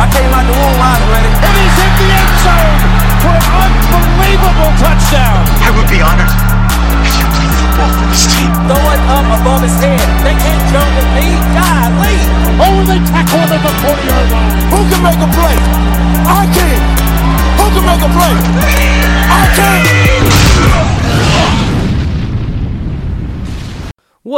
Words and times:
I 0.00 0.08
came 0.08 0.32
out 0.32 0.48
the 0.48 0.56
womb, 0.56 0.80
I 0.80 0.96
ready. 1.12 1.28
And 1.28 1.54
he's 1.60 1.76
hit 1.76 1.92
the 2.00 2.08
end 2.08 2.32
zone 2.40 2.80
for 3.20 3.36
an 3.36 3.72
unbelievable 4.00 4.59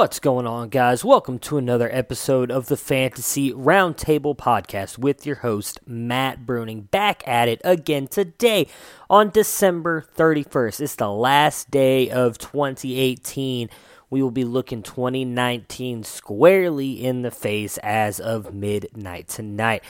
What's 0.02 0.18
going 0.18 0.48
on, 0.48 0.68
guys? 0.68 1.04
Welcome 1.04 1.38
to 1.38 1.58
another 1.58 1.88
episode 1.92 2.50
of 2.50 2.66
the 2.66 2.76
Fantasy 2.76 3.52
Roundtable 3.52 4.36
Podcast 4.36 4.98
with 4.98 5.24
your 5.24 5.36
host, 5.36 5.78
Matt 5.86 6.44
Bruning. 6.44 6.90
Back 6.90 7.22
at 7.24 7.48
it 7.48 7.60
again 7.62 8.08
today 8.08 8.66
on 9.08 9.30
December 9.30 10.04
31st. 10.16 10.80
It's 10.80 10.96
the 10.96 11.08
last 11.08 11.70
day 11.70 12.10
of 12.10 12.36
2018. 12.38 13.70
We 14.10 14.20
will 14.20 14.32
be 14.32 14.44
looking 14.44 14.82
2019 14.82 16.02
squarely 16.02 17.02
in 17.02 17.22
the 17.22 17.30
face 17.30 17.78
as 17.78 18.18
of 18.18 18.52
midnight 18.52 19.28
tonight. 19.28 19.84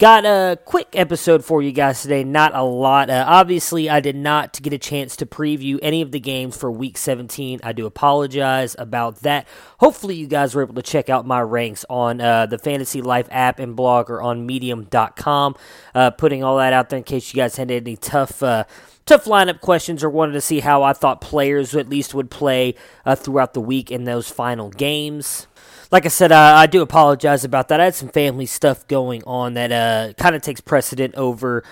Got 0.00 0.26
a 0.26 0.58
quick 0.64 0.88
episode 0.94 1.44
for 1.44 1.62
you 1.62 1.70
guys 1.70 2.02
today. 2.02 2.24
Not 2.24 2.52
a 2.52 2.64
lot. 2.64 3.10
Uh, 3.10 3.24
obviously, 3.28 3.88
I 3.88 4.00
did 4.00 4.16
not 4.16 4.60
get 4.60 4.72
a 4.72 4.78
chance 4.78 5.14
to 5.16 5.26
preview 5.26 5.78
any 5.82 6.02
of 6.02 6.10
the 6.10 6.18
games 6.18 6.56
for 6.56 6.68
Week 6.68 6.98
17. 6.98 7.60
I 7.62 7.72
do 7.72 7.86
apologize 7.86 8.74
about 8.76 9.20
that. 9.20 9.46
Hopefully, 9.78 10.16
you 10.16 10.26
guys 10.26 10.52
were 10.52 10.62
able 10.62 10.74
to 10.74 10.82
check 10.82 11.08
out 11.08 11.28
my 11.28 11.40
ranks 11.40 11.84
on 11.88 12.20
uh, 12.20 12.46
the 12.46 12.58
Fantasy 12.58 13.02
Life 13.02 13.28
app 13.30 13.60
and 13.60 13.76
blog 13.76 14.10
or 14.10 14.20
on 14.20 14.44
Medium.com. 14.46 15.54
Uh, 15.94 16.10
putting 16.10 16.42
all 16.42 16.56
that 16.56 16.72
out 16.72 16.88
there 16.88 16.96
in 16.96 17.04
case 17.04 17.32
you 17.32 17.36
guys 17.36 17.54
had 17.54 17.70
any 17.70 17.94
tough. 17.94 18.42
Uh, 18.42 18.64
tough 19.06 19.26
lineup 19.26 19.60
questions 19.60 20.02
or 20.02 20.10
wanted 20.10 20.32
to 20.32 20.40
see 20.40 20.58
how 20.58 20.82
I 20.82 20.92
thought 20.92 21.20
players 21.20 21.76
at 21.76 21.88
least 21.88 22.14
would 22.14 22.32
play 22.32 22.74
uh, 23.04 23.14
throughout 23.14 23.54
the 23.54 23.60
week 23.60 23.92
in 23.92 24.04
those 24.04 24.28
final 24.28 24.70
games. 24.70 25.46
Like 25.94 26.06
I 26.06 26.08
said, 26.08 26.32
uh, 26.32 26.54
I 26.56 26.66
do 26.66 26.82
apologize 26.82 27.44
about 27.44 27.68
that. 27.68 27.80
I 27.80 27.84
had 27.84 27.94
some 27.94 28.08
family 28.08 28.46
stuff 28.46 28.84
going 28.88 29.22
on 29.28 29.54
that 29.54 29.70
uh, 29.70 30.12
kind 30.14 30.34
of 30.34 30.42
takes 30.42 30.60
precedent 30.60 31.14
over 31.14 31.62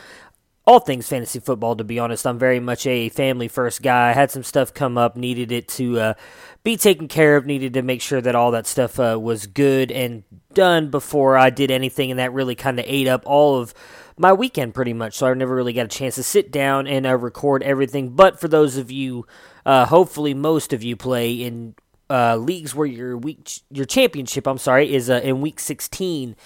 all 0.64 0.78
things 0.78 1.08
fantasy 1.08 1.40
football, 1.40 1.74
to 1.74 1.82
be 1.82 1.98
honest. 1.98 2.24
I'm 2.24 2.38
very 2.38 2.60
much 2.60 2.86
a 2.86 3.08
family 3.08 3.48
first 3.48 3.82
guy. 3.82 4.10
I 4.10 4.12
had 4.12 4.30
some 4.30 4.44
stuff 4.44 4.72
come 4.72 4.96
up, 4.96 5.16
needed 5.16 5.50
it 5.50 5.66
to 5.70 5.98
uh, 5.98 6.14
be 6.62 6.76
taken 6.76 7.08
care 7.08 7.36
of, 7.36 7.46
needed 7.46 7.74
to 7.74 7.82
make 7.82 8.00
sure 8.00 8.20
that 8.20 8.36
all 8.36 8.52
that 8.52 8.68
stuff 8.68 9.00
uh, 9.00 9.18
was 9.20 9.48
good 9.48 9.90
and 9.90 10.22
done 10.54 10.92
before 10.92 11.36
I 11.36 11.50
did 11.50 11.72
anything, 11.72 12.12
and 12.12 12.20
that 12.20 12.32
really 12.32 12.54
kind 12.54 12.78
of 12.78 12.84
ate 12.86 13.08
up 13.08 13.24
all 13.26 13.58
of 13.58 13.74
my 14.16 14.32
weekend 14.32 14.72
pretty 14.72 14.92
much. 14.92 15.14
So 15.14 15.26
I 15.26 15.34
never 15.34 15.52
really 15.52 15.72
got 15.72 15.86
a 15.86 15.88
chance 15.88 16.14
to 16.14 16.22
sit 16.22 16.52
down 16.52 16.86
and 16.86 17.06
uh, 17.06 17.16
record 17.16 17.64
everything. 17.64 18.10
But 18.10 18.38
for 18.38 18.46
those 18.46 18.76
of 18.76 18.88
you, 18.88 19.26
uh, 19.66 19.86
hopefully 19.86 20.32
most 20.32 20.72
of 20.72 20.84
you 20.84 20.94
play 20.94 21.42
in 21.42 21.74
uh, 22.12 22.36
leagues 22.36 22.74
where 22.74 22.86
your 22.86 23.16
week, 23.16 23.50
your 23.70 23.86
championship, 23.86 24.46
I'm 24.46 24.58
sorry, 24.58 24.94
is 24.94 25.08
uh, 25.08 25.20
in 25.24 25.40
week 25.40 25.58
16. 25.58 26.36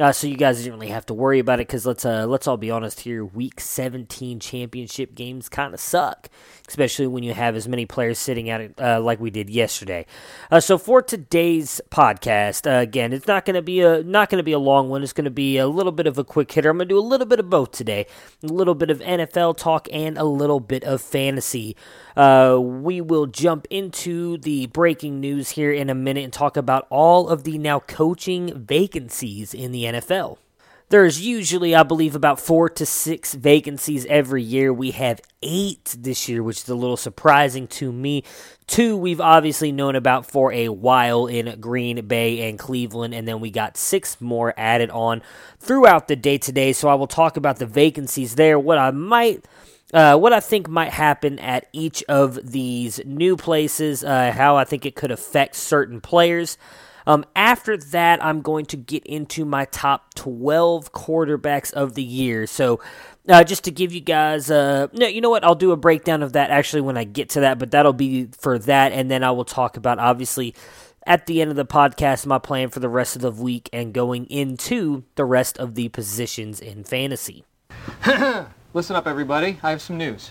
Uh, 0.00 0.10
so 0.10 0.26
you 0.26 0.36
guys 0.36 0.58
didn't 0.58 0.72
really 0.72 0.88
have 0.88 1.04
to 1.04 1.14
worry 1.14 1.38
about 1.38 1.60
it 1.60 1.66
because 1.66 1.84
let's 1.84 2.04
uh, 2.06 2.26
let's 2.26 2.46
all 2.46 2.56
be 2.56 2.70
honest 2.70 3.00
here. 3.00 3.24
Week 3.24 3.60
17 3.60 4.40
championship 4.40 5.14
games 5.14 5.50
kind 5.50 5.74
of 5.74 5.80
suck, 5.80 6.30
especially 6.66 7.06
when 7.06 7.22
you 7.22 7.34
have 7.34 7.54
as 7.54 7.68
many 7.68 7.84
players 7.84 8.18
sitting 8.18 8.48
out 8.48 8.62
uh, 8.80 9.00
like 9.00 9.20
we 9.20 9.30
did 9.30 9.50
yesterday. 9.50 10.06
Uh, 10.50 10.60
so 10.60 10.78
for 10.78 11.02
today's 11.02 11.80
podcast, 11.90 12.66
uh, 12.66 12.80
again, 12.80 13.12
it's 13.12 13.26
not 13.26 13.44
going 13.44 13.54
to 13.54 13.62
be 13.62 13.80
a 13.82 14.02
not 14.02 14.30
going 14.30 14.38
to 14.38 14.42
be 14.42 14.52
a 14.52 14.58
long 14.58 14.88
one. 14.88 15.02
It's 15.02 15.12
going 15.12 15.26
to 15.26 15.30
be 15.30 15.58
a 15.58 15.68
little 15.68 15.92
bit 15.92 16.06
of 16.06 16.16
a 16.16 16.24
quick 16.24 16.50
hitter. 16.50 16.70
I'm 16.70 16.78
going 16.78 16.88
to 16.88 16.94
do 16.94 16.98
a 16.98 17.00
little 17.00 17.26
bit 17.26 17.38
of 17.38 17.50
both 17.50 17.72
today, 17.72 18.06
a 18.42 18.46
little 18.46 18.74
bit 18.74 18.88
of 18.88 19.00
NFL 19.00 19.58
talk 19.58 19.88
and 19.92 20.16
a 20.16 20.24
little 20.24 20.60
bit 20.60 20.84
of 20.84 21.02
fantasy. 21.02 21.76
Uh, 22.16 22.58
we 22.60 23.00
will 23.00 23.26
jump 23.26 23.66
into 23.70 24.38
the 24.38 24.66
breaking 24.66 25.20
news 25.20 25.50
here 25.50 25.72
in 25.72 25.90
a 25.90 25.94
minute 25.94 26.24
and 26.24 26.32
talk 26.32 26.56
about 26.56 26.86
all 26.90 27.28
of 27.28 27.44
the 27.44 27.58
now 27.58 27.80
coaching 27.80 28.64
vacancies 28.66 29.54
in 29.54 29.72
the 29.72 29.84
NFL. 29.84 30.38
There's 30.92 31.26
usually, 31.26 31.74
I 31.74 31.84
believe, 31.84 32.14
about 32.14 32.38
four 32.38 32.68
to 32.68 32.84
six 32.84 33.32
vacancies 33.32 34.04
every 34.04 34.42
year. 34.42 34.74
We 34.74 34.90
have 34.90 35.22
eight 35.40 35.96
this 35.98 36.28
year, 36.28 36.42
which 36.42 36.58
is 36.58 36.68
a 36.68 36.74
little 36.74 36.98
surprising 36.98 37.66
to 37.68 37.90
me. 37.90 38.24
Two 38.66 38.98
we've 38.98 39.18
obviously 39.18 39.72
known 39.72 39.96
about 39.96 40.26
for 40.26 40.52
a 40.52 40.68
while 40.68 41.28
in 41.28 41.58
Green 41.60 42.04
Bay 42.06 42.46
and 42.46 42.58
Cleveland, 42.58 43.14
and 43.14 43.26
then 43.26 43.40
we 43.40 43.50
got 43.50 43.78
six 43.78 44.20
more 44.20 44.52
added 44.58 44.90
on 44.90 45.22
throughout 45.58 46.08
the 46.08 46.16
day 46.16 46.36
today. 46.36 46.74
So 46.74 46.88
I 46.88 46.94
will 46.94 47.06
talk 47.06 47.38
about 47.38 47.56
the 47.56 47.64
vacancies 47.64 48.34
there, 48.34 48.58
what 48.58 48.76
I 48.76 48.90
might 48.90 49.46
uh, 49.92 50.16
what 50.16 50.32
I 50.32 50.40
think 50.40 50.68
might 50.68 50.92
happen 50.92 51.38
at 51.38 51.68
each 51.72 52.02
of 52.04 52.50
these 52.50 53.00
new 53.04 53.36
places, 53.36 54.02
uh, 54.02 54.32
how 54.32 54.56
I 54.56 54.64
think 54.64 54.86
it 54.86 54.94
could 54.94 55.10
affect 55.10 55.54
certain 55.56 56.00
players. 56.00 56.56
Um, 57.06 57.24
after 57.34 57.76
that, 57.76 58.24
I'm 58.24 58.42
going 58.42 58.66
to 58.66 58.76
get 58.76 59.04
into 59.04 59.44
my 59.44 59.64
top 59.66 60.14
12 60.14 60.92
quarterbacks 60.92 61.72
of 61.72 61.94
the 61.94 62.02
year. 62.02 62.46
So, 62.46 62.80
uh, 63.28 63.44
just 63.44 63.64
to 63.64 63.70
give 63.70 63.92
you 63.92 64.00
guys, 64.00 64.50
uh, 64.50 64.88
you 64.92 65.20
know 65.20 65.30
what? 65.30 65.44
I'll 65.44 65.54
do 65.54 65.72
a 65.72 65.76
breakdown 65.76 66.22
of 66.22 66.32
that 66.34 66.50
actually 66.50 66.82
when 66.82 66.96
I 66.96 67.04
get 67.04 67.30
to 67.30 67.40
that, 67.40 67.58
but 67.58 67.70
that'll 67.70 67.92
be 67.92 68.28
for 68.38 68.58
that, 68.60 68.92
and 68.92 69.10
then 69.10 69.22
I 69.22 69.30
will 69.30 69.44
talk 69.44 69.76
about 69.76 69.98
obviously 69.98 70.54
at 71.04 71.26
the 71.26 71.40
end 71.40 71.50
of 71.50 71.56
the 71.56 71.66
podcast 71.66 72.26
my 72.26 72.38
plan 72.38 72.68
for 72.68 72.80
the 72.80 72.88
rest 72.88 73.16
of 73.16 73.22
the 73.22 73.30
week 73.30 73.68
and 73.72 73.92
going 73.92 74.26
into 74.26 75.04
the 75.16 75.24
rest 75.24 75.58
of 75.58 75.74
the 75.74 75.88
positions 75.88 76.60
in 76.60 76.84
fantasy. 76.84 77.44
Listen 78.74 78.96
up, 78.96 79.06
everybody. 79.06 79.58
I 79.62 79.68
have 79.68 79.82
some 79.82 79.98
news. 79.98 80.30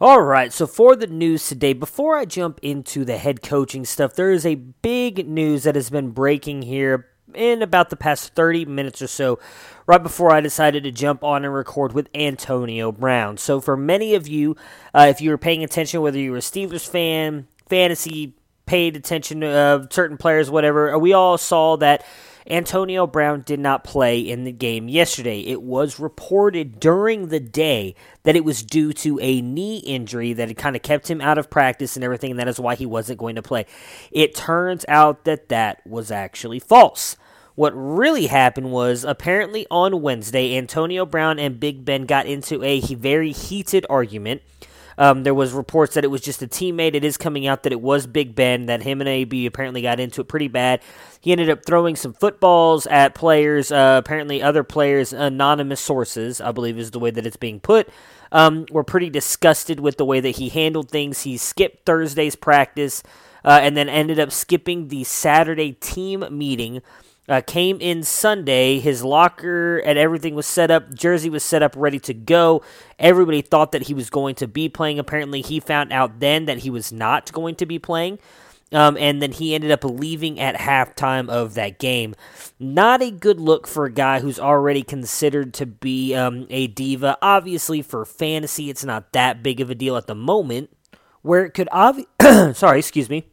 All 0.00 0.20
right, 0.20 0.52
so 0.52 0.66
for 0.66 0.94
the 0.94 1.06
news 1.06 1.48
today, 1.48 1.72
before 1.72 2.16
I 2.16 2.26
jump 2.26 2.60
into 2.62 3.06
the 3.06 3.16
head 3.16 3.42
coaching 3.42 3.86
stuff, 3.86 4.14
there 4.14 4.30
is 4.30 4.44
a 4.44 4.54
big 4.54 5.26
news 5.26 5.62
that 5.64 5.76
has 5.76 5.88
been 5.88 6.10
breaking 6.10 6.62
here 6.62 7.08
in 7.34 7.62
about 7.62 7.88
the 7.88 7.96
past 7.96 8.34
30 8.34 8.66
minutes 8.66 9.00
or 9.00 9.06
so, 9.06 9.38
right 9.86 10.02
before 10.02 10.30
I 10.30 10.40
decided 10.40 10.84
to 10.84 10.92
jump 10.92 11.24
on 11.24 11.46
and 11.46 11.54
record 11.54 11.94
with 11.94 12.10
Antonio 12.14 12.92
Brown. 12.92 13.38
So, 13.38 13.62
for 13.62 13.78
many 13.78 14.14
of 14.14 14.28
you, 14.28 14.56
uh, 14.94 15.06
if 15.08 15.22
you 15.22 15.30
were 15.30 15.38
paying 15.38 15.64
attention, 15.64 16.02
whether 16.02 16.18
you 16.18 16.32
were 16.32 16.36
a 16.36 16.40
Steelers 16.40 16.88
fan, 16.88 17.48
fantasy, 17.66 18.34
paid 18.66 18.94
attention 18.94 19.40
to 19.40 19.48
uh, 19.48 19.86
certain 19.90 20.18
players, 20.18 20.50
whatever, 20.50 20.96
we 20.98 21.12
all 21.12 21.38
saw 21.38 21.76
that 21.78 22.04
Antonio 22.48 23.06
Brown 23.06 23.42
did 23.42 23.60
not 23.60 23.84
play 23.84 24.20
in 24.20 24.44
the 24.44 24.52
game 24.52 24.88
yesterday. 24.88 25.40
It 25.40 25.62
was 25.62 26.00
reported 26.00 26.80
during 26.80 27.28
the 27.28 27.40
day 27.40 27.94
that 28.22 28.36
it 28.36 28.44
was 28.44 28.62
due 28.62 28.92
to 28.94 29.18
a 29.20 29.42
knee 29.42 29.78
injury 29.78 30.32
that 30.32 30.48
had 30.48 30.56
kind 30.56 30.74
of 30.74 30.82
kept 30.82 31.10
him 31.10 31.20
out 31.20 31.38
of 31.38 31.50
practice 31.50 31.96
and 31.96 32.04
everything, 32.04 32.30
and 32.30 32.40
that 32.40 32.48
is 32.48 32.58
why 32.58 32.74
he 32.74 32.86
wasn't 32.86 33.18
going 33.18 33.36
to 33.36 33.42
play. 33.42 33.66
It 34.10 34.34
turns 34.34 34.84
out 34.88 35.24
that 35.24 35.50
that 35.50 35.86
was 35.86 36.10
actually 36.10 36.58
false. 36.58 37.16
What 37.54 37.72
really 37.74 38.28
happened 38.28 38.70
was 38.70 39.02
apparently 39.02 39.66
on 39.68 40.00
Wednesday, 40.00 40.56
Antonio 40.56 41.04
Brown 41.04 41.40
and 41.40 41.58
Big 41.58 41.84
Ben 41.84 42.06
got 42.06 42.26
into 42.26 42.62
a 42.62 42.80
very 42.80 43.32
heated 43.32 43.84
argument. 43.90 44.42
Um, 44.98 45.22
there 45.22 45.32
was 45.32 45.52
reports 45.52 45.94
that 45.94 46.04
it 46.04 46.08
was 46.08 46.20
just 46.20 46.42
a 46.42 46.48
teammate. 46.48 46.94
It 46.94 47.04
is 47.04 47.16
coming 47.16 47.46
out 47.46 47.62
that 47.62 47.72
it 47.72 47.80
was 47.80 48.06
Big 48.06 48.34
Ben, 48.34 48.66
that 48.66 48.82
him 48.82 49.00
and 49.00 49.08
AB 49.08 49.46
apparently 49.46 49.80
got 49.80 50.00
into 50.00 50.20
it 50.20 50.28
pretty 50.28 50.48
bad. 50.48 50.82
He 51.20 51.32
ended 51.32 51.48
up 51.48 51.64
throwing 51.64 51.96
some 51.96 52.12
footballs 52.12 52.86
at 52.88 53.14
players, 53.14 53.70
uh, 53.70 54.00
apparently 54.04 54.42
other 54.42 54.64
players, 54.64 55.12
anonymous 55.12 55.80
sources, 55.80 56.40
I 56.40 56.52
believe 56.52 56.78
is 56.78 56.90
the 56.90 56.98
way 56.98 57.12
that 57.12 57.24
it's 57.24 57.36
being 57.36 57.60
put, 57.60 57.88
um, 58.32 58.66
were 58.72 58.84
pretty 58.84 59.08
disgusted 59.08 59.80
with 59.80 59.96
the 59.96 60.04
way 60.04 60.20
that 60.20 60.36
he 60.36 60.48
handled 60.48 60.90
things. 60.90 61.22
He 61.22 61.36
skipped 61.36 61.86
Thursday's 61.86 62.36
practice 62.36 63.02
uh, 63.44 63.60
and 63.62 63.76
then 63.76 63.88
ended 63.88 64.18
up 64.18 64.32
skipping 64.32 64.88
the 64.88 65.04
Saturday 65.04 65.72
team 65.72 66.24
meeting 66.30 66.82
uh, 67.28 67.42
came 67.46 67.78
in 67.80 68.02
Sunday. 68.02 68.78
His 68.78 69.04
locker 69.04 69.78
and 69.78 69.98
everything 69.98 70.34
was 70.34 70.46
set 70.46 70.70
up. 70.70 70.94
Jersey 70.94 71.30
was 71.30 71.44
set 71.44 71.62
up, 71.62 71.74
ready 71.76 71.98
to 72.00 72.14
go. 72.14 72.62
Everybody 72.98 73.42
thought 73.42 73.72
that 73.72 73.82
he 73.82 73.94
was 73.94 74.10
going 74.10 74.34
to 74.36 74.48
be 74.48 74.68
playing. 74.68 74.98
Apparently, 74.98 75.42
he 75.42 75.60
found 75.60 75.92
out 75.92 76.20
then 76.20 76.46
that 76.46 76.58
he 76.58 76.70
was 76.70 76.92
not 76.92 77.30
going 77.32 77.54
to 77.56 77.66
be 77.66 77.78
playing. 77.78 78.18
Um, 78.70 78.98
and 78.98 79.22
then 79.22 79.32
he 79.32 79.54
ended 79.54 79.70
up 79.70 79.82
leaving 79.82 80.38
at 80.38 80.56
halftime 80.56 81.30
of 81.30 81.54
that 81.54 81.78
game. 81.78 82.14
Not 82.58 83.00
a 83.00 83.10
good 83.10 83.40
look 83.40 83.66
for 83.66 83.86
a 83.86 83.92
guy 83.92 84.20
who's 84.20 84.38
already 84.38 84.82
considered 84.82 85.54
to 85.54 85.66
be 85.66 86.14
um, 86.14 86.46
a 86.50 86.66
diva. 86.66 87.16
Obviously, 87.22 87.80
for 87.80 88.04
fantasy, 88.04 88.68
it's 88.68 88.84
not 88.84 89.12
that 89.12 89.42
big 89.42 89.60
of 89.60 89.70
a 89.70 89.74
deal 89.74 89.96
at 89.96 90.06
the 90.06 90.14
moment. 90.14 90.70
Where 91.22 91.44
it 91.44 91.52
could 91.52 91.68
obvi- 91.68 92.54
sorry, 92.56 92.78
excuse 92.78 93.08
me, 93.08 93.24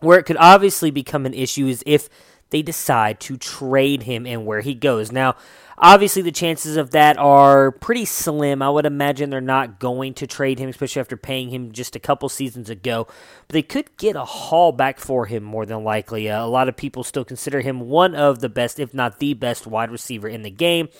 where 0.00 0.18
it 0.18 0.24
could 0.24 0.36
obviously 0.38 0.90
become 0.90 1.26
an 1.26 1.34
issue 1.34 1.66
is 1.66 1.82
if 1.86 2.08
they 2.52 2.62
decide 2.62 3.18
to 3.18 3.36
trade 3.36 4.04
him 4.04 4.26
and 4.26 4.46
where 4.46 4.60
he 4.60 4.74
goes. 4.74 5.10
Now, 5.10 5.36
obviously, 5.78 6.20
the 6.20 6.30
chances 6.30 6.76
of 6.76 6.90
that 6.90 7.16
are 7.16 7.72
pretty 7.72 8.04
slim. 8.04 8.60
I 8.60 8.68
would 8.68 8.84
imagine 8.84 9.30
they're 9.30 9.40
not 9.40 9.80
going 9.80 10.12
to 10.14 10.26
trade 10.26 10.58
him, 10.58 10.68
especially 10.68 11.00
after 11.00 11.16
paying 11.16 11.48
him 11.48 11.72
just 11.72 11.96
a 11.96 12.00
couple 12.00 12.28
seasons 12.28 12.68
ago. 12.68 13.06
But 13.48 13.54
they 13.54 13.62
could 13.62 13.96
get 13.96 14.16
a 14.16 14.24
haul 14.26 14.70
back 14.70 15.00
for 15.00 15.24
him 15.24 15.42
more 15.42 15.64
than 15.64 15.82
likely. 15.82 16.30
Uh, 16.30 16.44
a 16.44 16.46
lot 16.46 16.68
of 16.68 16.76
people 16.76 17.02
still 17.02 17.24
consider 17.24 17.62
him 17.62 17.80
one 17.80 18.14
of 18.14 18.40
the 18.40 18.50
best, 18.50 18.78
if 18.78 18.92
not 18.92 19.18
the 19.18 19.32
best, 19.32 19.66
wide 19.66 19.90
receiver 19.90 20.28
in 20.28 20.42
the 20.42 20.50
game. 20.50 20.90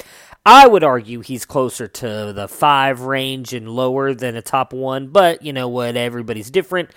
I 0.44 0.66
would 0.66 0.82
argue 0.82 1.20
he's 1.20 1.44
closer 1.44 1.86
to 1.86 2.32
the 2.32 2.48
five 2.48 3.02
range 3.02 3.52
and 3.52 3.68
lower 3.68 4.14
than 4.14 4.36
a 4.36 4.42
top 4.42 4.72
one, 4.72 5.08
but 5.08 5.42
you 5.42 5.52
know 5.52 5.68
what? 5.68 5.96
Everybody's 5.96 6.50
different. 6.50 6.90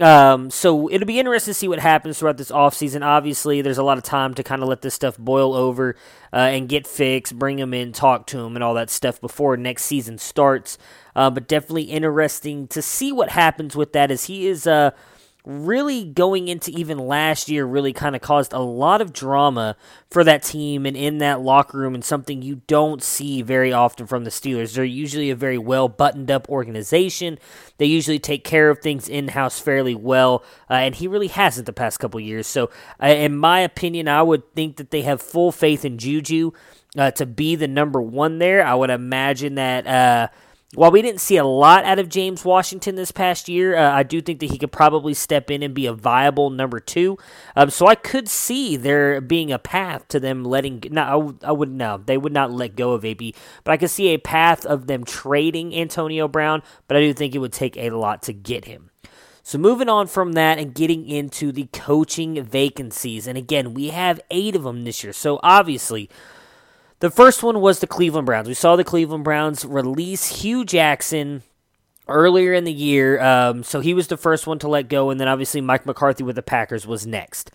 Um, 0.00 0.50
so 0.50 0.90
it'll 0.90 1.06
be 1.06 1.18
interesting 1.18 1.52
to 1.52 1.58
see 1.58 1.68
what 1.68 1.78
happens 1.78 2.18
throughout 2.18 2.38
this 2.38 2.50
offseason. 2.50 3.04
Obviously, 3.04 3.60
there's 3.60 3.78
a 3.78 3.82
lot 3.82 3.98
of 3.98 4.04
time 4.04 4.32
to 4.34 4.42
kind 4.42 4.62
of 4.62 4.68
let 4.68 4.80
this 4.80 4.94
stuff 4.94 5.18
boil 5.18 5.54
over 5.54 5.96
uh, 6.32 6.36
and 6.36 6.68
get 6.68 6.86
fixed, 6.86 7.38
bring 7.38 7.56
them 7.56 7.74
in, 7.74 7.92
talk 7.92 8.26
to 8.28 8.38
them, 8.38 8.56
and 8.56 8.64
all 8.64 8.74
that 8.74 8.88
stuff 8.88 9.20
before 9.20 9.56
next 9.56 9.84
season 9.84 10.16
starts. 10.16 10.78
Uh, 11.14 11.28
but 11.28 11.46
definitely 11.46 11.84
interesting 11.84 12.66
to 12.68 12.80
see 12.80 13.12
what 13.12 13.30
happens 13.30 13.76
with 13.76 13.92
that 13.92 14.10
as 14.10 14.24
he 14.24 14.46
is. 14.46 14.66
Uh, 14.66 14.92
really 15.44 16.04
going 16.04 16.46
into 16.46 16.70
even 16.70 16.98
last 16.98 17.48
year 17.48 17.64
really 17.64 17.92
kind 17.92 18.14
of 18.14 18.22
caused 18.22 18.52
a 18.52 18.60
lot 18.60 19.00
of 19.00 19.12
drama 19.12 19.76
for 20.08 20.22
that 20.22 20.42
team 20.42 20.86
and 20.86 20.96
in 20.96 21.18
that 21.18 21.40
locker 21.40 21.78
room 21.78 21.94
and 21.94 22.04
something 22.04 22.42
you 22.42 22.62
don't 22.68 23.02
see 23.02 23.42
very 23.42 23.72
often 23.72 24.06
from 24.06 24.22
the 24.22 24.30
Steelers. 24.30 24.74
They're 24.74 24.84
usually 24.84 25.30
a 25.30 25.36
very 25.36 25.58
well 25.58 25.88
buttoned 25.88 26.30
up 26.30 26.48
organization. 26.48 27.38
They 27.78 27.86
usually 27.86 28.20
take 28.20 28.44
care 28.44 28.70
of 28.70 28.78
things 28.78 29.08
in 29.08 29.28
house 29.28 29.58
fairly 29.58 29.96
well, 29.96 30.44
uh, 30.70 30.74
and 30.74 30.94
he 30.94 31.08
really 31.08 31.28
hasn't 31.28 31.66
the 31.66 31.72
past 31.72 31.98
couple 31.98 32.20
years. 32.20 32.46
So, 32.46 32.70
uh, 33.02 33.06
in 33.06 33.36
my 33.36 33.60
opinion, 33.60 34.06
I 34.06 34.22
would 34.22 34.54
think 34.54 34.76
that 34.76 34.90
they 34.92 35.02
have 35.02 35.20
full 35.20 35.50
faith 35.50 35.84
in 35.84 35.98
Juju 35.98 36.52
uh, 36.96 37.10
to 37.12 37.26
be 37.26 37.56
the 37.56 37.68
number 37.68 38.00
one 38.00 38.38
there. 38.38 38.64
I 38.64 38.74
would 38.74 38.90
imagine 38.90 39.56
that 39.56 39.86
uh, 39.86 40.28
while 40.74 40.90
we 40.90 41.02
didn't 41.02 41.20
see 41.20 41.36
a 41.36 41.44
lot 41.44 41.84
out 41.84 41.98
of 41.98 42.08
James 42.08 42.46
Washington 42.46 42.94
this 42.94 43.12
past 43.12 43.46
year, 43.46 43.76
uh, 43.76 43.92
I 43.92 44.02
do 44.04 44.22
think 44.22 44.40
that 44.40 44.50
he 44.50 44.56
could 44.56 44.72
probably 44.72 45.12
step 45.12 45.50
in 45.50 45.62
and 45.62 45.74
be 45.74 45.84
a 45.84 45.92
viable 45.92 46.48
number 46.48 46.80
two. 46.80 47.18
Um, 47.54 47.68
so 47.68 47.86
I 47.86 47.94
could 47.94 48.26
see 48.26 48.76
there 48.76 49.20
being 49.20 49.52
a 49.52 49.58
path 49.58 50.08
to 50.08 50.18
them 50.18 50.44
letting. 50.44 50.82
No, 50.90 51.36
I, 51.42 51.48
I 51.48 51.52
would 51.52 51.70
no, 51.70 51.98
they 51.98 52.16
would 52.16 52.32
not 52.32 52.50
let 52.50 52.74
go 52.74 52.92
of 52.92 53.04
AB, 53.04 53.34
but 53.64 53.72
I 53.72 53.76
could 53.76 53.90
see 53.90 54.08
a 54.08 54.18
path 54.18 54.64
of 54.64 54.86
them 54.86 55.04
trading 55.04 55.74
Antonio 55.74 56.26
Brown. 56.26 56.62
But 56.88 56.96
I 56.96 57.00
do 57.00 57.12
think 57.12 57.34
it 57.34 57.38
would 57.40 57.52
take 57.52 57.76
a 57.76 57.90
lot 57.90 58.22
to 58.22 58.32
get 58.32 58.64
him. 58.64 58.90
So 59.42 59.58
moving 59.58 59.90
on 59.90 60.06
from 60.06 60.32
that 60.34 60.58
and 60.58 60.72
getting 60.74 61.06
into 61.06 61.52
the 61.52 61.68
coaching 61.72 62.42
vacancies, 62.42 63.26
and 63.26 63.36
again 63.36 63.74
we 63.74 63.88
have 63.88 64.22
eight 64.30 64.56
of 64.56 64.62
them 64.62 64.84
this 64.84 65.04
year. 65.04 65.12
So 65.12 65.38
obviously. 65.42 66.08
The 67.02 67.10
first 67.10 67.42
one 67.42 67.60
was 67.60 67.80
the 67.80 67.88
Cleveland 67.88 68.26
Browns. 68.26 68.46
We 68.46 68.54
saw 68.54 68.76
the 68.76 68.84
Cleveland 68.84 69.24
Browns 69.24 69.64
release 69.64 70.40
Hue 70.40 70.64
Jackson 70.64 71.42
earlier 72.06 72.52
in 72.52 72.62
the 72.62 72.72
year, 72.72 73.20
um, 73.20 73.64
so 73.64 73.80
he 73.80 73.92
was 73.92 74.06
the 74.06 74.16
first 74.16 74.46
one 74.46 74.60
to 74.60 74.68
let 74.68 74.88
go, 74.88 75.10
and 75.10 75.18
then 75.18 75.26
obviously 75.26 75.60
Mike 75.60 75.84
McCarthy 75.84 76.22
with 76.22 76.36
the 76.36 76.44
Packers 76.44 76.86
was 76.86 77.04
next. 77.04 77.50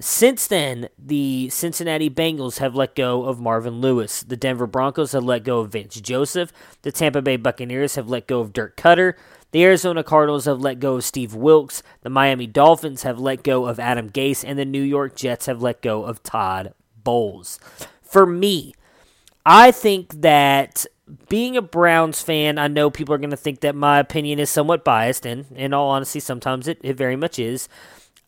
Since 0.00 0.46
then, 0.46 0.88
the 0.98 1.50
Cincinnati 1.50 2.08
Bengals 2.08 2.60
have 2.60 2.74
let 2.74 2.94
go 2.94 3.24
of 3.24 3.38
Marvin 3.38 3.82
Lewis. 3.82 4.22
The 4.22 4.38
Denver 4.38 4.66
Broncos 4.66 5.12
have 5.12 5.22
let 5.24 5.44
go 5.44 5.58
of 5.58 5.72
Vance 5.72 6.00
Joseph. 6.00 6.50
The 6.80 6.90
Tampa 6.90 7.20
Bay 7.20 7.36
Buccaneers 7.36 7.96
have 7.96 8.08
let 8.08 8.26
go 8.26 8.40
of 8.40 8.54
Dirk 8.54 8.74
Koetter. 8.78 9.12
The 9.50 9.64
Arizona 9.64 10.02
Cardinals 10.02 10.46
have 10.46 10.62
let 10.62 10.80
go 10.80 10.94
of 10.94 11.04
Steve 11.04 11.34
Wilks. 11.34 11.82
The 12.00 12.08
Miami 12.08 12.46
Dolphins 12.46 13.02
have 13.02 13.18
let 13.20 13.42
go 13.42 13.66
of 13.66 13.78
Adam 13.78 14.08
Gase. 14.08 14.44
And 14.48 14.58
the 14.58 14.64
New 14.64 14.80
York 14.80 15.14
Jets 15.14 15.44
have 15.44 15.60
let 15.60 15.82
go 15.82 16.04
of 16.04 16.22
Todd 16.22 16.72
Bowles. 17.04 17.58
For 18.00 18.24
me, 18.24 18.72
I 19.50 19.70
think 19.70 20.20
that 20.20 20.84
being 21.30 21.56
a 21.56 21.62
Browns 21.62 22.20
fan, 22.20 22.58
I 22.58 22.68
know 22.68 22.90
people 22.90 23.14
are 23.14 23.18
going 23.18 23.30
to 23.30 23.36
think 23.36 23.60
that 23.60 23.74
my 23.74 23.98
opinion 23.98 24.38
is 24.38 24.50
somewhat 24.50 24.84
biased, 24.84 25.24
and 25.24 25.46
in 25.56 25.72
all 25.72 25.88
honesty, 25.88 26.20
sometimes 26.20 26.68
it, 26.68 26.78
it 26.82 26.98
very 26.98 27.16
much 27.16 27.38
is. 27.38 27.66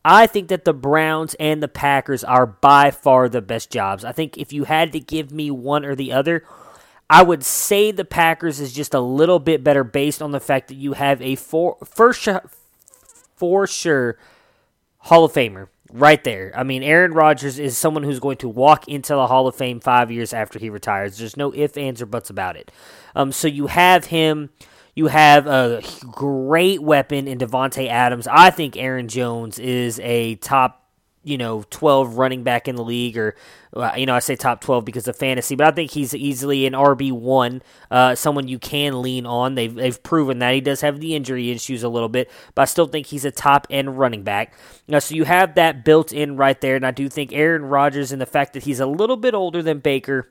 I 0.03 0.25
think 0.25 0.47
that 0.47 0.65
the 0.65 0.73
Browns 0.73 1.35
and 1.35 1.61
the 1.61 1.67
Packers 1.67 2.23
are 2.23 2.47
by 2.47 2.89
far 2.89 3.29
the 3.29 3.39
best 3.39 3.69
jobs. 3.69 4.03
I 4.03 4.13
think 4.13 4.35
if 4.35 4.51
you 4.51 4.63
had 4.63 4.91
to 4.93 4.99
give 4.99 5.31
me 5.31 5.51
one 5.51 5.85
or 5.85 5.93
the 5.93 6.11
other, 6.11 6.43
I 7.07 7.21
would 7.21 7.43
say 7.43 7.91
the 7.91 8.03
Packers 8.03 8.59
is 8.59 8.73
just 8.73 8.95
a 8.95 8.99
little 8.99 9.37
bit 9.37 9.63
better 9.63 9.83
based 9.83 10.23
on 10.23 10.31
the 10.31 10.39
fact 10.39 10.69
that 10.69 10.75
you 10.75 10.93
have 10.93 11.21
a 11.21 11.35
for, 11.35 11.77
first 11.85 12.27
for 13.35 13.67
sure 13.67 14.17
Hall 14.97 15.25
of 15.25 15.33
Famer 15.33 15.67
right 15.93 16.23
there. 16.23 16.51
I 16.55 16.63
mean, 16.63 16.83
Aaron 16.83 17.13
Rodgers 17.13 17.59
is 17.59 17.77
someone 17.77 18.03
who's 18.03 18.19
going 18.19 18.37
to 18.37 18.49
walk 18.49 18.87
into 18.87 19.13
the 19.13 19.27
Hall 19.27 19.47
of 19.47 19.55
Fame 19.55 19.79
five 19.79 20.11
years 20.11 20.33
after 20.33 20.59
he 20.59 20.69
retires. 20.69 21.17
There's 21.17 21.37
no 21.37 21.53
ifs, 21.53 21.77
ands, 21.77 22.01
or 22.01 22.05
buts 22.05 22.29
about 22.29 22.55
it. 22.57 22.71
Um, 23.15 23.31
so 23.31 23.47
you 23.47 23.67
have 23.67 24.05
him. 24.05 24.49
You 24.93 25.07
have 25.07 25.47
a 25.47 25.81
great 26.11 26.81
weapon 26.81 27.27
in 27.27 27.37
Davante 27.37 27.87
Adams. 27.87 28.27
I 28.27 28.49
think 28.49 28.75
Aaron 28.75 29.07
Jones 29.07 29.57
is 29.57 29.99
a 30.01 30.35
top 30.35 30.80
you 31.23 31.37
know, 31.37 31.63
12 31.69 32.17
running 32.17 32.43
back 32.43 32.67
in 32.67 32.75
the 32.75 32.83
league, 32.83 33.17
or, 33.17 33.35
uh, 33.75 33.91
you 33.95 34.05
know, 34.05 34.15
I 34.15 34.19
say 34.19 34.35
top 34.35 34.61
12 34.61 34.83
because 34.83 35.07
of 35.07 35.15
fantasy, 35.15 35.55
but 35.55 35.67
I 35.67 35.71
think 35.71 35.91
he's 35.91 36.15
easily 36.15 36.65
an 36.65 36.73
RB1, 36.73 37.61
uh, 37.91 38.15
someone 38.15 38.47
you 38.47 38.57
can 38.57 39.01
lean 39.01 39.25
on. 39.25 39.55
They've, 39.55 39.73
they've 39.73 40.01
proven 40.01 40.39
that. 40.39 40.55
He 40.55 40.61
does 40.61 40.81
have 40.81 40.99
the 40.99 41.15
injury 41.15 41.51
issues 41.51 41.83
a 41.83 41.89
little 41.89 42.09
bit, 42.09 42.31
but 42.55 42.63
I 42.63 42.65
still 42.65 42.87
think 42.87 43.07
he's 43.07 43.25
a 43.25 43.31
top 43.31 43.67
end 43.69 43.99
running 43.99 44.23
back. 44.23 44.53
Now, 44.87 44.99
so 44.99 45.13
you 45.13 45.25
have 45.25 45.55
that 45.55 45.85
built 45.85 46.11
in 46.11 46.37
right 46.37 46.59
there, 46.59 46.75
and 46.75 46.85
I 46.85 46.91
do 46.91 47.07
think 47.07 47.33
Aaron 47.33 47.65
Rodgers, 47.65 48.11
and 48.11 48.21
the 48.21 48.25
fact 48.25 48.53
that 48.53 48.63
he's 48.63 48.79
a 48.79 48.87
little 48.87 49.17
bit 49.17 49.35
older 49.35 49.61
than 49.61 49.79
Baker, 49.79 50.27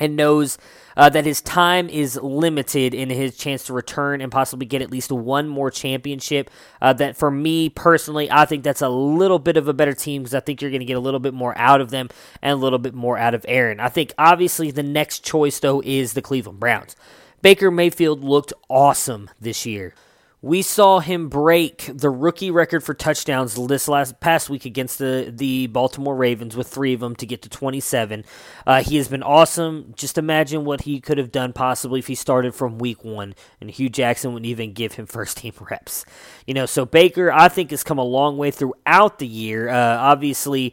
and 0.00 0.16
knows 0.16 0.58
uh, 0.96 1.08
that 1.08 1.24
his 1.24 1.40
time 1.40 1.88
is 1.88 2.16
limited 2.16 2.92
in 2.92 3.08
his 3.08 3.36
chance 3.36 3.64
to 3.64 3.72
return 3.72 4.20
and 4.20 4.32
possibly 4.32 4.66
get 4.66 4.82
at 4.82 4.90
least 4.90 5.12
one 5.12 5.48
more 5.48 5.70
championship. 5.70 6.50
Uh, 6.82 6.92
that 6.92 7.16
for 7.16 7.30
me 7.30 7.68
personally, 7.68 8.30
I 8.30 8.44
think 8.44 8.64
that's 8.64 8.82
a 8.82 8.88
little 8.88 9.38
bit 9.38 9.56
of 9.56 9.68
a 9.68 9.72
better 9.72 9.94
team 9.94 10.22
because 10.22 10.34
I 10.34 10.40
think 10.40 10.60
you're 10.60 10.72
going 10.72 10.80
to 10.80 10.86
get 10.86 10.96
a 10.96 11.00
little 11.00 11.20
bit 11.20 11.34
more 11.34 11.56
out 11.56 11.80
of 11.80 11.90
them 11.90 12.08
and 12.42 12.52
a 12.52 12.56
little 12.56 12.80
bit 12.80 12.94
more 12.94 13.16
out 13.16 13.34
of 13.34 13.44
Aaron. 13.48 13.78
I 13.78 13.88
think 13.88 14.12
obviously 14.18 14.70
the 14.70 14.82
next 14.82 15.24
choice 15.24 15.60
though 15.60 15.80
is 15.84 16.14
the 16.14 16.22
Cleveland 16.22 16.58
Browns. 16.58 16.96
Baker 17.40 17.70
Mayfield 17.70 18.24
looked 18.24 18.52
awesome 18.68 19.30
this 19.40 19.64
year. 19.64 19.94
We 20.40 20.62
saw 20.62 21.00
him 21.00 21.28
break 21.28 21.90
the 21.92 22.10
rookie 22.10 22.52
record 22.52 22.84
for 22.84 22.94
touchdowns 22.94 23.56
this 23.66 23.88
last 23.88 24.20
past 24.20 24.48
week 24.48 24.64
against 24.64 25.00
the, 25.00 25.32
the 25.34 25.66
Baltimore 25.66 26.14
Ravens 26.14 26.56
with 26.56 26.68
three 26.68 26.94
of 26.94 27.00
them 27.00 27.16
to 27.16 27.26
get 27.26 27.42
to 27.42 27.48
27. 27.48 28.24
Uh, 28.64 28.82
he 28.84 28.96
has 28.98 29.08
been 29.08 29.24
awesome. 29.24 29.92
Just 29.96 30.16
imagine 30.16 30.64
what 30.64 30.82
he 30.82 31.00
could 31.00 31.18
have 31.18 31.32
done 31.32 31.52
possibly 31.52 31.98
if 31.98 32.06
he 32.06 32.14
started 32.14 32.54
from 32.54 32.78
week 32.78 33.02
one, 33.02 33.34
and 33.60 33.68
Hue 33.68 33.88
Jackson 33.88 34.32
wouldn't 34.32 34.46
even 34.46 34.74
give 34.74 34.92
him 34.92 35.06
first 35.06 35.38
team 35.38 35.54
reps. 35.58 36.04
You 36.46 36.54
know, 36.54 36.66
so 36.66 36.86
Baker, 36.86 37.32
I 37.32 37.48
think, 37.48 37.72
has 37.72 37.82
come 37.82 37.98
a 37.98 38.04
long 38.04 38.38
way 38.38 38.52
throughout 38.52 39.18
the 39.18 39.26
year. 39.26 39.68
Uh, 39.68 39.96
obviously, 39.98 40.72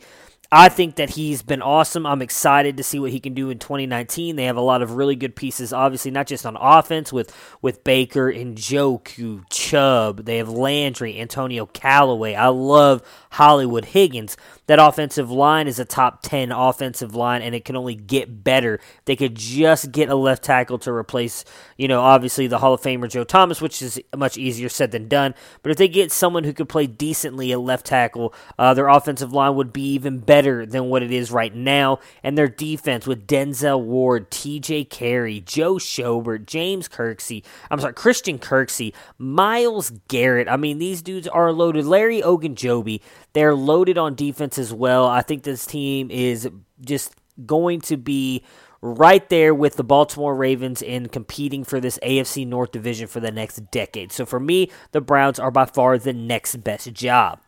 I 0.52 0.70
think 0.70 0.96
that 0.96 1.12
he's 1.12 1.42
been 1.42 1.62
awesome. 1.62 2.06
I'm 2.06 2.22
excited 2.22 2.78
to 2.78 2.84
see 2.84 3.00
what 3.00 3.12
he 3.12 3.20
can 3.20 3.34
do 3.34 3.50
in 3.50 3.60
2019. 3.60 4.36
They 4.36 4.46
have 4.46 4.58
a 4.58 4.62
lot 4.62 4.82
of 4.82 4.92
really 4.92 5.16
good 5.16 5.36
pieces, 5.36 5.74
obviously 5.74 6.12
not 6.12 6.28
just 6.28 6.46
on 6.46 6.56
offense 6.56 7.12
with 7.12 7.36
with 7.62 7.84
Baker 7.84 8.30
and 8.30 8.56
Njoku, 8.58 9.44
Chubb. 9.50 10.25
They 10.25 10.38
have 10.38 10.50
Landry, 10.50 11.20
Antonio 11.20 11.66
Callaway. 11.66 12.36
I 12.36 12.48
love 12.48 13.02
Hollywood 13.32 13.86
Higgins. 13.86 14.38
that 14.68 14.80
offensive 14.80 15.30
line 15.30 15.68
is 15.68 15.78
a 15.78 15.86
top 15.86 16.22
10 16.24 16.52
offensive 16.52 17.14
line 17.14 17.42
and 17.42 17.54
it 17.54 17.66
can 17.66 17.75
only 17.75 17.94
get 17.94 18.44
better. 18.44 18.80
They 19.06 19.16
could 19.16 19.36
just 19.36 19.92
get 19.92 20.10
a 20.10 20.16
left 20.16 20.44
tackle 20.44 20.80
to 20.80 20.92
replace, 20.92 21.44
you 21.78 21.88
know, 21.88 22.02
obviously 22.02 22.48
the 22.48 22.60
Hall 22.60 22.74
of 22.74 22.82
Famer 22.82 23.10
Joe 23.10 23.24
Thomas, 23.24 23.62
which 23.62 23.82
is 23.82 24.00
much 24.16 24.38
easier 24.38 24.70
said 24.70 24.92
than 24.92 25.08
done. 25.08 25.36
But 25.62 25.72
if 25.72 25.78
they 25.78 25.88
get 25.88 26.12
someone 26.12 26.46
who 26.46 26.54
could 26.54 26.70
play 26.70 26.88
decently 26.88 27.52
at 27.52 27.60
left 27.60 27.86
tackle, 27.86 28.34
uh, 28.58 28.74
their 28.74 28.88
offensive 28.88 29.34
line 29.34 29.56
would 29.56 29.74
be 29.74 29.84
even 29.94 30.20
better 30.20 30.45
than 30.66 30.90
what 30.90 31.04
it 31.04 31.12
is 31.12 31.32
right 31.32 31.54
now. 31.54 32.00
And 32.24 32.38
their 32.38 32.48
defense 32.48 33.08
with 33.08 33.28
Denzel 33.28 33.82
Ward, 33.82 34.30
TJ 34.30 34.90
Carrie, 34.90 35.42
Joe 35.42 35.75
Schobert, 35.75 36.46
James 36.46 36.88
Kirksey, 36.88 37.44
I'm 37.72 37.80
sorry, 37.80 37.94
Christian 37.94 38.40
Kirksey, 38.40 38.94
Myles 39.18 39.92
Garrett. 40.08 40.48
I 40.48 40.58
mean, 40.58 40.78
these 40.78 41.02
dudes 41.02 41.28
are 41.28 41.52
loaded. 41.52 41.86
Larry 41.86 42.22
Ogunjobi, 42.22 43.02
they're 43.34 43.56
loaded 43.56 43.98
on 43.98 44.16
defense 44.16 44.58
as 44.58 44.74
well. 44.74 45.08
I 45.08 45.22
think 45.22 45.44
this 45.44 45.66
team 45.66 46.12
is 46.12 46.50
just 46.82 47.14
going 47.46 47.82
to 47.82 47.98
be 47.98 48.44
right 48.82 49.30
there 49.30 49.54
with 49.54 49.75
the 49.75 49.84
Baltimore 49.84 50.36
Ravens 50.36 50.82
in 50.82 51.10
competing 51.10 51.64
for 51.64 51.80
this 51.80 51.98
AFC 52.04 52.46
North 52.46 52.72
division 52.72 53.08
for 53.08 53.20
the 53.20 53.32
next 53.32 53.72
decade. 53.72 54.12
So 54.12 54.25
for 54.25 54.40
me, 54.40 54.70
the 54.92 55.02
Browns 55.02 55.40
are 55.40 55.52
by 55.52 55.66
far 55.66 55.98
the 55.98 56.14
next 56.14 56.64
best 56.64 56.94
job. 56.94 57.42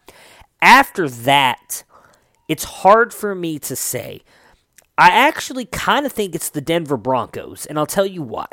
After 0.62 1.08
that, 1.08 1.84
it's 2.48 2.64
hard 2.64 3.14
for 3.14 3.36
me 3.36 3.60
to 3.60 3.76
say. 3.76 4.22
I 4.98 5.10
actually 5.10 5.66
kind 5.66 6.06
of 6.06 6.12
think 6.12 6.34
it's 6.34 6.50
the 6.50 6.62
Denver 6.62 6.98
Broncos, 6.98 7.66
and 7.66 7.78
I'll 7.78 7.86
tell 7.86 8.06
you 8.06 8.22
why. 8.24 8.48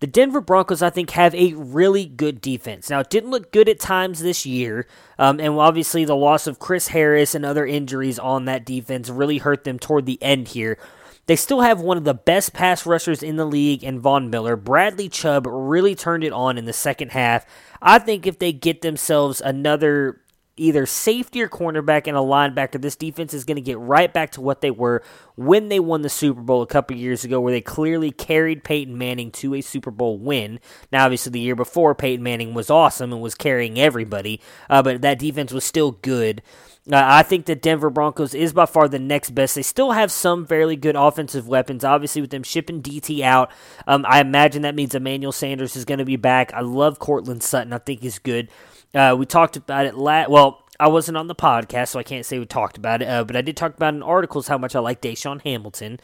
The 0.00 0.06
Denver 0.06 0.40
Broncos, 0.40 0.80
I 0.80 0.90
think, 0.90 1.10
have 1.10 1.34
a 1.34 1.54
really 1.54 2.06
good 2.06 2.40
defense. 2.40 2.88
Now, 2.88 3.00
it 3.00 3.10
didn't 3.10 3.32
look 3.32 3.50
good 3.50 3.68
at 3.68 3.80
times 3.80 4.20
this 4.20 4.46
year, 4.46 4.86
um, 5.18 5.40
and 5.40 5.54
obviously 5.54 6.04
the 6.04 6.14
loss 6.14 6.46
of 6.46 6.60
Chris 6.60 6.88
Harris 6.88 7.34
and 7.34 7.44
other 7.44 7.66
injuries 7.66 8.18
on 8.18 8.44
that 8.44 8.64
defense 8.64 9.10
really 9.10 9.38
hurt 9.38 9.64
them 9.64 9.78
toward 9.78 10.06
the 10.06 10.22
end 10.22 10.48
here. 10.48 10.78
They 11.26 11.34
still 11.34 11.62
have 11.62 11.80
one 11.80 11.98
of 11.98 12.04
the 12.04 12.14
best 12.14 12.54
pass 12.54 12.86
rushers 12.86 13.22
in 13.22 13.36
the 13.36 13.44
league 13.44 13.82
in 13.82 13.98
Von 13.98 14.30
Miller. 14.30 14.56
Bradley 14.56 15.08
Chubb 15.08 15.46
really 15.46 15.96
turned 15.96 16.22
it 16.22 16.32
on 16.32 16.56
in 16.56 16.64
the 16.64 16.72
second 16.72 17.10
half. 17.10 17.44
I 17.82 17.98
think 17.98 18.26
if 18.26 18.38
they 18.38 18.52
get 18.52 18.82
themselves 18.82 19.40
another 19.40 20.20
either 20.58 20.86
safety 20.86 21.42
or 21.42 21.48
cornerback 21.48 22.06
and 22.06 22.16
a 22.16 22.20
linebacker, 22.20 22.80
this 22.80 22.96
defense 22.96 23.32
is 23.32 23.44
going 23.44 23.56
to 23.56 23.62
get 23.62 23.78
right 23.78 24.12
back 24.12 24.32
to 24.32 24.40
what 24.40 24.60
they 24.60 24.70
were 24.70 25.02
when 25.36 25.68
they 25.68 25.80
won 25.80 26.02
the 26.02 26.08
Super 26.08 26.40
Bowl 26.40 26.62
a 26.62 26.66
couple 26.66 26.96
years 26.96 27.24
ago, 27.24 27.40
where 27.40 27.52
they 27.52 27.60
clearly 27.60 28.10
carried 28.10 28.64
Peyton 28.64 28.98
Manning 28.98 29.30
to 29.32 29.54
a 29.54 29.60
Super 29.60 29.90
Bowl 29.90 30.18
win. 30.18 30.60
Now, 30.90 31.04
obviously, 31.04 31.30
the 31.30 31.40
year 31.40 31.56
before, 31.56 31.94
Peyton 31.94 32.22
Manning 32.22 32.54
was 32.54 32.70
awesome 32.70 33.12
and 33.12 33.22
was 33.22 33.34
carrying 33.34 33.78
everybody, 33.78 34.40
uh, 34.68 34.82
but 34.82 35.02
that 35.02 35.18
defense 35.18 35.52
was 35.52 35.64
still 35.64 35.92
good. 35.92 36.42
Uh, 36.90 37.02
I 37.04 37.22
think 37.22 37.44
the 37.44 37.54
Denver 37.54 37.90
Broncos 37.90 38.34
is 38.34 38.54
by 38.54 38.64
far 38.64 38.88
the 38.88 38.98
next 38.98 39.30
best. 39.30 39.54
They 39.54 39.62
still 39.62 39.92
have 39.92 40.10
some 40.10 40.46
fairly 40.46 40.74
good 40.74 40.96
offensive 40.96 41.46
weapons. 41.46 41.84
Obviously, 41.84 42.22
with 42.22 42.30
them 42.30 42.42
shipping 42.42 42.82
DT 42.82 43.20
out, 43.20 43.50
um, 43.86 44.06
I 44.08 44.20
imagine 44.20 44.62
that 44.62 44.74
means 44.74 44.94
Emmanuel 44.94 45.32
Sanders 45.32 45.76
is 45.76 45.84
going 45.84 45.98
to 45.98 46.06
be 46.06 46.16
back. 46.16 46.52
I 46.54 46.60
love 46.62 46.98
Courtland 46.98 47.42
Sutton. 47.42 47.74
I 47.74 47.78
think 47.78 48.00
he's 48.00 48.18
good. 48.18 48.48
Uh, 48.94 49.14
we 49.18 49.26
talked 49.26 49.56
about 49.56 49.86
it 49.86 49.94
last. 49.94 50.30
Well, 50.30 50.64
I 50.80 50.88
wasn't 50.88 51.16
on 51.16 51.26
the 51.26 51.34
podcast, 51.34 51.88
so 51.88 51.98
I 51.98 52.04
can't 52.04 52.24
say 52.24 52.38
we 52.38 52.46
talked 52.46 52.76
about 52.76 53.02
it. 53.02 53.08
Uh, 53.08 53.24
but 53.24 53.36
I 53.36 53.42
did 53.42 53.56
talk 53.56 53.74
about 53.74 53.94
in 53.94 54.02
articles 54.02 54.48
how 54.48 54.58
much 54.58 54.76
I 54.76 54.80
like 54.80 55.02
DaeSean 55.02 55.42
Hamilton. 55.42 55.98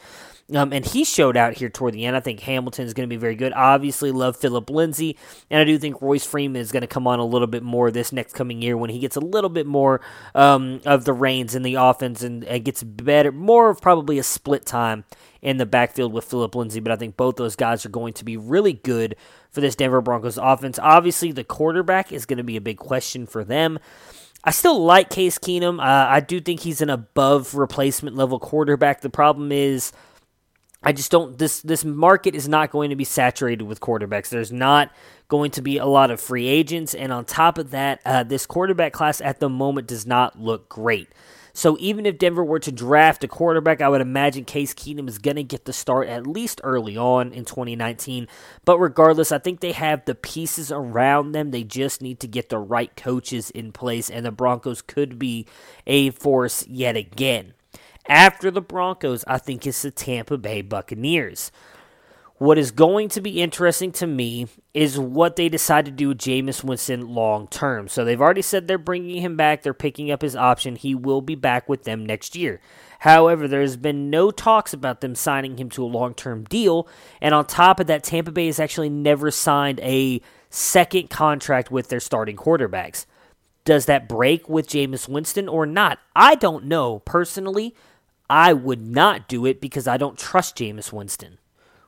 Um, 0.53 0.71
and 0.73 0.85
he 0.85 1.03
showed 1.03 1.37
out 1.37 1.55
here 1.55 1.69
toward 1.69 1.95
the 1.95 2.05
end. 2.05 2.15
I 2.15 2.19
think 2.19 2.41
Hamilton 2.41 2.85
is 2.85 2.93
going 2.93 3.09
to 3.09 3.13
be 3.13 3.19
very 3.19 3.35
good. 3.35 3.51
Obviously, 3.53 4.11
love 4.11 4.37
Philip 4.37 4.69
Lindsay, 4.69 5.17
and 5.49 5.59
I 5.59 5.63
do 5.63 5.79
think 5.79 6.01
Royce 6.03 6.25
Freeman 6.25 6.61
is 6.61 6.71
going 6.71 6.81
to 6.81 6.87
come 6.87 7.07
on 7.07 7.17
a 7.17 7.25
little 7.25 7.47
bit 7.47 7.63
more 7.63 7.89
this 7.89 8.11
next 8.11 8.33
coming 8.33 8.61
year 8.61 8.77
when 8.77 8.91
he 8.91 8.99
gets 8.99 9.15
a 9.15 9.21
little 9.21 9.49
bit 9.49 9.65
more 9.65 10.01
um, 10.35 10.81
of 10.85 11.05
the 11.05 11.13
reins 11.13 11.55
in 11.55 11.63
the 11.63 11.75
offense 11.75 12.21
and, 12.21 12.43
and 12.43 12.63
gets 12.63 12.83
better, 12.83 13.31
more 13.31 13.71
of 13.71 13.81
probably 13.81 14.19
a 14.19 14.23
split 14.23 14.67
time 14.67 15.03
in 15.45 15.57
the 15.57 15.65
backfield 15.65 16.11
with 16.11 16.25
Philip 16.25 16.55
Lindsay. 16.55 16.79
But 16.79 16.91
I 16.91 16.95
think 16.95 17.15
both 17.15 17.35
those 17.35 17.55
guys 17.55 17.85
are 17.85 17.89
going 17.89 18.13
to 18.13 18.25
be 18.25 18.35
really 18.35 18.73
good 18.73 19.15
for 19.51 19.61
this 19.61 19.75
Denver 19.75 20.01
Broncos 20.01 20.39
offense. 20.39 20.79
Obviously, 20.79 21.31
the 21.31 21.43
quarterback 21.43 22.11
is 22.11 22.25
going 22.25 22.37
to 22.37 22.43
be 22.43 22.57
a 22.57 22.61
big 22.61 22.77
question 22.77 23.27
for 23.27 23.43
them. 23.43 23.77
I 24.43 24.49
still 24.49 24.83
like 24.83 25.11
Case 25.11 25.37
Keenum. 25.37 25.79
Uh, 25.79 26.09
I 26.09 26.19
do 26.19 26.41
think 26.41 26.61
he's 26.61 26.81
an 26.81 26.89
above 26.89 27.53
replacement 27.53 28.15
level 28.15 28.39
quarterback. 28.39 29.01
The 29.01 29.09
problem 29.11 29.51
is, 29.51 29.91
I 30.81 30.91
just 30.93 31.11
don't. 31.11 31.37
This 31.37 31.61
this 31.61 31.85
market 31.85 32.33
is 32.33 32.47
not 32.47 32.71
going 32.71 32.89
to 32.89 32.95
be 32.95 33.03
saturated 33.03 33.65
with 33.65 33.79
quarterbacks. 33.79 34.29
There's 34.29 34.51
not 34.51 34.91
going 35.27 35.51
to 35.51 35.61
be 35.61 35.77
a 35.77 35.85
lot 35.85 36.09
of 36.09 36.19
free 36.19 36.47
agents, 36.47 36.95
and 36.95 37.13
on 37.13 37.25
top 37.25 37.59
of 37.59 37.69
that, 37.69 38.01
uh, 38.03 38.23
this 38.23 38.47
quarterback 38.47 38.93
class 38.93 39.21
at 39.21 39.39
the 39.39 39.49
moment 39.49 39.87
does 39.87 40.07
not 40.07 40.39
look 40.39 40.69
great. 40.69 41.09
So 41.55 41.77
even 41.79 42.05
if 42.05 42.17
Denver 42.17 42.43
were 42.43 42.59
to 42.59 42.71
draft 42.71 43.23
a 43.23 43.29
quarterback, 43.29 43.79
I 43.79 43.87
would 43.87 44.01
imagine 44.01 44.43
Case 44.43 44.73
Keenum 44.73 45.07
is 45.07 45.19
going 45.19 45.37
to 45.37 45.43
get 45.43 45.63
the 45.63 45.71
start 45.71 46.09
at 46.09 46.27
least 46.27 46.59
early 46.65 46.97
on 46.97 47.31
in 47.31 47.45
2019. 47.45 48.27
But 48.65 48.77
regardless, 48.77 49.31
I 49.31 49.37
think 49.37 49.61
they 49.61 49.71
have 49.71 50.03
the 50.03 50.15
pieces 50.15 50.69
around 50.69 51.31
them. 51.31 51.51
They 51.51 51.63
just 51.63 52.01
need 52.01 52.19
to 52.19 52.27
get 52.27 52.49
the 52.49 52.59
right 52.59 52.93
coaches 52.97 53.51
in 53.51 53.71
place, 53.71 54.09
and 54.09 54.25
the 54.25 54.31
Broncos 54.31 54.81
could 54.81 55.17
be 55.17 55.47
a 55.87 56.09
force 56.09 56.67
yet 56.67 56.97
again. 56.97 57.53
After 58.05 58.51
the 58.51 58.61
Broncos, 58.61 59.23
I 59.25 59.37
think 59.37 59.65
it's 59.65 59.81
the 59.81 59.91
Tampa 59.91 60.37
Bay 60.37 60.61
Buccaneers. 60.61 61.53
What 62.37 62.57
is 62.57 62.71
going 62.71 63.07
to 63.09 63.21
be 63.21 63.41
interesting 63.41 63.93
to 63.93 64.05
me 64.05 64.47
is 64.73 64.99
what 64.99 65.37
they 65.37 65.47
decide 65.47 65.85
to 65.85 65.91
do 65.91 66.09
with 66.09 66.17
Jameis 66.17 66.65
Winston 66.65 67.07
long 67.07 67.47
term. 67.47 67.87
So 67.87 68.03
they've 68.03 68.19
already 68.19 68.41
said 68.41 68.67
they're 68.67 68.77
bringing 68.77 69.21
him 69.21 69.37
back. 69.37 69.63
They're 69.63 69.73
picking 69.73 70.11
up 70.11 70.21
his 70.21 70.35
option. 70.35 70.75
He 70.75 70.93
will 70.93 71.21
be 71.21 71.35
back 71.35 71.69
with 71.69 71.85
them 71.85 72.05
next 72.05 72.35
year. 72.35 72.59
However, 72.99 73.47
there's 73.47 73.77
been 73.77 74.09
no 74.09 74.31
talks 74.31 74.73
about 74.73 74.99
them 74.99 75.15
signing 75.15 75.57
him 75.57 75.69
to 75.71 75.83
a 75.83 75.87
long 75.87 76.13
term 76.13 76.43
deal. 76.43 76.89
And 77.21 77.33
on 77.33 77.45
top 77.45 77.79
of 77.79 77.87
that, 77.87 78.03
Tampa 78.03 78.33
Bay 78.33 78.47
has 78.47 78.59
actually 78.59 78.89
never 78.89 79.31
signed 79.31 79.79
a 79.79 80.19
second 80.49 81.09
contract 81.09 81.71
with 81.71 81.87
their 81.87 82.01
starting 82.01 82.35
quarterbacks. 82.35 83.05
Does 83.63 83.85
that 83.85 84.09
break 84.09 84.49
with 84.49 84.67
Jameis 84.67 85.07
Winston 85.07 85.47
or 85.47 85.65
not? 85.65 85.99
I 86.13 86.35
don't 86.35 86.65
know. 86.65 86.99
Personally, 86.99 87.73
I 88.29 88.51
would 88.51 88.85
not 88.85 89.29
do 89.29 89.45
it 89.45 89.61
because 89.61 89.87
I 89.87 89.95
don't 89.95 90.17
trust 90.17 90.57
Jameis 90.57 90.91
Winston. 90.91 91.37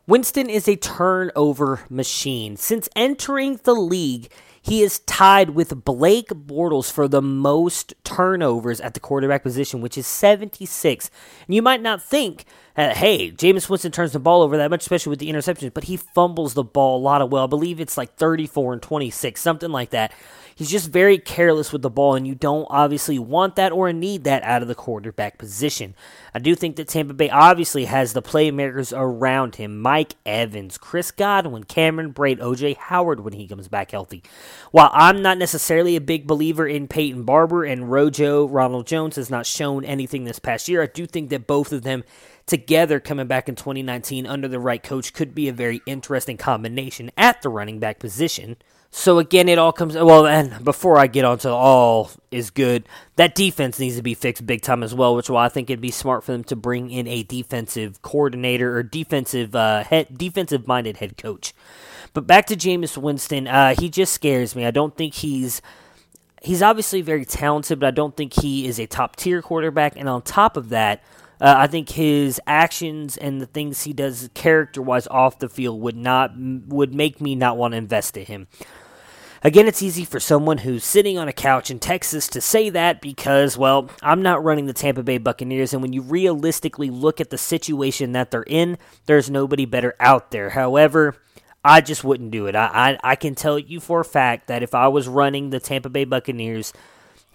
Winston 0.08 0.50
is 0.50 0.70
a 0.70 0.78
turnover 0.78 1.82
machine. 1.90 2.56
Since 2.56 2.88
entering 2.96 3.60
the 3.64 3.74
league, 3.74 4.32
he 4.62 4.82
is 4.82 5.00
tied 5.00 5.50
with 5.50 5.84
Blake 5.84 6.30
Bortles 6.30 6.90
for 6.90 7.10
the 7.10 7.22
most 7.22 7.94
turnovers 8.06 8.80
at 8.80 8.94
the 8.94 9.02
quarterback 9.02 9.44
position, 9.44 9.82
which 9.82 9.98
is 9.98 10.08
76. 10.08 11.12
And 11.46 11.54
you 11.54 11.62
might 11.62 11.82
not 11.82 12.02
think, 12.02 12.46
uh, 12.77 12.93
hey, 12.93 13.31
Jameis 13.31 13.67
Winston 13.67 13.91
turns 13.91 14.13
the 14.13 14.19
ball 14.19 14.43
over 14.43 14.55
that 14.57 14.69
much, 14.69 14.81
especially 14.81 15.10
with 15.10 15.19
the 15.19 15.31
interceptions, 15.31 15.74
but 15.74 15.86
he 15.86 15.98
fumbles 15.98 16.53
the 16.53 16.63
ball 16.63 17.00
a 17.00 17.01
lot 17.01 17.24
of 17.24 17.31
well. 17.31 17.46
I 17.46 17.48
believe 17.48 17.79
it's 17.79 17.98
like 17.98 18.15
34 18.15 18.74
and 18.74 18.81
26, 18.81 19.41
something 19.41 19.72
like 19.72 19.89
that. 19.89 20.13
He's 20.57 20.72
just 20.72 20.89
very 20.89 21.19
careless 21.19 21.72
with 21.72 21.84
the 21.84 21.89
ball, 21.89 22.15
and 22.15 22.25
you 22.25 22.34
don't 22.34 22.65
obviously 22.72 23.19
want 23.19 23.55
that 23.57 23.72
or 23.72 23.93
need 23.93 24.24
that 24.24 24.41
out 24.41 24.63
of 24.63 24.67
the 24.67 24.74
quarterback 24.74 25.38
position. 25.38 25.93
I 26.34 26.39
do 26.39 26.55
think 26.55 26.75
that 26.77 26.88
Tampa 26.88 27.13
Bay 27.13 27.29
obviously 27.29 27.86
has 27.86 28.13
the 28.13 28.24
playmakers 28.24 28.91
around 28.96 29.55
him 29.55 29.79
Mike 29.79 30.15
Evans, 30.25 30.79
Chris 30.79 31.12
Godwin, 31.12 31.63
Cameron 31.63 32.12
Brate, 32.12 32.39
OJ 32.39 32.75
Howard 32.77 33.19
when 33.19 33.34
he 33.34 33.48
comes 33.48 33.67
back 33.67 33.91
healthy. 33.91 34.24
While 34.72 34.89
I'm 34.93 35.22
not 35.22 35.38
necessarily 35.38 35.96
a 35.96 36.01
big 36.01 36.25
believer 36.25 36.67
in 36.67 36.88
Peyton 36.88 37.24
Barber 37.24 37.63
and 37.63 37.91
Rojo, 37.91 38.48
Ronald 38.48 38.88
Jones 38.88 39.15
has 39.15 39.29
not 39.29 39.46
shown 39.46 39.86
anything 39.86 40.24
this 40.24 40.39
past 40.39 40.67
year, 40.67 40.81
I 40.81 40.88
do 40.88 41.05
think 41.05 41.29
that 41.29 41.46
both 41.46 41.72
of 41.72 41.84
them 41.84 42.03
together 42.48 43.00
coming 43.00 43.27
back 43.27 43.48
in 43.48 43.56
2019 43.56 44.25
under 44.25 44.48
the 44.48 44.60
right 44.60 44.82
coach 44.82 45.13
could 45.13 45.36
be 45.36 45.48
a 45.48 45.54
very 45.54 45.82
interesting 45.86 46.38
combination 46.38 47.12
at 47.18 47.42
the 47.42 47.50
running 47.50 47.80
back 47.80 48.00
position. 48.00 48.56
So 48.89 49.20
again, 49.20 49.50
it 49.50 49.60
all 49.60 49.74
comes 49.74 49.96
well. 49.96 50.25
And 50.25 50.63
before 50.63 50.98
I 50.98 51.08
get 51.08 51.25
onto 51.25 51.50
all 51.50 52.10
is 52.32 52.50
good, 52.50 52.88
that 53.18 53.36
defense 53.36 53.80
needs 53.80 53.98
to 53.98 54.01
be 54.01 54.13
fixed 54.13 54.46
big 54.46 54.62
time 54.62 54.82
as 54.82 54.96
well. 54.96 55.16
Which 55.16 55.30
why 55.30 55.46
I 55.46 55.50
think 55.50 55.70
it'd 55.70 55.82
be 55.82 55.92
smart 55.92 56.24
for 56.24 56.32
them 56.32 56.46
to 56.46 56.56
bring 56.56 56.89
in 56.89 57.06
a 57.06 57.24
defensive 57.24 58.01
coordinator 58.01 58.75
or 58.75 58.84
defensive 58.84 59.54
uh, 59.54 59.84
head, 59.84 60.18
defensive 60.18 60.68
minded 60.68 60.98
head 60.98 61.18
coach. 61.18 61.54
But 62.13 62.25
back 62.25 62.48
to 62.48 62.56
Jameis 62.56 62.98
Winston, 62.98 63.48
uh, 63.48 63.75
he 63.77 63.89
just 63.89 64.13
scares 64.13 64.56
me. 64.56 64.66
I 64.66 64.72
don't 64.72 64.96
think 64.96 65.16
he's 65.16 65.62
he's 66.42 66.63
obviously 66.63 67.01
very 67.01 67.25
talented, 67.25 67.82
but 67.82 67.88
I 67.88 67.92
don't 67.92 68.16
think 68.16 68.42
he 68.42 68.68
is 68.68 68.80
a 68.80 68.88
top 68.88 69.18
tier 69.18 69.42
quarterback. 69.42 69.98
And 69.98 70.08
on 70.08 70.22
top 70.22 70.56
of 70.56 70.70
that, 70.70 71.04
uh, 71.39 71.56
I 71.58 71.67
think 71.67 71.89
his 71.89 72.41
actions 72.48 73.17
and 73.17 73.41
the 73.41 73.46
things 73.46 73.84
he 73.84 73.94
does 73.94 74.29
character 74.34 74.82
wise 74.82 75.08
off 75.08 75.39
the 75.39 75.50
field 75.50 75.82
would 75.82 75.98
not 75.98 76.32
would 76.38 76.94
make 76.94 77.22
me 77.22 77.36
not 77.36 77.58
want 77.58 77.74
to 77.74 77.77
invest 77.77 78.17
in 78.17 78.25
him. 78.25 78.48
Again, 79.44 79.67
it's 79.67 79.84
easy 79.84 80.03
for 80.03 80.20
someone 80.20 80.60
who's 80.60 80.84
sitting 80.84 81.17
on 81.17 81.27
a 81.27 81.34
couch 81.34 81.70
in 81.70 81.79
Texas 81.79 82.27
to 82.29 82.41
say 82.41 82.72
that 82.72 83.01
because, 83.01 83.56
well, 83.56 83.89
I'm 84.01 84.24
not 84.24 84.44
running 84.44 84.65
the 84.65 84.74
Tampa 84.74 85.03
Bay 85.03 85.20
Buccaneers, 85.20 85.74
and 85.74 85.82
when 85.82 85.94
you 85.94 86.01
realistically 86.01 86.89
look 86.89 87.22
at 87.22 87.29
the 87.29 87.38
situation 87.38 88.13
that 88.13 88.32
they're 88.32 88.44
in, 88.48 88.79
there's 89.06 89.29
nobody 89.29 89.65
better 89.65 89.96
out 90.00 90.32
there. 90.32 90.50
However, 90.50 91.15
I 91.63 91.82
just 91.82 92.03
wouldn't 92.03 92.32
do 92.32 92.48
it. 92.48 92.56
I, 92.56 92.98
I, 93.03 93.12
I 93.12 93.15
can 93.15 93.36
tell 93.36 93.60
you 93.60 93.79
for 93.79 94.00
a 94.00 94.06
fact 94.06 94.48
that 94.48 94.63
if 94.63 94.74
I 94.74 94.88
was 94.88 95.08
running 95.08 95.51
the 95.51 95.60
Tampa 95.60 95.89
Bay 95.89 96.06
Buccaneers, 96.06 96.74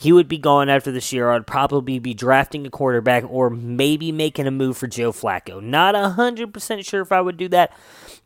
he 0.03 0.11
would 0.11 0.27
be 0.27 0.37
gone 0.37 0.69
after 0.69 0.91
this 0.91 1.13
year. 1.13 1.31
I'd 1.31 1.47
probably 1.47 2.01
be 2.01 2.13
drafting 2.13 2.67
a 2.67 2.71
quarterback 2.71 3.23
or 3.31 3.49
maybe 3.51 4.11
making 4.11 4.49
a 4.49 4.51
move 4.51 4.77
for 4.77 4.89
Joe 4.89 5.13
Flacco. 5.13 5.63
Not 5.63 5.95
100% 5.95 6.85
sure 6.85 7.03
if 7.03 7.13
I 7.13 7.21
would 7.21 7.37
do 7.37 7.47
that, 7.51 7.73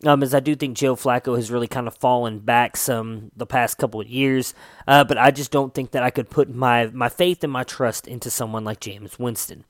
um, 0.02 0.22
as 0.22 0.32
I 0.32 0.40
do 0.40 0.56
think 0.56 0.74
Joe 0.74 0.96
Flacco 0.96 1.36
has 1.36 1.50
really 1.50 1.68
kind 1.68 1.86
of 1.86 1.94
fallen 1.94 2.38
back 2.38 2.78
some 2.78 3.30
the 3.36 3.44
past 3.44 3.76
couple 3.76 4.00
of 4.00 4.08
years. 4.08 4.54
Uh, 4.88 5.04
but 5.04 5.18
I 5.18 5.30
just 5.30 5.50
don't 5.50 5.74
think 5.74 5.90
that 5.90 6.02
I 6.02 6.08
could 6.08 6.30
put 6.30 6.48
my, 6.48 6.86
my 6.86 7.10
faith 7.10 7.44
and 7.44 7.52
my 7.52 7.62
trust 7.62 8.08
into 8.08 8.30
someone 8.30 8.64
like 8.64 8.80
Jameis 8.80 9.18
Winston. 9.18 9.64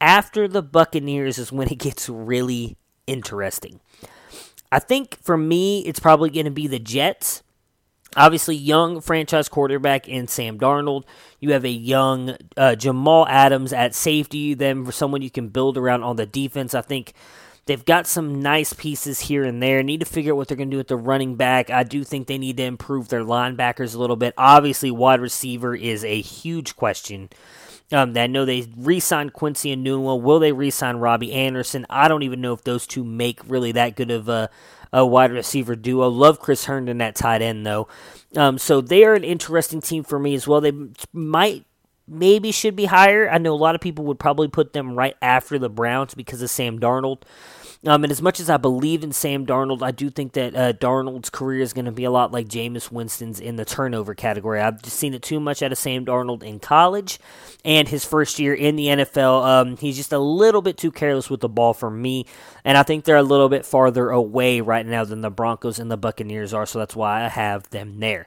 After 0.00 0.48
the 0.48 0.62
Buccaneers 0.62 1.36
is 1.36 1.52
when 1.52 1.68
it 1.68 1.78
gets 1.78 2.08
really 2.08 2.78
interesting. 3.06 3.80
I 4.72 4.78
think 4.78 5.18
for 5.22 5.36
me, 5.36 5.80
it's 5.80 6.00
probably 6.00 6.30
going 6.30 6.46
to 6.46 6.50
be 6.50 6.68
the 6.68 6.78
Jets 6.78 7.42
Obviously, 8.16 8.56
young 8.56 9.00
franchise 9.00 9.48
quarterback 9.48 10.08
in 10.08 10.26
Sam 10.28 10.58
Darnold. 10.58 11.04
You 11.40 11.52
have 11.52 11.64
a 11.64 11.70
young 11.70 12.36
uh, 12.56 12.74
Jamal 12.74 13.26
Adams 13.28 13.72
at 13.72 13.94
safety. 13.94 14.54
Then 14.54 14.84
for 14.84 14.92
someone 14.92 15.22
you 15.22 15.30
can 15.30 15.48
build 15.48 15.76
around 15.76 16.02
on 16.02 16.16
the 16.16 16.26
defense, 16.26 16.74
I 16.74 16.80
think 16.80 17.12
they've 17.66 17.84
got 17.84 18.06
some 18.06 18.40
nice 18.40 18.72
pieces 18.72 19.20
here 19.20 19.44
and 19.44 19.62
there. 19.62 19.82
Need 19.82 20.00
to 20.00 20.06
figure 20.06 20.32
out 20.32 20.36
what 20.36 20.48
they're 20.48 20.56
going 20.56 20.70
to 20.70 20.74
do 20.74 20.78
with 20.78 20.88
the 20.88 20.96
running 20.96 21.36
back. 21.36 21.70
I 21.70 21.84
do 21.84 22.02
think 22.02 22.26
they 22.26 22.38
need 22.38 22.56
to 22.56 22.64
improve 22.64 23.08
their 23.08 23.22
linebackers 23.22 23.94
a 23.94 23.98
little 23.98 24.16
bit. 24.16 24.34
Obviously, 24.38 24.90
wide 24.90 25.20
receiver 25.20 25.76
is 25.76 26.02
a 26.02 26.20
huge 26.20 26.76
question. 26.76 27.28
Um, 27.90 28.16
I 28.18 28.26
know 28.26 28.44
they 28.44 28.66
re-signed 28.76 29.32
Quincy 29.32 29.72
and 29.72 29.86
Enunwa. 29.86 30.20
Will 30.20 30.40
they 30.40 30.52
re-sign 30.52 30.96
Robbie 30.96 31.32
Anderson? 31.32 31.86
I 31.88 32.08
don't 32.08 32.22
even 32.22 32.40
know 32.40 32.52
if 32.52 32.64
those 32.64 32.86
two 32.86 33.04
make 33.04 33.40
really 33.46 33.72
that 33.72 33.96
good 33.96 34.10
of 34.10 34.28
a 34.28 34.50
a 34.92 35.06
wide 35.06 35.32
receiver 35.32 35.76
duo. 35.76 36.08
Love 36.08 36.40
Chris 36.40 36.64
Herndon 36.64 37.00
at 37.00 37.14
tight 37.14 37.42
end, 37.42 37.66
though. 37.66 37.88
Um, 38.36 38.58
so 38.58 38.80
they 38.80 39.04
are 39.04 39.14
an 39.14 39.24
interesting 39.24 39.80
team 39.80 40.04
for 40.04 40.18
me 40.18 40.34
as 40.34 40.46
well. 40.46 40.60
They 40.60 40.72
might, 41.12 41.64
maybe 42.08 42.52
should 42.52 42.76
be 42.76 42.86
higher. 42.86 43.28
I 43.30 43.38
know 43.38 43.54
a 43.54 43.56
lot 43.56 43.74
of 43.74 43.80
people 43.80 44.04
would 44.06 44.18
probably 44.18 44.48
put 44.48 44.72
them 44.72 44.94
right 44.94 45.16
after 45.22 45.58
the 45.58 45.68
Browns 45.68 46.14
because 46.14 46.42
of 46.42 46.50
Sam 46.50 46.78
Darnold. 46.78 47.22
Um, 47.86 48.02
and 48.02 48.10
as 48.10 48.20
much 48.20 48.40
as 48.40 48.50
I 48.50 48.56
believe 48.56 49.04
in 49.04 49.12
Sam 49.12 49.46
Darnold, 49.46 49.82
I 49.82 49.92
do 49.92 50.10
think 50.10 50.32
that 50.32 50.56
uh, 50.56 50.72
Darnold's 50.72 51.30
career 51.30 51.60
is 51.60 51.72
going 51.72 51.84
to 51.84 51.92
be 51.92 52.02
a 52.02 52.10
lot 52.10 52.32
like 52.32 52.48
Jameis 52.48 52.90
Winston's 52.90 53.38
in 53.38 53.54
the 53.54 53.64
turnover 53.64 54.16
category. 54.16 54.60
I've 54.60 54.82
just 54.82 54.96
seen 54.96 55.14
it 55.14 55.22
too 55.22 55.38
much 55.38 55.62
out 55.62 55.70
of 55.70 55.78
Sam 55.78 56.04
Darnold 56.04 56.42
in 56.42 56.58
college 56.58 57.20
and 57.64 57.86
his 57.86 58.04
first 58.04 58.40
year 58.40 58.52
in 58.52 58.74
the 58.74 58.86
NFL. 58.86 59.44
Um, 59.44 59.76
he's 59.76 59.96
just 59.96 60.12
a 60.12 60.18
little 60.18 60.60
bit 60.60 60.76
too 60.76 60.90
careless 60.90 61.30
with 61.30 61.40
the 61.40 61.48
ball 61.48 61.72
for 61.72 61.88
me, 61.88 62.26
and 62.64 62.76
I 62.76 62.82
think 62.82 63.04
they're 63.04 63.16
a 63.16 63.22
little 63.22 63.48
bit 63.48 63.64
farther 63.64 64.10
away 64.10 64.60
right 64.60 64.84
now 64.84 65.04
than 65.04 65.20
the 65.20 65.30
Broncos 65.30 65.78
and 65.78 65.88
the 65.88 65.96
Buccaneers 65.96 66.52
are, 66.52 66.66
so 66.66 66.80
that's 66.80 66.96
why 66.96 67.24
I 67.24 67.28
have 67.28 67.70
them 67.70 68.00
there. 68.00 68.26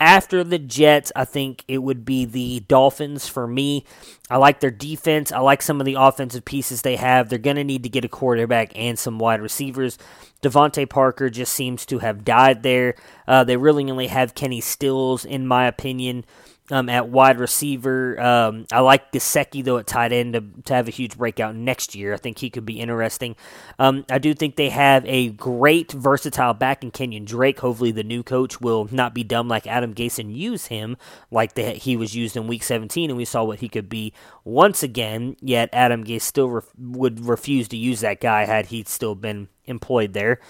After 0.00 0.42
the 0.42 0.58
Jets, 0.58 1.12
I 1.14 1.26
think 1.26 1.62
it 1.68 1.78
would 1.78 2.06
be 2.06 2.24
the 2.24 2.60
Dolphins 2.60 3.28
for 3.28 3.46
me. 3.46 3.84
I 4.30 4.38
like 4.38 4.60
their 4.60 4.70
defense. 4.70 5.30
I 5.30 5.40
like 5.40 5.60
some 5.60 5.78
of 5.78 5.84
the 5.84 5.96
offensive 5.98 6.46
pieces 6.46 6.80
they 6.80 6.96
have. 6.96 7.28
They're 7.28 7.38
going 7.38 7.56
to 7.56 7.64
need 7.64 7.82
to 7.82 7.90
get 7.90 8.06
a 8.06 8.08
quarterback 8.08 8.72
and 8.74 8.98
some 8.98 9.18
wide 9.18 9.42
receivers. 9.42 9.98
DeVante 10.40 10.88
Parker 10.88 11.28
just 11.28 11.52
seems 11.52 11.84
to 11.84 11.98
have 11.98 12.24
died 12.24 12.62
there. 12.62 12.94
Uh, 13.28 13.44
they 13.44 13.58
really 13.58 13.90
only 13.90 14.06
have 14.06 14.34
Kenny 14.34 14.62
Stills, 14.62 15.26
in 15.26 15.46
my 15.46 15.66
opinion 15.66 16.24
um, 16.70 16.88
at 16.88 17.08
wide 17.08 17.38
receiver. 17.38 18.20
Um, 18.20 18.66
I 18.72 18.80
like 18.80 19.12
Gesicki, 19.12 19.64
though, 19.64 19.78
at 19.78 19.86
tight 19.86 20.12
end 20.12 20.34
to, 20.34 20.44
to 20.64 20.74
have 20.74 20.88
a 20.88 20.92
huge 20.92 21.16
breakout 21.16 21.54
next 21.54 21.94
year. 21.94 22.14
I 22.14 22.16
think 22.16 22.38
he 22.38 22.50
could 22.50 22.64
be 22.64 22.80
interesting. 22.80 23.36
Um, 23.78 24.04
I 24.10 24.18
do 24.18 24.34
think 24.34 24.56
they 24.56 24.70
have 24.70 25.04
a 25.06 25.30
great, 25.30 25.92
versatile 25.92 26.54
back 26.54 26.82
in 26.82 26.90
Kenyan 26.90 27.24
Drake. 27.24 27.60
Hopefully, 27.60 27.92
the 27.92 28.04
new 28.04 28.22
coach 28.22 28.60
will 28.60 28.88
not 28.90 29.14
be 29.14 29.24
dumb 29.24 29.48
like 29.48 29.66
Adam 29.66 29.94
Gase 29.94 30.18
and 30.18 30.34
use 30.36 30.66
him 30.66 30.96
like 31.30 31.54
the, 31.54 31.70
he 31.70 31.96
was 31.96 32.14
used 32.14 32.36
in 32.36 32.46
Week 32.46 32.62
17, 32.62 33.10
and 33.10 33.16
we 33.16 33.24
saw 33.24 33.44
what 33.44 33.60
he 33.60 33.68
could 33.68 33.88
be 33.88 34.12
once 34.44 34.82
again. 34.82 35.36
Yet, 35.40 35.70
Adam 35.72 36.04
Gase 36.04 36.22
still 36.22 36.62
would 36.78 37.26
refuse 37.26 37.68
to 37.68 37.76
use 37.76 38.00
that 38.00 38.20
guy 38.20 38.44
had 38.44 38.66
he 38.66 38.84
still 38.86 39.14
been 39.14 39.48
employed 39.66 40.12
there. 40.12 40.40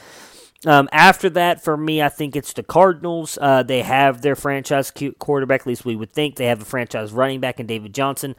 Um, 0.66 0.90
after 0.92 1.30
that, 1.30 1.64
for 1.64 1.74
me, 1.74 2.02
I 2.02 2.10
think 2.10 2.36
it's 2.36 2.52
the 2.52 2.62
Cardinals. 2.62 3.38
Uh, 3.40 3.62
they 3.62 3.80
have 3.80 4.20
their 4.20 4.36
franchise 4.36 4.92
quarterback, 5.18 5.62
at 5.62 5.66
least 5.66 5.86
we 5.86 5.96
would 5.96 6.12
think. 6.12 6.36
They 6.36 6.46
have 6.46 6.60
a 6.60 6.66
franchise 6.66 7.12
running 7.12 7.40
back 7.40 7.60
in 7.60 7.66
David 7.66 7.94
Johnson. 7.94 8.36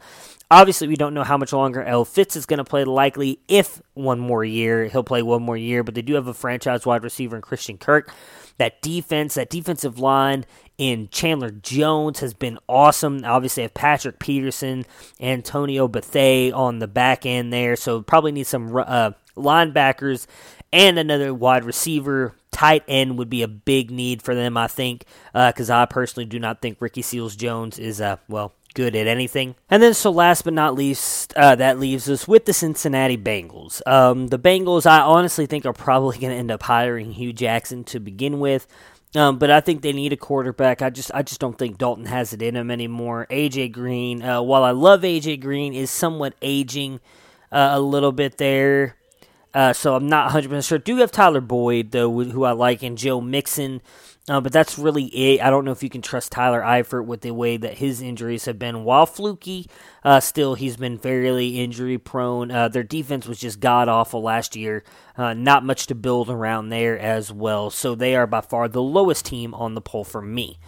Obviously, 0.48 0.86
we 0.86 0.94
don't 0.94 1.14
know 1.14 1.24
how 1.24 1.36
much 1.36 1.52
longer 1.52 1.82
L. 1.82 2.04
Fitz 2.04 2.36
is 2.36 2.46
going 2.46 2.58
to 2.58 2.64
play. 2.64 2.84
Likely, 2.84 3.40
if 3.48 3.82
one 3.94 4.20
more 4.20 4.44
year, 4.44 4.86
he'll 4.86 5.02
play 5.02 5.22
one 5.22 5.42
more 5.42 5.56
year. 5.56 5.82
But 5.82 5.96
they 5.96 6.02
do 6.02 6.14
have 6.14 6.28
a 6.28 6.34
franchise 6.34 6.86
wide 6.86 7.02
receiver 7.02 7.34
in 7.34 7.42
Christian 7.42 7.76
Kirk. 7.76 8.12
That 8.58 8.80
defense, 8.82 9.34
that 9.34 9.50
defensive 9.50 9.98
line 9.98 10.44
in 10.78 11.08
Chandler 11.08 11.50
Jones 11.50 12.20
has 12.20 12.34
been 12.34 12.58
awesome. 12.68 13.24
Obviously, 13.24 13.64
have 13.64 13.74
Patrick 13.74 14.20
Peterson, 14.20 14.84
Antonio 15.18 15.88
Bethea 15.88 16.54
on 16.54 16.78
the 16.78 16.86
back 16.86 17.26
end 17.26 17.52
there. 17.52 17.74
So 17.74 18.02
probably 18.02 18.30
need 18.30 18.46
some 18.46 18.76
uh, 18.76 19.12
linebackers 19.36 20.26
and 20.72 20.98
another 20.98 21.34
wide 21.34 21.64
receiver. 21.64 22.34
Tight 22.50 22.84
end 22.86 23.18
would 23.18 23.30
be 23.30 23.42
a 23.42 23.48
big 23.48 23.90
need 23.90 24.22
for 24.22 24.34
them, 24.34 24.56
I 24.56 24.68
think, 24.68 25.04
because 25.32 25.70
uh, 25.70 25.78
I 25.78 25.86
personally 25.86 26.26
do 26.26 26.38
not 26.38 26.60
think 26.60 26.78
Ricky 26.80 27.02
Seals 27.02 27.34
Jones 27.34 27.78
is, 27.78 28.00
uh, 28.00 28.16
well, 28.28 28.52
good 28.74 28.94
at 28.94 29.06
anything. 29.06 29.54
And 29.70 29.82
then, 29.82 29.94
so 29.94 30.10
last 30.10 30.44
but 30.44 30.54
not 30.54 30.74
least, 30.74 31.34
uh, 31.34 31.54
that 31.56 31.78
leaves 31.78 32.08
us 32.08 32.28
with 32.28 32.44
the 32.44 32.52
Cincinnati 32.52 33.16
Bengals. 33.16 33.86
Um, 33.86 34.28
the 34.28 34.38
Bengals, 34.38 34.86
I 34.86 35.00
honestly 35.00 35.46
think, 35.46 35.66
are 35.66 35.72
probably 35.72 36.18
going 36.18 36.32
to 36.32 36.38
end 36.38 36.50
up 36.50 36.62
hiring 36.62 37.12
Hue 37.12 37.32
Jackson 37.32 37.84
to 37.84 38.00
begin 38.00 38.40
with. 38.40 38.66
Um, 39.14 39.38
but 39.38 39.50
I 39.50 39.60
think 39.60 39.82
they 39.82 39.92
need 39.92 40.12
a 40.12 40.16
quarterback. 40.16 40.80
I 40.80 40.88
just, 40.88 41.10
I 41.12 41.22
just 41.22 41.40
don't 41.40 41.58
think 41.58 41.76
Dalton 41.76 42.06
has 42.06 42.32
it 42.32 42.40
in 42.40 42.56
him 42.56 42.70
anymore. 42.70 43.26
AJ 43.30 43.72
Green, 43.72 44.22
uh, 44.22 44.40
while 44.40 44.64
I 44.64 44.70
love 44.70 45.02
AJ 45.02 45.40
Green, 45.40 45.74
is 45.74 45.90
somewhat 45.90 46.34
aging 46.40 47.00
uh, 47.50 47.70
a 47.72 47.80
little 47.80 48.12
bit 48.12 48.38
there. 48.38 48.96
Uh, 49.54 49.72
so 49.72 49.94
I'm 49.94 50.08
not 50.08 50.30
100% 50.30 50.66
sure. 50.66 50.78
Do 50.78 50.94
you 50.94 51.00
have 51.00 51.12
Tyler 51.12 51.40
Boyd, 51.40 51.90
though, 51.90 52.10
who 52.10 52.44
I 52.44 52.52
like, 52.52 52.82
and 52.82 52.96
Joe 52.96 53.20
Mixon. 53.20 53.82
Uh, 54.28 54.40
but 54.40 54.52
that's 54.52 54.78
really 54.78 55.06
it. 55.06 55.42
I 55.42 55.50
don't 55.50 55.64
know 55.64 55.72
if 55.72 55.82
you 55.82 55.90
can 55.90 56.00
trust 56.00 56.30
Tyler 56.30 56.60
Eifert 56.60 57.06
with 57.06 57.22
the 57.22 57.32
way 57.32 57.56
that 57.56 57.78
his 57.78 58.00
injuries 58.00 58.44
have 58.44 58.56
been. 58.56 58.84
While 58.84 59.04
fluky, 59.04 59.66
uh, 60.04 60.20
still 60.20 60.54
he's 60.54 60.76
been 60.76 60.96
fairly 60.98 61.60
injury 61.60 61.98
prone. 61.98 62.52
Uh, 62.52 62.68
their 62.68 62.84
defense 62.84 63.26
was 63.26 63.40
just 63.40 63.58
god 63.58 63.88
awful 63.88 64.22
last 64.22 64.54
year. 64.54 64.84
Uh, 65.16 65.34
not 65.34 65.64
much 65.64 65.88
to 65.88 65.96
build 65.96 66.30
around 66.30 66.68
there 66.68 66.96
as 66.96 67.32
well. 67.32 67.68
So 67.68 67.96
they 67.96 68.14
are 68.14 68.28
by 68.28 68.42
far 68.42 68.68
the 68.68 68.80
lowest 68.80 69.26
team 69.26 69.54
on 69.54 69.74
the 69.74 69.80
poll 69.80 70.04
for 70.04 70.22
me. 70.22 70.60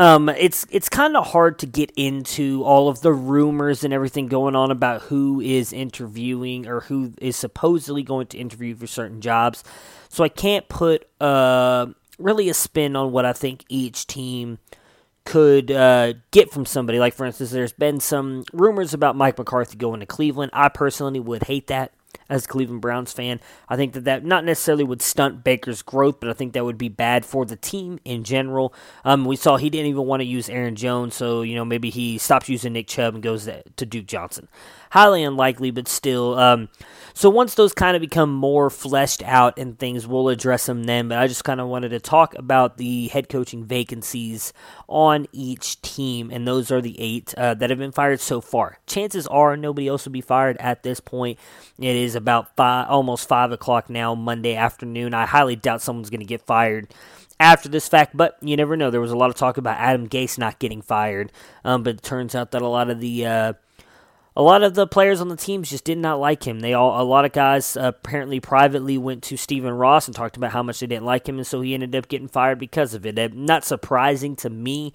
Um, 0.00 0.30
it's 0.30 0.66
it's 0.70 0.88
kind 0.88 1.14
of 1.14 1.26
hard 1.26 1.58
to 1.58 1.66
get 1.66 1.92
into 1.94 2.64
all 2.64 2.88
of 2.88 3.02
the 3.02 3.12
rumors 3.12 3.84
and 3.84 3.92
everything 3.92 4.28
going 4.28 4.56
on 4.56 4.70
about 4.70 5.02
who 5.02 5.42
is 5.42 5.74
interviewing 5.74 6.66
or 6.66 6.80
who 6.80 7.12
is 7.20 7.36
supposedly 7.36 8.02
going 8.02 8.28
to 8.28 8.38
interview 8.38 8.74
for 8.74 8.86
certain 8.86 9.20
jobs. 9.20 9.62
So 10.08 10.24
I 10.24 10.30
can't 10.30 10.66
put 10.70 11.06
uh, 11.20 11.88
really 12.18 12.48
a 12.48 12.54
spin 12.54 12.96
on 12.96 13.12
what 13.12 13.26
I 13.26 13.34
think 13.34 13.66
each 13.68 14.06
team 14.06 14.58
could 15.26 15.70
uh, 15.70 16.14
get 16.30 16.50
from 16.50 16.64
somebody. 16.64 16.98
Like 16.98 17.12
for 17.12 17.26
instance, 17.26 17.50
there's 17.50 17.74
been 17.74 18.00
some 18.00 18.44
rumors 18.54 18.94
about 18.94 19.16
Mike 19.16 19.36
McCarthy 19.36 19.76
going 19.76 20.00
to 20.00 20.06
Cleveland. 20.06 20.50
I 20.54 20.70
personally 20.70 21.20
would 21.20 21.42
hate 21.42 21.66
that 21.66 21.92
as 22.30 22.44
a 22.46 22.48
Cleveland 22.48 22.80
Browns 22.80 23.12
fan. 23.12 23.40
I 23.68 23.76
think 23.76 23.92
that 23.92 24.04
that 24.04 24.24
not 24.24 24.44
necessarily 24.44 24.84
would 24.84 25.02
stunt 25.02 25.44
Baker's 25.44 25.82
growth, 25.82 26.20
but 26.20 26.30
I 26.30 26.32
think 26.32 26.54
that 26.54 26.64
would 26.64 26.78
be 26.78 26.88
bad 26.88 27.26
for 27.26 27.44
the 27.44 27.56
team 27.56 27.98
in 28.04 28.24
general. 28.24 28.72
Um, 29.04 29.24
we 29.26 29.36
saw 29.36 29.56
he 29.56 29.68
didn't 29.68 29.88
even 29.88 30.06
want 30.06 30.20
to 30.20 30.26
use 30.26 30.48
Aaron 30.48 30.76
Jones, 30.76 31.14
so 31.14 31.42
you 31.42 31.54
know 31.54 31.64
maybe 31.64 31.90
he 31.90 32.16
stops 32.16 32.48
using 32.48 32.72
Nick 32.72 32.86
Chubb 32.86 33.14
and 33.14 33.22
goes 33.22 33.44
to 33.76 33.86
Duke 33.86 34.06
Johnson 34.06 34.48
highly 34.90 35.22
unlikely, 35.22 35.70
but 35.70 35.88
still. 35.88 36.38
Um, 36.38 36.68
so 37.14 37.30
once 37.30 37.54
those 37.54 37.72
kind 37.72 37.96
of 37.96 38.00
become 38.00 38.32
more 38.32 38.70
fleshed 38.70 39.22
out 39.22 39.58
and 39.58 39.78
things, 39.78 40.06
we'll 40.06 40.28
address 40.28 40.66
them 40.66 40.84
then. 40.84 41.08
But 41.08 41.18
I 41.18 41.26
just 41.26 41.44
kind 41.44 41.60
of 41.60 41.68
wanted 41.68 41.90
to 41.90 42.00
talk 42.00 42.34
about 42.36 42.76
the 42.76 43.08
head 43.08 43.28
coaching 43.28 43.64
vacancies 43.64 44.52
on 44.88 45.26
each 45.32 45.80
team, 45.82 46.30
and 46.30 46.46
those 46.46 46.70
are 46.70 46.80
the 46.80 47.00
eight 47.00 47.34
uh, 47.36 47.54
that 47.54 47.70
have 47.70 47.78
been 47.78 47.92
fired 47.92 48.20
so 48.20 48.40
far. 48.40 48.78
Chances 48.86 49.26
are 49.28 49.56
nobody 49.56 49.88
else 49.88 50.04
will 50.04 50.12
be 50.12 50.20
fired 50.20 50.56
at 50.58 50.82
this 50.82 51.00
point. 51.00 51.38
It 51.78 51.96
is 51.96 52.14
about 52.20 52.54
five, 52.56 52.88
almost 52.88 53.26
five 53.28 53.52
o'clock 53.52 53.90
now, 53.90 54.14
Monday 54.14 54.54
afternoon. 54.54 55.14
I 55.14 55.26
highly 55.26 55.56
doubt 55.56 55.82
someone's 55.82 56.10
going 56.10 56.20
to 56.20 56.26
get 56.26 56.42
fired 56.42 56.92
after 57.40 57.68
this 57.68 57.88
fact, 57.88 58.16
but 58.16 58.36
you 58.42 58.56
never 58.56 58.76
know. 58.76 58.90
There 58.90 59.00
was 59.00 59.10
a 59.10 59.16
lot 59.16 59.30
of 59.30 59.36
talk 59.36 59.56
about 59.56 59.78
Adam 59.78 60.08
Gase 60.08 60.38
not 60.38 60.58
getting 60.58 60.82
fired, 60.82 61.32
um, 61.64 61.82
but 61.82 61.96
it 61.96 62.02
turns 62.02 62.34
out 62.34 62.50
that 62.52 62.62
a 62.62 62.68
lot 62.68 62.90
of 62.90 63.00
the 63.00 63.26
uh, 63.26 63.52
a 64.36 64.42
lot 64.42 64.62
of 64.62 64.74
the 64.74 64.86
players 64.86 65.20
on 65.20 65.28
the 65.28 65.36
teams 65.36 65.70
just 65.70 65.84
did 65.84 65.98
not 65.98 66.20
like 66.20 66.46
him. 66.46 66.60
They 66.60 66.74
all, 66.74 67.00
a 67.00 67.02
lot 67.02 67.24
of 67.24 67.32
guys 67.32 67.76
uh, 67.76 67.92
apparently 67.94 68.38
privately 68.40 68.96
went 68.96 69.22
to 69.24 69.36
Stephen 69.36 69.72
Ross 69.72 70.06
and 70.06 70.14
talked 70.14 70.36
about 70.36 70.52
how 70.52 70.62
much 70.62 70.80
they 70.80 70.86
didn't 70.86 71.06
like 71.06 71.28
him, 71.28 71.38
and 71.38 71.46
so 71.46 71.60
he 71.62 71.74
ended 71.74 71.96
up 71.96 72.08
getting 72.08 72.28
fired 72.28 72.58
because 72.58 72.94
of 72.94 73.04
it. 73.06 73.18
Uh, 73.18 73.28
not 73.32 73.64
surprising 73.64 74.36
to 74.36 74.50
me, 74.50 74.92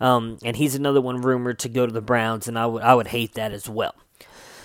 um, 0.00 0.38
and 0.44 0.56
he's 0.56 0.74
another 0.74 1.00
one 1.00 1.20
rumored 1.20 1.58
to 1.60 1.68
go 1.68 1.86
to 1.86 1.92
the 1.92 2.00
Browns, 2.00 2.46
and 2.46 2.58
I 2.58 2.66
would 2.66 2.82
I 2.82 2.94
would 2.94 3.08
hate 3.08 3.34
that 3.34 3.52
as 3.52 3.68
well. 3.68 3.94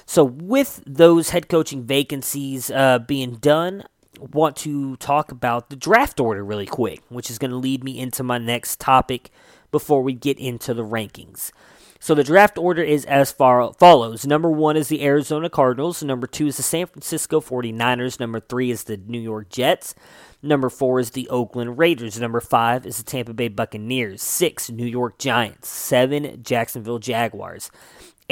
So 0.06 0.24
with 0.24 0.84
those 0.86 1.30
head 1.30 1.50
coaching 1.50 1.84
vacancies 1.84 2.70
uh, 2.72 3.00
being 3.00 3.36
done, 3.36 3.84
want 4.20 4.56
to 4.58 4.96
talk 4.98 5.32
about 5.32 5.70
the 5.70 5.76
draft 5.76 6.20
order 6.20 6.44
really 6.44 6.66
quick, 6.66 7.02
which 7.10 7.30
is 7.30 7.38
going 7.40 7.52
to 7.52 7.58
lead 7.58 7.84
me 7.84 8.00
into 8.00 8.24
my 8.24 8.38
next 8.38 8.80
topic 8.80 9.32
before 9.72 10.02
we 10.02 10.14
get 10.14 10.38
into 10.38 10.74
the 10.74 10.84
rankings. 10.84 11.52
So 12.00 12.16
the 12.16 12.24
draft 12.24 12.58
order 12.58 12.82
is 12.82 13.06
as 13.06 13.32
far 13.32 13.74
follows. 13.74 14.26
Number 14.26 14.50
one 14.50 14.76
is 14.76 14.88
the 14.88 15.04
Arizona 15.06 15.52
Cardinals. 15.52 16.02
Number 16.02 16.26
two 16.26 16.48
is 16.48 16.58
the 16.58 16.64
San 16.64 16.88
Francisco 16.88 17.40
49ers. 17.40 18.20
Number 18.20 18.40
three 18.40 18.72
is 18.72 18.86
the 18.86 18.98
New 18.98 19.20
York 19.20 19.50
Jets. 19.50 19.94
Number 20.42 20.72
four 20.72 21.00
is 21.00 21.12
the 21.12 21.30
Oakland 21.30 21.78
Raiders. 21.78 22.20
Number 22.20 22.42
five 22.42 22.88
is 22.88 22.98
the 22.98 23.04
Tampa 23.04 23.36
Bay 23.36 23.50
Buccaneers. 23.50 24.24
Six, 24.24 24.72
New 24.72 24.88
York 24.88 25.20
Giants. 25.20 25.70
Seven, 25.70 26.42
Jacksonville 26.42 26.98
Jaguars. 26.98 27.70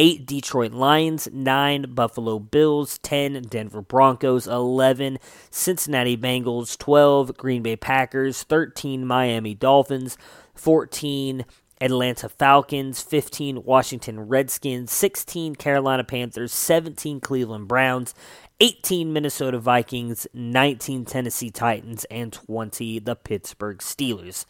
Eight, 0.02 0.26
Detroit 0.26 0.72
Lions. 0.72 1.28
Nine, 1.34 1.94
Buffalo 1.94 2.40
Bills. 2.40 2.98
Ten, 3.00 3.42
Denver 3.44 3.82
Broncos. 3.82 4.48
Eleven, 4.48 5.20
Cincinnati 5.52 6.16
Bengals. 6.16 6.78
Twelve, 6.78 7.36
Green 7.36 7.62
Bay 7.62 7.76
Packers. 7.76 8.44
Thirteen, 8.44 9.06
Miami 9.06 9.54
Dolphins. 9.54 10.18
Fourteen, 10.56 11.44
Atlanta 11.82 12.28
Falcons, 12.28 13.02
15 13.02 13.64
Washington 13.64 14.20
Redskins, 14.28 14.92
16 14.92 15.56
Carolina 15.56 16.04
Panthers, 16.04 16.54
17 16.54 17.22
Cleveland 17.22 17.70
Browns, 17.70 18.14
18 18.60 19.14
Minnesota 19.14 19.60
Vikings, 19.60 20.28
19 20.34 21.06
Tennessee 21.06 21.50
Titans, 21.50 22.06
and 22.06 22.34
20 22.34 23.00
the 23.00 23.16
Pittsburgh 23.16 23.78
Steelers. 23.78 24.46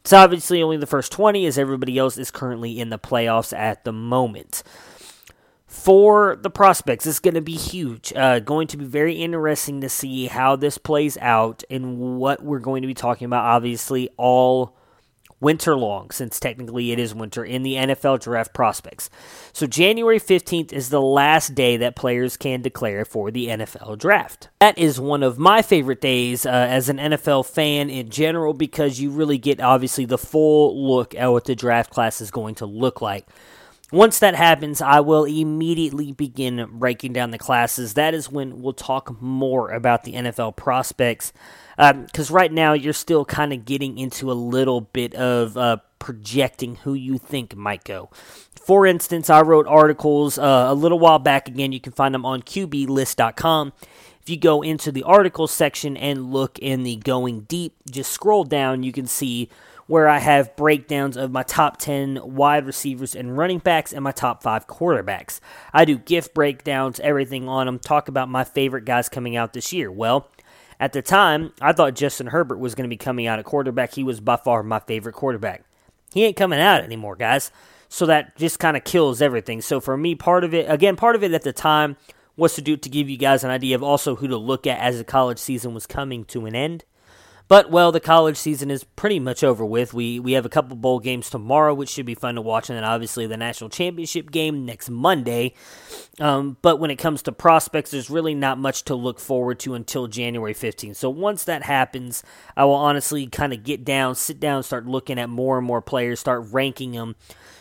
It's 0.00 0.12
obviously 0.12 0.62
only 0.62 0.76
the 0.76 0.86
first 0.86 1.12
20 1.12 1.46
as 1.46 1.58
everybody 1.58 1.98
else 1.98 2.16
is 2.16 2.30
currently 2.30 2.80
in 2.80 2.90
the 2.90 2.98
playoffs 2.98 3.56
at 3.56 3.84
the 3.84 3.92
moment. 3.92 4.62
For 5.66 6.36
the 6.40 6.50
prospects, 6.50 7.06
it's 7.06 7.20
going 7.20 7.34
to 7.34 7.40
be 7.40 7.54
huge. 7.54 8.12
Uh, 8.14 8.40
going 8.40 8.66
to 8.68 8.76
be 8.76 8.84
very 8.84 9.14
interesting 9.14 9.80
to 9.82 9.88
see 9.88 10.26
how 10.26 10.56
this 10.56 10.78
plays 10.78 11.16
out 11.18 11.62
and 11.70 11.98
what 12.18 12.42
we're 12.42 12.58
going 12.58 12.82
to 12.82 12.88
be 12.88 12.94
talking 12.94 13.26
about, 13.26 13.44
obviously, 13.44 14.10
all 14.16 14.76
winter 15.40 15.76
long, 15.76 16.10
since 16.10 16.38
technically 16.38 16.92
it 16.92 16.98
is 16.98 17.14
winter, 17.14 17.44
in 17.44 17.62
the 17.62 17.74
NFL 17.74 18.20
draft 18.20 18.52
prospects. 18.52 19.10
So 19.52 19.66
January 19.66 20.20
15th 20.20 20.72
is 20.72 20.90
the 20.90 21.00
last 21.00 21.54
day 21.54 21.76
that 21.78 21.96
players 21.96 22.36
can 22.36 22.62
declare 22.62 23.04
for 23.04 23.30
the 23.30 23.48
NFL 23.48 23.98
draft. 23.98 24.48
That 24.60 24.78
is 24.78 25.00
one 25.00 25.22
of 25.22 25.38
my 25.38 25.62
favorite 25.62 26.00
days 26.00 26.44
uh, 26.46 26.50
as 26.50 26.88
an 26.88 26.98
NFL 26.98 27.46
fan 27.46 27.90
in 27.90 28.10
general 28.10 28.52
because 28.52 29.00
you 29.00 29.10
really 29.10 29.38
get 29.38 29.60
obviously 29.60 30.04
the 30.04 30.18
full 30.18 30.86
look 30.86 31.14
at 31.14 31.28
what 31.28 31.44
the 31.44 31.54
draft 31.54 31.90
class 31.90 32.20
is 32.20 32.30
going 32.30 32.56
to 32.56 32.66
look 32.66 33.00
like. 33.00 33.26
Once 33.92 34.20
that 34.20 34.36
happens, 34.36 34.80
I 34.80 35.00
will 35.00 35.24
immediately 35.24 36.12
begin 36.12 36.66
breaking 36.72 37.12
down 37.12 37.32
the 37.32 37.38
classes. 37.38 37.94
That 37.94 38.14
is 38.14 38.30
when 38.30 38.62
we'll 38.62 38.72
talk 38.72 39.20
more 39.20 39.70
about 39.70 40.04
the 40.04 40.12
NFL 40.12 40.56
prospects. 40.56 41.32
Because 41.76 42.30
um, 42.30 42.36
right 42.36 42.52
now, 42.52 42.72
you're 42.74 42.92
still 42.92 43.24
kind 43.24 43.52
of 43.52 43.64
getting 43.64 43.98
into 43.98 44.30
a 44.30 44.34
little 44.34 44.82
bit 44.82 45.14
of 45.14 45.56
uh, 45.56 45.78
projecting 45.98 46.76
who 46.76 46.94
you 46.94 47.18
think 47.18 47.56
might 47.56 47.84
go. 47.84 48.10
For 48.60 48.86
instance, 48.86 49.30
I 49.30 49.40
wrote 49.40 49.66
articles 49.66 50.38
uh, 50.38 50.66
a 50.68 50.74
little 50.74 50.98
while 50.98 51.18
back. 51.18 51.48
Again, 51.48 51.72
you 51.72 51.80
can 51.80 51.92
find 51.92 52.14
them 52.14 52.26
on 52.26 52.42
QBList.com. 52.42 53.72
If 54.20 54.28
you 54.28 54.36
go 54.36 54.62
into 54.62 54.92
the 54.92 55.02
articles 55.02 55.50
section 55.50 55.96
and 55.96 56.32
look 56.32 56.58
in 56.58 56.82
the 56.82 56.96
going 56.96 57.42
deep, 57.42 57.74
just 57.90 58.12
scroll 58.12 58.44
down, 58.44 58.82
you 58.82 58.92
can 58.92 59.06
see 59.06 59.48
where 59.90 60.08
I 60.08 60.20
have 60.20 60.54
breakdowns 60.54 61.16
of 61.16 61.32
my 61.32 61.42
top 61.42 61.78
10 61.78 62.20
wide 62.22 62.64
receivers 62.64 63.16
and 63.16 63.36
running 63.36 63.58
backs 63.58 63.92
and 63.92 64.04
my 64.04 64.12
top 64.12 64.40
5 64.40 64.68
quarterbacks. 64.68 65.40
I 65.72 65.84
do 65.84 65.98
gift 65.98 66.32
breakdowns, 66.32 67.00
everything 67.00 67.48
on 67.48 67.66
them, 67.66 67.80
talk 67.80 68.06
about 68.06 68.28
my 68.28 68.44
favorite 68.44 68.84
guys 68.84 69.08
coming 69.08 69.34
out 69.34 69.52
this 69.52 69.72
year. 69.72 69.90
Well, 69.90 70.30
at 70.78 70.92
the 70.92 71.02
time, 71.02 71.52
I 71.60 71.72
thought 71.72 71.96
Justin 71.96 72.28
Herbert 72.28 72.58
was 72.58 72.76
going 72.76 72.88
to 72.88 72.88
be 72.88 72.96
coming 72.96 73.26
out 73.26 73.40
at 73.40 73.44
quarterback. 73.44 73.92
He 73.92 74.04
was 74.04 74.20
by 74.20 74.36
far 74.36 74.62
my 74.62 74.78
favorite 74.78 75.14
quarterback. 75.14 75.64
He 76.14 76.22
ain't 76.22 76.36
coming 76.36 76.60
out 76.60 76.84
anymore, 76.84 77.16
guys. 77.16 77.50
So 77.88 78.06
that 78.06 78.36
just 78.36 78.60
kind 78.60 78.76
of 78.76 78.84
kills 78.84 79.20
everything. 79.20 79.60
So 79.60 79.80
for 79.80 79.96
me, 79.96 80.14
part 80.14 80.44
of 80.44 80.54
it, 80.54 80.70
again, 80.70 80.94
part 80.94 81.16
of 81.16 81.24
it 81.24 81.34
at 81.34 81.42
the 81.42 81.52
time 81.52 81.96
was 82.36 82.54
to 82.54 82.62
do 82.62 82.76
to 82.76 82.88
give 82.88 83.10
you 83.10 83.16
guys 83.16 83.42
an 83.42 83.50
idea 83.50 83.74
of 83.74 83.82
also 83.82 84.14
who 84.14 84.28
to 84.28 84.36
look 84.36 84.68
at 84.68 84.78
as 84.78 84.98
the 84.98 85.04
college 85.04 85.40
season 85.40 85.74
was 85.74 85.88
coming 85.88 86.24
to 86.26 86.46
an 86.46 86.54
end. 86.54 86.84
But 87.50 87.68
well, 87.68 87.90
the 87.90 87.98
college 87.98 88.36
season 88.36 88.70
is 88.70 88.84
pretty 88.84 89.18
much 89.18 89.42
over 89.42 89.64
with. 89.64 89.92
We 89.92 90.20
we 90.20 90.34
have 90.34 90.46
a 90.46 90.48
couple 90.48 90.76
bowl 90.76 91.00
games 91.00 91.28
tomorrow, 91.28 91.74
which 91.74 91.88
should 91.88 92.06
be 92.06 92.14
fun 92.14 92.36
to 92.36 92.40
watch, 92.40 92.70
and 92.70 92.76
then 92.76 92.84
obviously 92.84 93.26
the 93.26 93.36
national 93.36 93.70
championship 93.70 94.30
game 94.30 94.64
next 94.64 94.88
Monday. 94.88 95.54
Um, 96.20 96.58
but 96.62 96.78
when 96.78 96.92
it 96.92 96.96
comes 97.00 97.22
to 97.22 97.32
prospects, 97.32 97.90
there's 97.90 98.08
really 98.08 98.36
not 98.36 98.58
much 98.58 98.84
to 98.84 98.94
look 98.94 99.18
forward 99.18 99.58
to 99.60 99.74
until 99.74 100.06
January 100.06 100.54
15th. 100.54 100.94
So 100.94 101.10
once 101.10 101.42
that 101.42 101.64
happens, 101.64 102.22
I 102.56 102.66
will 102.66 102.74
honestly 102.74 103.26
kind 103.26 103.52
of 103.52 103.64
get 103.64 103.84
down, 103.84 104.14
sit 104.14 104.38
down, 104.38 104.62
start 104.62 104.86
looking 104.86 105.18
at 105.18 105.28
more 105.28 105.58
and 105.58 105.66
more 105.66 105.82
players, 105.82 106.20
start 106.20 106.46
ranking 106.52 106.92
them, 106.92 107.16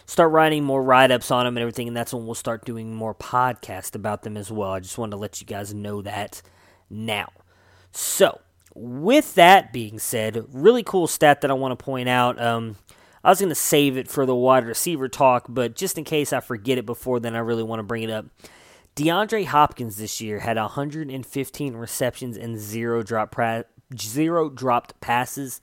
start 0.05 0.31
writing 0.31 0.63
more 0.63 0.83
write 0.83 1.09
ups 1.09 1.31
on 1.31 1.45
them 1.45 1.57
and 1.57 1.63
everything, 1.63 1.87
and 1.87 1.97
that's 1.97 2.13
when 2.13 2.27
we'll 2.27 2.35
start 2.35 2.63
doing 2.63 2.93
more 2.93 3.15
podcasts 3.15 3.95
about 3.95 4.21
them 4.21 4.37
as 4.37 4.51
well. 4.51 4.69
I 4.69 4.81
just 4.81 4.99
wanted 4.99 5.11
to 5.11 5.17
let 5.17 5.41
you 5.41 5.47
guys 5.47 5.73
know 5.73 6.03
that 6.03 6.43
now. 6.91 7.31
So 7.91 8.39
with 8.75 9.35
that 9.35 9.73
being 9.73 9.99
said, 9.99 10.45
really 10.51 10.83
cool 10.83 11.07
stat 11.07 11.41
that 11.41 11.51
I 11.51 11.55
want 11.55 11.77
to 11.77 11.83
point 11.83 12.09
out. 12.09 12.41
Um, 12.41 12.77
I 13.23 13.29
was 13.29 13.39
going 13.39 13.49
to 13.49 13.55
save 13.55 13.97
it 13.97 14.07
for 14.07 14.25
the 14.25 14.35
wide 14.35 14.65
receiver 14.65 15.09
talk, 15.09 15.45
but 15.49 15.75
just 15.75 15.97
in 15.97 16.03
case 16.03 16.31
I 16.31 16.39
forget 16.39 16.77
it 16.77 16.85
before 16.85 17.19
then, 17.19 17.35
I 17.35 17.39
really 17.39 17.63
want 17.63 17.79
to 17.79 17.83
bring 17.83 18.03
it 18.03 18.09
up. 18.09 18.25
DeAndre 18.95 19.45
Hopkins 19.45 19.97
this 19.97 20.21
year 20.21 20.39
had 20.39 20.57
115 20.57 21.75
receptions 21.75 22.37
and 22.37 22.57
zero 22.57 23.03
drop 23.03 23.31
pra- 23.31 23.65
zero 23.97 24.49
dropped 24.49 24.99
passes. 25.01 25.61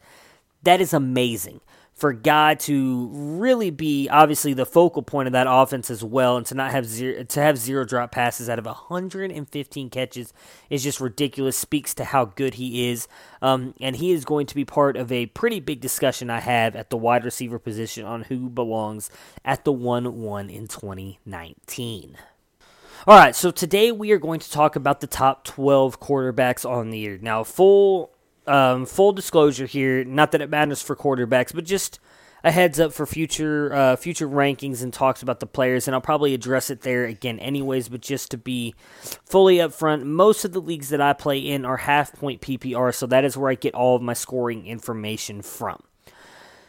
That 0.62 0.80
is 0.80 0.92
amazing 0.92 1.60
for 1.96 2.12
God 2.12 2.60
to 2.60 3.08
really 3.10 3.70
be 3.70 4.06
obviously 4.10 4.52
the 4.52 4.66
focal 4.66 5.00
point 5.00 5.28
of 5.28 5.32
that 5.32 5.46
offense 5.48 5.90
as 5.90 6.04
well, 6.04 6.36
and 6.36 6.44
to 6.46 6.54
not 6.54 6.70
have 6.70 6.84
zero 6.84 7.24
to 7.24 7.40
have 7.40 7.56
zero 7.56 7.84
drop 7.86 8.12
passes 8.12 8.50
out 8.50 8.58
of 8.58 8.66
115 8.66 9.90
catches 9.90 10.34
is 10.68 10.82
just 10.82 11.00
ridiculous. 11.00 11.56
Speaks 11.56 11.94
to 11.94 12.04
how 12.04 12.26
good 12.26 12.54
he 12.54 12.90
is, 12.90 13.08
um, 13.40 13.74
and 13.80 13.96
he 13.96 14.12
is 14.12 14.26
going 14.26 14.46
to 14.46 14.54
be 14.54 14.64
part 14.64 14.96
of 14.96 15.10
a 15.10 15.26
pretty 15.26 15.58
big 15.58 15.80
discussion 15.80 16.28
I 16.28 16.40
have 16.40 16.76
at 16.76 16.90
the 16.90 16.98
wide 16.98 17.24
receiver 17.24 17.58
position 17.58 18.04
on 18.04 18.22
who 18.24 18.50
belongs 18.50 19.10
at 19.42 19.64
the 19.64 19.72
one 19.72 20.20
one 20.20 20.50
in 20.50 20.68
2019. 20.68 22.18
All 23.06 23.16
right, 23.16 23.36
so 23.36 23.50
today 23.50 23.92
we 23.92 24.10
are 24.10 24.18
going 24.18 24.40
to 24.40 24.50
talk 24.50 24.74
about 24.74 25.00
the 25.00 25.06
top 25.06 25.44
12 25.44 26.00
quarterbacks 26.00 26.68
on 26.68 26.90
the 26.90 26.98
year. 26.98 27.18
Now, 27.22 27.44
full 27.44 28.10
um, 28.46 28.86
full 28.86 29.12
disclosure 29.12 29.66
here, 29.66 30.04
not 30.04 30.32
that 30.32 30.40
it 30.40 30.50
matters 30.50 30.82
for 30.82 30.96
quarterbacks, 30.96 31.54
but 31.54 31.64
just 31.64 32.00
a 32.44 32.52
heads 32.52 32.78
up 32.78 32.92
for 32.92 33.06
future 33.06 33.74
uh, 33.74 33.96
future 33.96 34.28
rankings 34.28 34.82
and 34.82 34.92
talks 34.92 35.22
about 35.22 35.40
the 35.40 35.46
players, 35.46 35.88
and 35.88 35.94
I'll 35.94 36.00
probably 36.00 36.32
address 36.32 36.70
it 36.70 36.82
there 36.82 37.04
again, 37.04 37.40
anyways. 37.40 37.88
But 37.88 38.02
just 38.02 38.30
to 38.30 38.38
be 38.38 38.76
fully 39.24 39.56
upfront, 39.56 40.04
most 40.04 40.44
of 40.44 40.52
the 40.52 40.60
leagues 40.60 40.90
that 40.90 41.00
I 41.00 41.12
play 41.12 41.38
in 41.38 41.64
are 41.64 41.78
half 41.78 42.12
point 42.12 42.40
PPR, 42.40 42.94
so 42.94 43.06
that 43.06 43.24
is 43.24 43.36
where 43.36 43.50
I 43.50 43.56
get 43.56 43.74
all 43.74 43.96
of 43.96 44.02
my 44.02 44.14
scoring 44.14 44.66
information 44.66 45.42
from. 45.42 45.82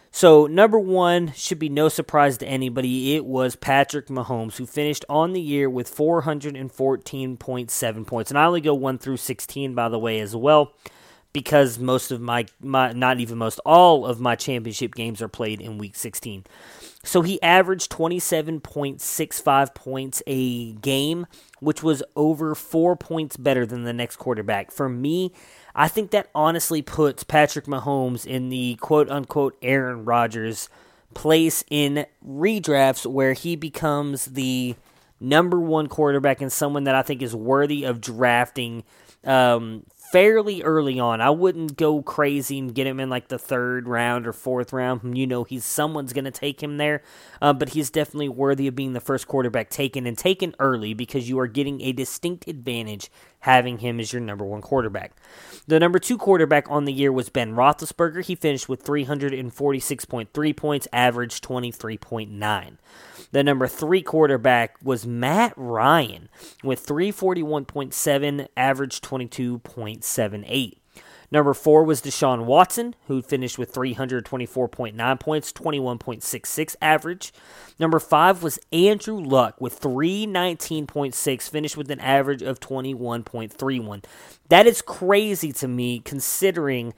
So, 0.09 0.47
number 0.47 0.79
one 0.79 1.33
should 1.33 1.59
be 1.59 1.69
no 1.69 1.89
surprise 1.89 2.39
to 2.39 2.47
anybody. 2.47 3.13
It 3.13 3.23
was 3.23 3.55
Patrick 3.55 4.07
Mahomes, 4.07 4.57
who 4.57 4.65
finished 4.65 5.05
on 5.07 5.33
the 5.33 5.41
year 5.41 5.69
with 5.69 5.95
414.7 5.95 8.07
points. 8.07 8.31
And 8.31 8.37
I 8.39 8.45
only 8.45 8.61
go 8.61 8.73
1 8.73 8.97
through 8.97 9.17
16, 9.17 9.75
by 9.75 9.89
the 9.89 9.99
way, 9.99 10.19
as 10.19 10.35
well 10.35 10.73
because 11.37 11.77
most 11.77 12.11
of 12.11 12.19
my, 12.19 12.47
my 12.59 12.91
not 12.93 13.19
even 13.19 13.37
most 13.37 13.59
all 13.63 14.07
of 14.07 14.19
my 14.19 14.35
championship 14.35 14.95
games 14.95 15.21
are 15.21 15.27
played 15.27 15.61
in 15.61 15.77
week 15.77 15.95
16. 15.95 16.43
So 17.03 17.21
he 17.21 17.39
averaged 17.43 17.91
27.65 17.91 19.75
points 19.75 20.23
a 20.25 20.71
game, 20.73 21.27
which 21.59 21.83
was 21.83 22.01
over 22.15 22.55
4 22.55 22.95
points 22.95 23.37
better 23.37 23.67
than 23.67 23.83
the 23.83 23.93
next 23.93 24.15
quarterback. 24.15 24.71
For 24.71 24.89
me, 24.89 25.31
I 25.75 25.87
think 25.87 26.09
that 26.09 26.31
honestly 26.33 26.81
puts 26.81 27.23
Patrick 27.23 27.65
Mahomes 27.65 28.25
in 28.25 28.49
the 28.49 28.75
quote 28.81 29.07
unquote 29.07 29.55
Aaron 29.61 30.05
Rodgers 30.05 30.69
place 31.13 31.63
in 31.69 32.07
redrafts 32.27 33.05
where 33.05 33.33
he 33.33 33.55
becomes 33.55 34.25
the 34.25 34.75
number 35.19 35.59
one 35.59 35.85
quarterback 35.85 36.41
and 36.41 36.51
someone 36.51 36.85
that 36.85 36.95
I 36.95 37.03
think 37.03 37.21
is 37.21 37.35
worthy 37.35 37.83
of 37.83 38.01
drafting 38.01 38.83
um, 39.23 39.83
fairly 40.11 40.61
early 40.63 40.99
on. 40.99 41.21
I 41.21 41.29
wouldn't 41.29 41.77
go 41.77 42.01
crazy 42.01 42.59
and 42.59 42.73
get 42.73 42.87
him 42.87 42.99
in 42.99 43.09
like 43.09 43.27
the 43.27 43.37
third 43.37 43.87
round 43.87 44.25
or 44.27 44.33
fourth 44.33 44.71
round. 44.73 45.17
You 45.17 45.27
know, 45.27 45.43
he's 45.43 45.65
someone's 45.65 46.13
going 46.13 46.25
to 46.25 46.31
take 46.31 46.61
him 46.61 46.77
there, 46.77 47.03
uh, 47.41 47.53
but 47.53 47.69
he's 47.69 47.89
definitely 47.89 48.29
worthy 48.29 48.67
of 48.67 48.75
being 48.75 48.93
the 48.93 48.99
first 48.99 49.27
quarterback 49.27 49.69
taken 49.69 50.05
and 50.05 50.17
taken 50.17 50.55
early 50.59 50.93
because 50.93 51.29
you 51.29 51.39
are 51.39 51.47
getting 51.47 51.81
a 51.81 51.91
distinct 51.91 52.47
advantage 52.47 53.09
having 53.41 53.79
him 53.79 53.99
as 53.99 54.13
your 54.13 54.21
number 54.21 54.45
one 54.45 54.61
quarterback. 54.61 55.13
The 55.67 55.79
number 55.79 55.99
two 55.99 56.17
quarterback 56.17 56.69
on 56.69 56.85
the 56.85 56.93
year 56.93 57.11
was 57.11 57.29
Ben 57.29 57.53
Roethlisberger. 57.53 58.23
He 58.23 58.35
finished 58.35 58.69
with 58.69 58.83
346.3 58.83 60.55
points, 60.55 60.87
average 60.93 61.41
23.9. 61.41 62.77
The 63.31 63.43
number 63.43 63.67
three 63.67 64.01
quarterback 64.01 64.77
was 64.81 65.05
Matt 65.05 65.53
Ryan 65.57 66.29
with 66.63 66.85
341.7, 66.85 68.47
average 68.55 69.01
22.78. 69.01 70.77
Number 71.29 71.53
four 71.53 71.83
was 71.83 72.01
Deshaun 72.01 72.45
Watson, 72.45 72.95
who 73.07 73.21
finished 73.21 73.57
with 73.57 73.73
324.9 73.73 75.19
points, 75.19 75.51
21.66 75.51 76.75
average. 76.81 77.33
Number 77.77 77.99
five 77.99 78.41
was 78.43 78.59
Andrew 78.71 79.19
Luck 79.19 79.59
with 79.59 79.79
319.6, 79.81 81.49
finished 81.49 81.75
with 81.75 81.91
an 81.91 81.99
average 81.99 82.41
of 82.41 82.59
21.31. 82.59 84.05
That 84.49 84.67
is 84.67 84.81
crazy 84.81 85.51
to 85.53 85.67
me 85.67 85.99
considering 85.99 86.93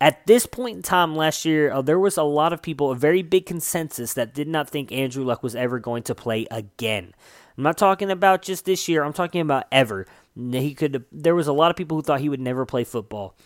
at 0.00 0.26
this 0.26 0.46
point 0.46 0.76
in 0.76 0.82
time 0.82 1.16
last 1.16 1.44
year, 1.44 1.72
uh, 1.72 1.82
there 1.82 1.98
was 1.98 2.16
a 2.16 2.22
lot 2.22 2.52
of 2.52 2.62
people, 2.62 2.90
a 2.92 2.96
very 2.96 3.22
big 3.22 3.46
consensus 3.46 4.14
that 4.14 4.34
did 4.34 4.46
not 4.46 4.70
think 4.70 4.92
Andrew 4.92 5.24
Luck 5.24 5.42
was 5.42 5.56
ever 5.56 5.78
going 5.78 6.02
to 6.04 6.14
play 6.14 6.46
again. 6.50 7.12
I'm 7.56 7.64
not 7.64 7.78
talking 7.78 8.10
about 8.10 8.42
just 8.42 8.64
this 8.64 8.88
year. 8.88 9.02
I'm 9.02 9.12
talking 9.12 9.40
about 9.40 9.66
ever. 9.72 10.06
He 10.36 10.74
could. 10.74 11.04
There 11.10 11.34
was 11.34 11.48
a 11.48 11.52
lot 11.52 11.70
of 11.70 11.76
people 11.76 11.96
who 11.96 12.02
thought 12.02 12.20
he 12.20 12.28
would 12.28 12.40
never 12.40 12.64
play 12.64 12.84
football. 12.84 13.36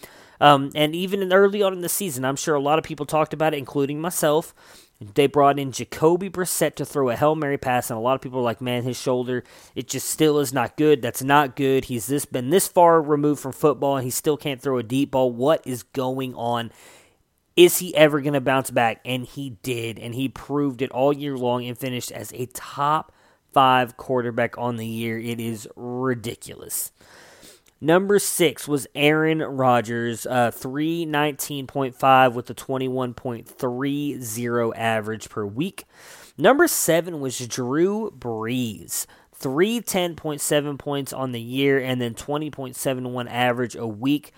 Um, 0.41 0.71
and 0.75 0.95
even 0.95 1.23
in 1.23 1.33
early 1.33 1.63
on 1.63 1.73
in 1.73 1.81
the 1.81 1.89
season, 1.89 2.25
I'm 2.25 2.37
sure 2.37 2.55
a 2.55 2.61
lot 2.61 2.79
of 2.79 2.85
people 2.85 3.07
talked 3.07 3.33
about 3.33 3.55
it, 3.55 3.59
including 3.59 4.01
myself. 4.01 4.55
They 5.01 5.27
brought 5.27 5.59
in 5.59 5.73
Jacoby 5.73 6.31
Brissett 6.31 6.77
to 6.77 6.85
throw 6.85 7.11
a 7.11 7.17
Hail 7.17 7.35
Mary 7.35 7.59
pass, 7.59 7.91
and 7.91 7.97
a 7.97 8.01
lot 8.01 8.15
of 8.15 8.21
people 8.21 8.41
are 8.41 8.45
like, 8.45 8.61
man, 8.61 8.85
his 8.85 9.01
shoulder, 9.01 9.45
it 9.75 9.89
just 9.89 10.09
still 10.09 10.39
is 10.39 10.53
not 10.53 10.77
good. 10.77 11.03
That's 11.03 11.23
not 11.23 11.57
good. 11.57 11.87
He's 11.87 12.07
this 12.07 12.25
been 12.25 12.51
this 12.51 12.69
far 12.69 13.03
removed 13.03 13.41
from 13.41 13.53
football, 13.53 13.97
and 13.97 14.05
he 14.05 14.11
still 14.11 14.37
can't 14.37 14.61
throw 14.61 14.79
a 14.79 14.83
deep 14.83 15.13
ball. 15.13 15.33
What 15.33 15.67
is 15.67 15.83
going 15.83 16.35
on? 16.35 16.71
Is 17.57 17.79
he 17.79 17.95
ever 17.97 18.21
going 18.21 18.35
to 18.35 18.41
bounce 18.41 18.71
back? 18.71 19.01
And 19.05 19.25
he 19.25 19.51
did, 19.63 19.99
and 19.99 20.15
he 20.15 20.29
proved 20.29 20.83
it 20.83 20.91
all 20.91 21.13
year 21.13 21.37
long 21.37 21.65
and 21.65 21.79
finished 21.79 22.13
as 22.13 22.33
a 22.33 22.47
top 22.47 23.13
five 23.55 23.97
quarterback 23.97 24.59
on 24.59 24.77
the 24.77 24.87
year. 24.87 25.19
It 25.19 25.41
is 25.41 25.67
ridiculous. 25.77 26.93
Number 27.81 28.19
six 28.19 28.67
was 28.67 28.89
Aaron 28.95 29.39
Rodgers, 29.41 30.27
uh, 30.27 30.51
319.5 30.51 32.35
with 32.35 32.51
a 32.51 32.55
21.30 32.55 34.77
average 34.77 35.29
per 35.29 35.45
week. 35.45 35.85
Number 36.37 36.67
seven 36.67 37.21
was 37.21 37.47
Drew 37.47 38.11
Brees, 38.11 39.07
310.7 39.39 40.79
points 40.79 41.13
on 41.13 41.33
the 41.33 41.41
year 41.41 41.79
and 41.79 42.01
then 42.01 42.15
20.71 42.15 43.31
average 43.31 43.77
a 43.77 43.87
week. 43.87 44.33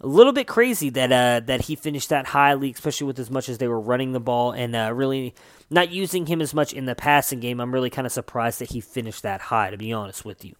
A 0.00 0.06
little 0.08 0.32
bit 0.32 0.48
crazy 0.48 0.90
that 0.90 1.12
uh, 1.12 1.40
that 1.46 1.62
he 1.62 1.76
finished 1.76 2.08
that 2.08 2.26
highly, 2.26 2.72
especially 2.72 3.06
with 3.06 3.18
as 3.20 3.30
much 3.30 3.48
as 3.48 3.58
they 3.58 3.68
were 3.68 3.80
running 3.80 4.12
the 4.12 4.20
ball 4.20 4.50
and 4.50 4.74
uh, 4.74 4.92
really 4.92 5.34
not 5.70 5.90
using 5.90 6.26
him 6.26 6.42
as 6.42 6.52
much 6.52 6.72
in 6.72 6.84
the 6.84 6.94
passing 6.94 7.40
game. 7.40 7.60
I'm 7.60 7.72
really 7.72 7.90
kind 7.90 8.06
of 8.06 8.12
surprised 8.12 8.58
that 8.60 8.70
he 8.70 8.80
finished 8.80 9.22
that 9.22 9.40
high, 9.40 9.70
to 9.70 9.76
be 9.76 9.92
honest 9.92 10.24
with 10.24 10.44
you. 10.44 10.54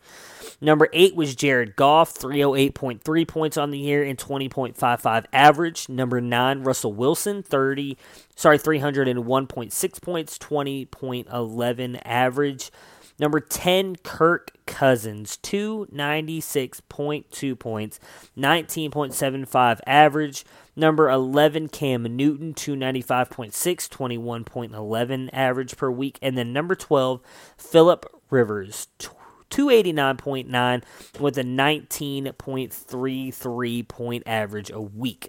Number 0.61 0.89
eight 0.93 1.15
was 1.17 1.35
Jared 1.35 1.77
Goff, 1.77 2.15
308.3 2.15 3.29
points 3.29 3.57
on 3.57 3.71
the 3.71 3.79
year 3.79 4.03
and 4.05 4.19
20.55 4.19 5.25
average. 5.33 5.89
Number 5.89 6.21
nine, 6.21 6.63
Russell 6.63 6.93
Wilson, 6.93 7.43
30, 7.43 7.99
sorry, 8.37 8.59
301.6 8.59 10.03
points, 10.03 10.39
20.11 10.39 12.01
average. 12.05 12.71
Number 13.19 13.41
10, 13.41 13.97
Kirk 13.97 14.53
Cousins, 14.67 15.39
296.2 15.43 17.59
points, 17.59 17.99
19.75 18.37 19.81
average. 19.87 20.45
Number 20.75 21.09
11, 21.09 21.69
Cam 21.69 22.03
Newton, 22.03 22.53
295.6, 22.55 23.89
21.11 23.89 25.31
average 25.33 25.77
per 25.77 25.89
week. 25.91 26.19
And 26.21 26.37
then 26.37 26.53
number 26.53 26.75
12, 26.75 27.21
Philip 27.57 28.05
Rivers, 28.31 28.89
289.9 29.51 30.83
with 31.21 31.39
a 31.39 31.45
19.33 31.45 33.89
point 33.89 34.23
average 34.27 34.71
a 34.71 34.81
week. 34.81 35.29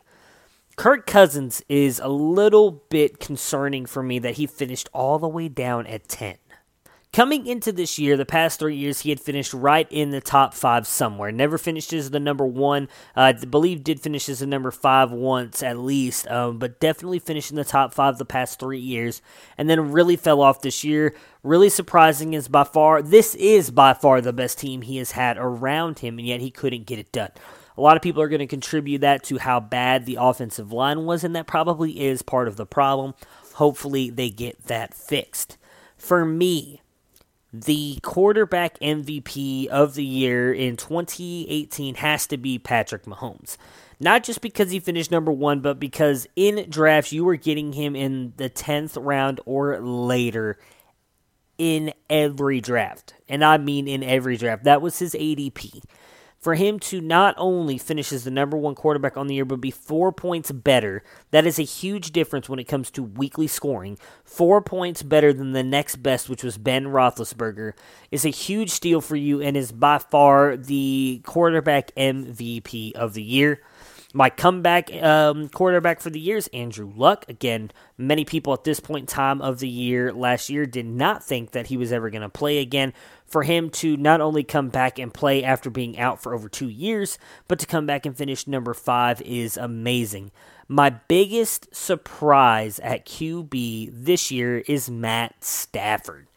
Kirk 0.76 1.06
Cousins 1.06 1.62
is 1.70 2.00
a 2.00 2.08
little 2.08 2.84
bit 2.90 3.20
concerning 3.20 3.86
for 3.86 4.02
me 4.02 4.18
that 4.20 4.36
he 4.36 4.48
finished 4.48 4.90
all 4.92 5.20
the 5.20 5.28
way 5.28 5.48
down 5.48 5.86
at 5.88 6.08
10. 6.08 6.38
Coming 7.16 7.48
into 7.48 7.72
this 7.72 7.98
year, 7.98 8.18
the 8.18 8.26
past 8.26 8.60
three 8.60 8.76
years, 8.76 9.00
he 9.00 9.10
had 9.10 9.22
finished 9.22 9.54
right 9.54 9.88
in 9.90 10.10
the 10.10 10.20
top 10.20 10.54
five 10.54 10.86
somewhere. 10.86 11.32
Never 11.32 11.58
finished 11.58 11.94
as 11.94 12.10
the 12.10 12.20
number 12.20 12.46
one. 12.46 12.90
Uh, 13.16 13.22
I 13.22 13.32
believe 13.32 13.86
did 13.86 14.02
finish 14.02 14.28
as 14.28 14.40
the 14.40 14.46
number 14.46 14.70
five 14.70 15.14
once 15.14 15.64
at 15.64 15.78
least, 15.78 16.28
um, 16.28 16.60
but 16.60 16.82
definitely 16.82 17.20
finished 17.20 17.52
in 17.52 17.56
the 17.56 17.64
top 17.64 17.94
five 17.94 18.18
the 18.18 18.26
past 18.26 18.60
three 18.60 18.82
years, 18.82 19.22
and 19.58 19.70
then 19.70 19.94
really 19.94 20.18
fell 20.18 20.42
off 20.42 20.62
this 20.62 20.84
year. 20.84 21.16
Really 21.42 21.70
surprising 21.70 22.34
is 22.34 22.50
by 22.50 22.66
far 22.66 23.02
this 23.02 23.34
is 23.36 23.72
by 23.72 23.94
far 23.94 24.20
the 24.20 24.34
best 24.34 24.60
team 24.60 24.82
he 24.82 24.98
has 24.98 25.12
had 25.12 25.38
around 25.38 26.00
him, 26.00 26.20
and 26.20 26.28
yet 26.28 26.42
he 26.42 26.52
couldn't 26.52 26.86
get 26.86 27.00
it 27.00 27.14
done. 27.14 27.32
A 27.78 27.82
lot 27.82 27.96
of 27.96 28.04
people 28.04 28.22
are 28.22 28.28
going 28.28 28.40
to 28.40 28.46
contribute 28.46 29.00
that 29.00 29.24
to 29.24 29.38
how 29.38 29.62
bad 29.62 30.06
the 30.06 30.18
offensive 30.20 30.74
line 30.74 31.06
was, 31.06 31.24
and 31.24 31.34
that 31.34 31.48
probably 31.48 31.98
is 31.98 32.22
part 32.22 32.50
of 32.50 32.58
the 32.58 32.66
problem. 32.66 33.14
Hopefully, 33.54 34.10
they 34.10 34.30
get 34.30 34.66
that 34.66 34.94
fixed. 34.94 35.58
For 35.96 36.26
me, 36.26 36.82
the 37.62 38.00
quarterback 38.02 38.78
MVP 38.80 39.68
of 39.68 39.96
the 39.96 40.04
year 40.04 40.54
in 40.54 40.76
2018 40.76 41.96
has 41.96 42.28
to 42.28 42.38
be 42.38 42.60
Patrick 42.60 43.06
Mahomes. 43.06 43.58
Not 44.00 44.24
just 44.24 44.42
because 44.42 44.72
he 44.72 44.80
finished 44.80 45.12
number 45.12 45.32
one, 45.32 45.62
but 45.62 45.80
because 45.80 46.28
in 46.36 46.70
drafts 46.70 47.14
you 47.14 47.24
were 47.24 47.38
getting 47.38 47.74
him 47.74 47.96
in 47.96 48.34
the 48.36 48.50
10th 48.50 48.98
round 49.02 49.40
or 49.46 49.80
later 49.80 50.58
in 51.58 51.94
every 52.10 52.60
draft. 52.60 53.14
And 53.30 53.44
I 53.44 53.58
mean 53.58 53.88
in 53.88 54.04
every 54.04 54.36
draft. 54.36 54.66
That 54.66 54.82
was 54.82 55.00
his 55.00 55.14
ADP 55.14 55.82
for 56.46 56.54
him 56.54 56.80
to 56.80 57.02
not 57.02 57.34
only 57.40 57.76
finish 57.76 58.14
as 58.14 58.24
the 58.24 58.30
number 58.30 58.56
one 58.56 58.76
quarterback 58.76 59.18
on 59.18 59.26
the 59.26 59.34
year, 59.34 59.46
but 59.46 59.60
be 59.60 59.72
four 59.72 60.12
points 60.12 60.52
better. 60.52 61.02
That 61.32 61.48
is 61.48 61.58
a 61.58 61.64
huge 61.64 62.12
difference 62.12 62.48
when 62.48 62.60
it 62.60 62.66
comes 62.66 62.92
to 62.92 63.02
weekly 63.02 63.48
scoring. 63.48 63.98
Four 64.24 64.62
points 64.62 65.02
better 65.02 65.34
than 65.34 65.54
the 65.54 65.64
next 65.64 66.04
best, 66.04 66.30
which 66.30 66.44
was 66.44 66.60
Ben 66.60 66.86
Roethlisberger, 66.86 67.74
is 68.12 68.26
a 68.26 68.30
huge 68.30 68.70
steal 68.70 69.02
for 69.02 69.16
you 69.16 69.42
and 69.42 69.58
is 69.58 69.72
by 69.72 69.98
far 69.98 70.56
the 70.56 71.20
quarterback 71.26 71.90
MVP 71.96 72.92
of 72.92 73.16
the 73.16 73.24
year. 73.24 73.62
My 74.16 74.30
comeback 74.30 74.94
um, 75.04 75.50
quarterback 75.50 76.00
for 76.00 76.10
the 76.10 76.22
year 76.22 76.38
is 76.38 76.48
Andrew 76.54 76.90
Luck. 76.96 77.26
Again, 77.28 77.72
many 77.98 78.24
people 78.24 78.54
at 78.54 78.64
this 78.64 78.80
point 78.80 79.02
in 79.04 79.08
time 79.08 79.42
of 79.42 79.60
the 79.60 79.68
year 79.68 80.14
last 80.14 80.50
year 80.50 80.66
did 80.66 80.86
not 80.86 81.22
think 81.22 81.52
that 81.52 81.68
he 81.68 81.76
was 81.76 81.92
ever 81.92 82.10
going 82.10 82.22
to 82.22 82.30
play 82.30 82.60
again. 82.60 82.94
For 83.28 83.44
him 83.44 83.70
to 83.72 83.98
not 83.98 84.22
only 84.22 84.44
come 84.44 84.70
back 84.70 85.00
and 85.00 85.14
play 85.14 85.44
after 85.44 85.70
being 85.70 85.98
out 85.98 86.22
for 86.22 86.34
over 86.34 86.48
two 86.48 86.70
years, 86.70 87.18
but 87.48 87.60
to 87.60 87.66
come 87.66 87.86
back 87.86 88.06
and 88.06 88.16
finish 88.16 88.48
number 88.48 88.74
five 88.74 89.22
is 89.22 89.58
amazing. 89.58 90.32
My 90.68 90.90
biggest 90.90 91.76
surprise 91.76 92.80
at 92.80 93.06
QB 93.06 93.90
this 93.92 94.32
year 94.32 94.60
is 94.68 94.90
Matt 94.90 95.44
Stafford. 95.44 96.28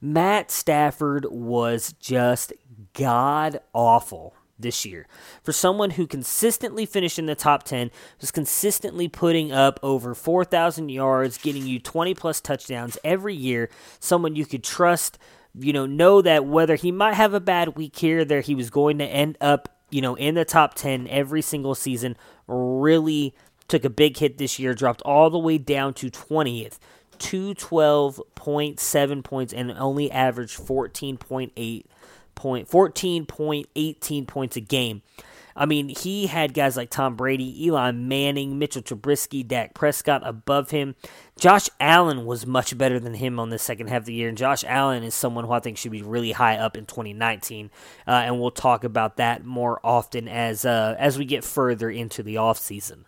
Matt 0.00 0.50
Stafford 0.50 1.26
was 1.30 1.92
just 2.00 2.52
god 2.94 3.60
awful 3.72 4.34
this 4.58 4.84
year. 4.84 5.06
For 5.42 5.52
someone 5.52 5.90
who 5.90 6.06
consistently 6.06 6.86
finished 6.86 7.18
in 7.18 7.26
the 7.26 7.34
top 7.34 7.62
10, 7.64 7.90
was 8.20 8.30
consistently 8.30 9.08
putting 9.08 9.52
up 9.52 9.80
over 9.82 10.14
4,000 10.14 10.88
yards, 10.88 11.38
getting 11.38 11.66
you 11.66 11.78
20 11.78 12.14
plus 12.14 12.40
touchdowns 12.40 12.98
every 13.04 13.34
year, 13.34 13.70
someone 13.98 14.36
you 14.36 14.46
could 14.46 14.64
trust, 14.64 15.18
you 15.58 15.72
know, 15.72 15.86
know 15.86 16.22
that 16.22 16.46
whether 16.46 16.76
he 16.76 16.92
might 16.92 17.14
have 17.14 17.34
a 17.34 17.40
bad 17.40 17.76
week 17.76 17.96
here 17.96 18.24
there, 18.24 18.40
he 18.40 18.54
was 18.54 18.70
going 18.70 18.98
to 18.98 19.04
end 19.04 19.36
up, 19.40 19.68
you 19.90 20.00
know, 20.00 20.14
in 20.14 20.34
the 20.34 20.44
top 20.44 20.74
10 20.74 21.08
every 21.08 21.42
single 21.42 21.74
season, 21.74 22.16
really 22.46 23.34
took 23.68 23.84
a 23.84 23.90
big 23.90 24.16
hit 24.16 24.38
this 24.38 24.58
year, 24.58 24.74
dropped 24.74 25.02
all 25.02 25.30
the 25.30 25.38
way 25.38 25.58
down 25.58 25.94
to 25.94 26.10
20th. 26.10 26.78
212.7 27.18 29.24
points 29.24 29.52
and 29.52 29.70
only 29.72 30.10
averaged 30.10 30.58
14.8 30.58 31.84
point, 32.34 32.68
14.18 32.68 34.26
points 34.26 34.56
a 34.56 34.60
game. 34.60 35.02
I 35.60 35.66
mean, 35.66 35.90
he 35.90 36.26
had 36.26 36.54
guys 36.54 36.74
like 36.74 36.88
Tom 36.88 37.16
Brady, 37.16 37.66
Eli 37.66 37.90
Manning, 37.90 38.58
Mitchell 38.58 38.80
Trubisky, 38.80 39.46
Dak 39.46 39.74
Prescott 39.74 40.22
above 40.24 40.70
him. 40.70 40.94
Josh 41.38 41.68
Allen 41.78 42.24
was 42.24 42.46
much 42.46 42.78
better 42.78 42.98
than 42.98 43.12
him 43.12 43.38
on 43.38 43.50
the 43.50 43.58
second 43.58 43.88
half 43.88 43.98
of 43.98 44.04
the 44.06 44.14
year, 44.14 44.30
and 44.30 44.38
Josh 44.38 44.64
Allen 44.66 45.02
is 45.02 45.14
someone 45.14 45.44
who 45.44 45.52
I 45.52 45.60
think 45.60 45.76
should 45.76 45.92
be 45.92 46.00
really 46.00 46.32
high 46.32 46.56
up 46.56 46.78
in 46.78 46.86
2019, 46.86 47.70
uh, 48.08 48.10
and 48.10 48.40
we'll 48.40 48.50
talk 48.50 48.84
about 48.84 49.18
that 49.18 49.44
more 49.44 49.78
often 49.84 50.28
as 50.28 50.64
uh, 50.64 50.96
as 50.98 51.18
we 51.18 51.26
get 51.26 51.44
further 51.44 51.90
into 51.90 52.22
the 52.22 52.36
offseason. 52.36 53.04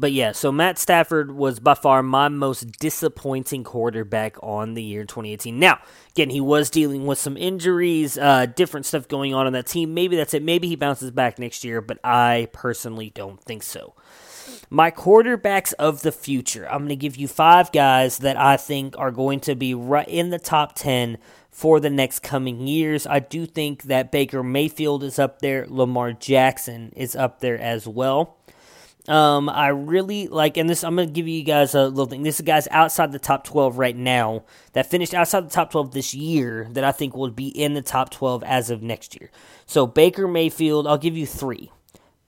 But 0.00 0.12
yeah, 0.12 0.32
so 0.32 0.50
Matt 0.50 0.78
Stafford 0.78 1.30
was 1.30 1.60
by 1.60 1.74
far 1.74 2.02
my 2.02 2.28
most 2.28 2.78
disappointing 2.78 3.64
quarterback 3.64 4.36
on 4.42 4.72
the 4.72 4.82
year 4.82 5.04
2018. 5.04 5.58
Now, 5.58 5.78
again, 6.12 6.30
he 6.30 6.40
was 6.40 6.70
dealing 6.70 7.06
with 7.06 7.18
some 7.18 7.36
injuries, 7.36 8.16
uh, 8.16 8.46
different 8.46 8.86
stuff 8.86 9.08
going 9.08 9.34
on 9.34 9.46
on 9.46 9.52
that 9.52 9.66
team. 9.66 9.92
Maybe 9.92 10.16
that's 10.16 10.32
it. 10.32 10.42
Maybe 10.42 10.68
he 10.68 10.74
bounces 10.74 11.10
back 11.10 11.38
next 11.38 11.64
year, 11.64 11.82
but 11.82 11.98
I 12.02 12.48
personally 12.50 13.10
don't 13.10 13.42
think 13.42 13.62
so. 13.62 13.94
My 14.70 14.90
quarterbacks 14.90 15.74
of 15.74 16.00
the 16.00 16.12
future. 16.12 16.66
I'm 16.66 16.78
going 16.78 16.88
to 16.88 16.96
give 16.96 17.16
you 17.16 17.28
five 17.28 17.70
guys 17.70 18.18
that 18.18 18.38
I 18.38 18.56
think 18.56 18.96
are 18.96 19.10
going 19.10 19.40
to 19.40 19.54
be 19.54 19.74
right 19.74 20.08
in 20.08 20.30
the 20.30 20.38
top 20.38 20.76
10 20.76 21.18
for 21.50 21.78
the 21.78 21.90
next 21.90 22.20
coming 22.20 22.66
years. 22.66 23.06
I 23.06 23.18
do 23.18 23.44
think 23.44 23.82
that 23.82 24.10
Baker 24.10 24.42
Mayfield 24.42 25.04
is 25.04 25.18
up 25.18 25.40
there, 25.40 25.66
Lamar 25.68 26.14
Jackson 26.14 26.92
is 26.96 27.14
up 27.14 27.40
there 27.40 27.58
as 27.58 27.86
well. 27.86 28.38
Um, 29.10 29.48
I 29.48 29.68
really 29.68 30.28
like, 30.28 30.56
and 30.56 30.70
this 30.70 30.84
I'm 30.84 30.94
gonna 30.94 31.10
give 31.10 31.26
you 31.26 31.42
guys 31.42 31.74
a 31.74 31.88
little 31.88 32.06
thing. 32.06 32.22
This 32.22 32.38
is 32.38 32.46
guys 32.46 32.68
outside 32.70 33.10
the 33.10 33.18
top 33.18 33.42
12 33.42 33.76
right 33.76 33.96
now 33.96 34.44
that 34.72 34.88
finished 34.88 35.14
outside 35.14 35.46
the 35.46 35.52
top 35.52 35.72
12 35.72 35.90
this 35.90 36.14
year 36.14 36.68
that 36.70 36.84
I 36.84 36.92
think 36.92 37.16
will 37.16 37.30
be 37.30 37.48
in 37.48 37.74
the 37.74 37.82
top 37.82 38.10
12 38.10 38.44
as 38.44 38.70
of 38.70 38.84
next 38.84 39.18
year. 39.18 39.32
So 39.66 39.84
Baker 39.84 40.28
Mayfield, 40.28 40.86
I'll 40.86 40.96
give 40.96 41.16
you 41.16 41.26
three: 41.26 41.72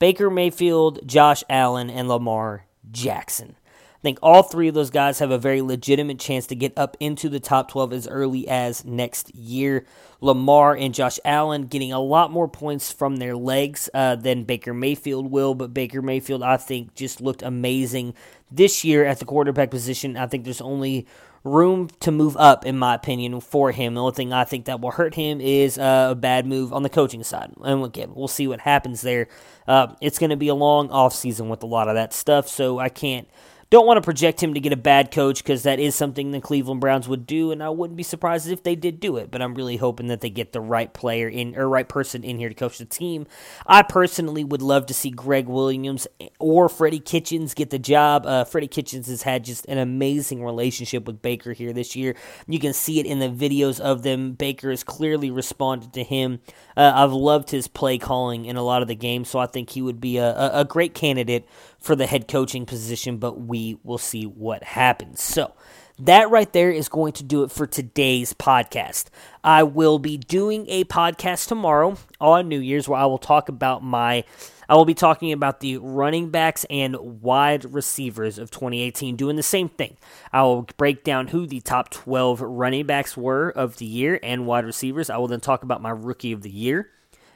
Baker 0.00 0.28
Mayfield, 0.28 1.06
Josh 1.06 1.44
Allen, 1.48 1.88
and 1.88 2.08
Lamar 2.08 2.66
Jackson. 2.90 3.54
I 4.02 4.04
think 4.04 4.18
all 4.20 4.42
three 4.42 4.66
of 4.66 4.74
those 4.74 4.90
guys 4.90 5.20
have 5.20 5.30
a 5.30 5.38
very 5.38 5.62
legitimate 5.62 6.18
chance 6.18 6.48
to 6.48 6.56
get 6.56 6.72
up 6.76 6.96
into 6.98 7.28
the 7.28 7.38
top 7.38 7.70
12 7.70 7.92
as 7.92 8.08
early 8.08 8.48
as 8.48 8.84
next 8.84 9.32
year. 9.32 9.86
Lamar 10.20 10.76
and 10.76 10.92
Josh 10.92 11.20
Allen 11.24 11.66
getting 11.66 11.92
a 11.92 12.00
lot 12.00 12.32
more 12.32 12.48
points 12.48 12.90
from 12.90 13.18
their 13.18 13.36
legs 13.36 13.88
uh, 13.94 14.16
than 14.16 14.42
Baker 14.42 14.74
Mayfield 14.74 15.30
will, 15.30 15.54
but 15.54 15.72
Baker 15.72 16.02
Mayfield, 16.02 16.42
I 16.42 16.56
think, 16.56 16.96
just 16.96 17.20
looked 17.20 17.44
amazing 17.44 18.14
this 18.50 18.82
year 18.82 19.04
at 19.04 19.20
the 19.20 19.24
quarterback 19.24 19.70
position. 19.70 20.16
I 20.16 20.26
think 20.26 20.42
there's 20.42 20.60
only 20.60 21.06
room 21.44 21.88
to 22.00 22.10
move 22.10 22.36
up, 22.36 22.66
in 22.66 22.76
my 22.76 22.96
opinion, 22.96 23.40
for 23.40 23.70
him. 23.70 23.94
The 23.94 24.00
only 24.00 24.14
thing 24.14 24.32
I 24.32 24.42
think 24.42 24.64
that 24.64 24.80
will 24.80 24.90
hurt 24.90 25.14
him 25.14 25.40
is 25.40 25.78
uh, 25.78 26.08
a 26.10 26.14
bad 26.16 26.44
move 26.44 26.72
on 26.72 26.82
the 26.82 26.88
coaching 26.88 27.22
side. 27.22 27.52
And 27.62 27.84
again, 27.84 28.12
we'll 28.16 28.26
see 28.26 28.48
what 28.48 28.62
happens 28.62 29.02
there. 29.02 29.28
Uh, 29.68 29.94
it's 30.00 30.18
going 30.18 30.30
to 30.30 30.36
be 30.36 30.48
a 30.48 30.56
long 30.56 30.88
offseason 30.88 31.48
with 31.48 31.62
a 31.62 31.66
lot 31.66 31.86
of 31.86 31.94
that 31.94 32.12
stuff, 32.12 32.48
so 32.48 32.80
I 32.80 32.88
can't 32.88 33.28
don't 33.72 33.86
want 33.86 33.96
to 33.96 34.02
project 34.02 34.42
him 34.42 34.52
to 34.52 34.60
get 34.60 34.74
a 34.74 34.76
bad 34.76 35.10
coach 35.10 35.42
because 35.42 35.62
that 35.62 35.80
is 35.80 35.94
something 35.94 36.30
the 36.30 36.42
Cleveland 36.42 36.82
Browns 36.82 37.08
would 37.08 37.26
do, 37.26 37.52
and 37.52 37.62
I 37.62 37.70
wouldn't 37.70 37.96
be 37.96 38.02
surprised 38.02 38.46
if 38.46 38.62
they 38.62 38.76
did 38.76 39.00
do 39.00 39.16
it. 39.16 39.30
But 39.30 39.40
I'm 39.40 39.54
really 39.54 39.78
hoping 39.78 40.08
that 40.08 40.20
they 40.20 40.28
get 40.28 40.52
the 40.52 40.60
right 40.60 40.92
player 40.92 41.26
in 41.26 41.56
or 41.56 41.66
right 41.70 41.88
person 41.88 42.22
in 42.22 42.38
here 42.38 42.50
to 42.50 42.54
coach 42.54 42.76
the 42.76 42.84
team. 42.84 43.26
I 43.66 43.80
personally 43.80 44.44
would 44.44 44.60
love 44.60 44.84
to 44.86 44.94
see 44.94 45.08
Gregg 45.08 45.48
Williams 45.48 46.06
or 46.38 46.68
Freddie 46.68 47.00
Kitchens 47.00 47.54
get 47.54 47.70
the 47.70 47.78
job. 47.78 48.26
Uh, 48.26 48.44
Freddie 48.44 48.68
Kitchens 48.68 49.06
has 49.06 49.22
had 49.22 49.42
just 49.42 49.64
an 49.64 49.78
amazing 49.78 50.44
relationship 50.44 51.06
with 51.06 51.22
Baker 51.22 51.54
here 51.54 51.72
this 51.72 51.96
year. 51.96 52.14
You 52.46 52.58
can 52.58 52.74
see 52.74 53.00
it 53.00 53.06
in 53.06 53.20
the 53.20 53.30
videos 53.30 53.80
of 53.80 54.02
them. 54.02 54.32
Baker 54.32 54.68
has 54.68 54.84
clearly 54.84 55.30
responded 55.30 55.94
to 55.94 56.04
him. 56.04 56.40
Uh, 56.76 56.92
I've 56.94 57.12
loved 57.12 57.48
his 57.48 57.68
play 57.68 57.96
calling 57.96 58.44
in 58.44 58.56
a 58.56 58.62
lot 58.62 58.82
of 58.82 58.88
the 58.88 58.94
games, 58.94 59.30
so 59.30 59.38
I 59.38 59.46
think 59.46 59.70
he 59.70 59.80
would 59.80 59.98
be 59.98 60.18
a, 60.18 60.28
a, 60.30 60.60
a 60.60 60.64
great 60.66 60.92
candidate 60.92 61.48
for 61.82 61.96
the 61.96 62.06
head 62.06 62.28
coaching 62.28 62.64
position, 62.66 63.18
but 63.18 63.40
we 63.40 63.78
will 63.82 63.98
see 63.98 64.24
what 64.24 64.62
happens. 64.62 65.22
So, 65.22 65.52
that 65.98 66.30
right 66.30 66.50
there 66.52 66.70
is 66.70 66.88
going 66.88 67.12
to 67.14 67.22
do 67.22 67.44
it 67.44 67.50
for 67.50 67.66
today's 67.66 68.32
podcast. 68.32 69.06
I 69.44 69.62
will 69.62 69.98
be 69.98 70.16
doing 70.16 70.64
a 70.68 70.84
podcast 70.84 71.48
tomorrow 71.48 71.96
on 72.20 72.48
New 72.48 72.58
Year's 72.58 72.88
where 72.88 72.98
I 72.98 73.06
will 73.06 73.18
talk 73.18 73.48
about 73.48 73.82
my 73.82 74.24
I 74.68 74.74
will 74.74 74.86
be 74.86 74.94
talking 74.94 75.32
about 75.32 75.60
the 75.60 75.76
running 75.76 76.30
backs 76.30 76.64
and 76.70 77.20
wide 77.20 77.74
receivers 77.74 78.38
of 78.38 78.50
2018 78.50 79.16
doing 79.16 79.36
the 79.36 79.42
same 79.42 79.68
thing. 79.68 79.98
I 80.32 80.42
will 80.44 80.66
break 80.78 81.04
down 81.04 81.28
who 81.28 81.46
the 81.46 81.60
top 81.60 81.90
12 81.90 82.40
running 82.40 82.86
backs 82.86 83.14
were 83.14 83.50
of 83.50 83.76
the 83.76 83.84
year 83.84 84.18
and 84.22 84.46
wide 84.46 84.64
receivers. 84.64 85.10
I 85.10 85.18
will 85.18 85.28
then 85.28 85.40
talk 85.40 85.62
about 85.62 85.82
my 85.82 85.90
rookie 85.90 86.32
of 86.32 86.40
the 86.40 86.50
year 86.50 86.88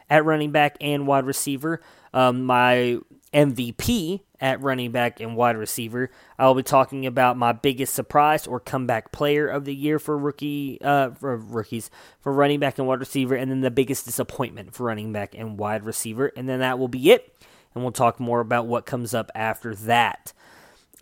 at 0.08 0.24
running 0.24 0.50
back 0.50 0.76
and 0.80 1.06
wide 1.06 1.26
receiver, 1.26 1.82
um, 2.14 2.44
my 2.44 3.00
MVP 3.36 4.22
at 4.40 4.62
running 4.62 4.92
back 4.92 5.20
and 5.20 5.36
wide 5.36 5.58
receiver. 5.58 6.10
I'll 6.38 6.54
be 6.54 6.62
talking 6.62 7.04
about 7.04 7.36
my 7.36 7.52
biggest 7.52 7.94
surprise 7.94 8.46
or 8.46 8.58
comeback 8.60 9.12
player 9.12 9.46
of 9.46 9.66
the 9.66 9.74
year 9.74 9.98
for 9.98 10.16
rookie 10.16 10.80
uh, 10.80 11.10
for 11.10 11.36
rookies 11.36 11.90
for 12.20 12.32
running 12.32 12.60
back 12.60 12.78
and 12.78 12.88
wide 12.88 13.00
receiver, 13.00 13.34
and 13.34 13.50
then 13.50 13.60
the 13.60 13.70
biggest 13.70 14.06
disappointment 14.06 14.74
for 14.74 14.84
running 14.84 15.12
back 15.12 15.34
and 15.34 15.58
wide 15.58 15.84
receiver, 15.84 16.32
and 16.34 16.48
then 16.48 16.60
that 16.60 16.78
will 16.78 16.88
be 16.88 17.10
it. 17.10 17.36
And 17.74 17.84
we'll 17.84 17.92
talk 17.92 18.18
more 18.18 18.40
about 18.40 18.66
what 18.66 18.86
comes 18.86 19.12
up 19.12 19.30
after 19.34 19.74
that. 19.74 20.32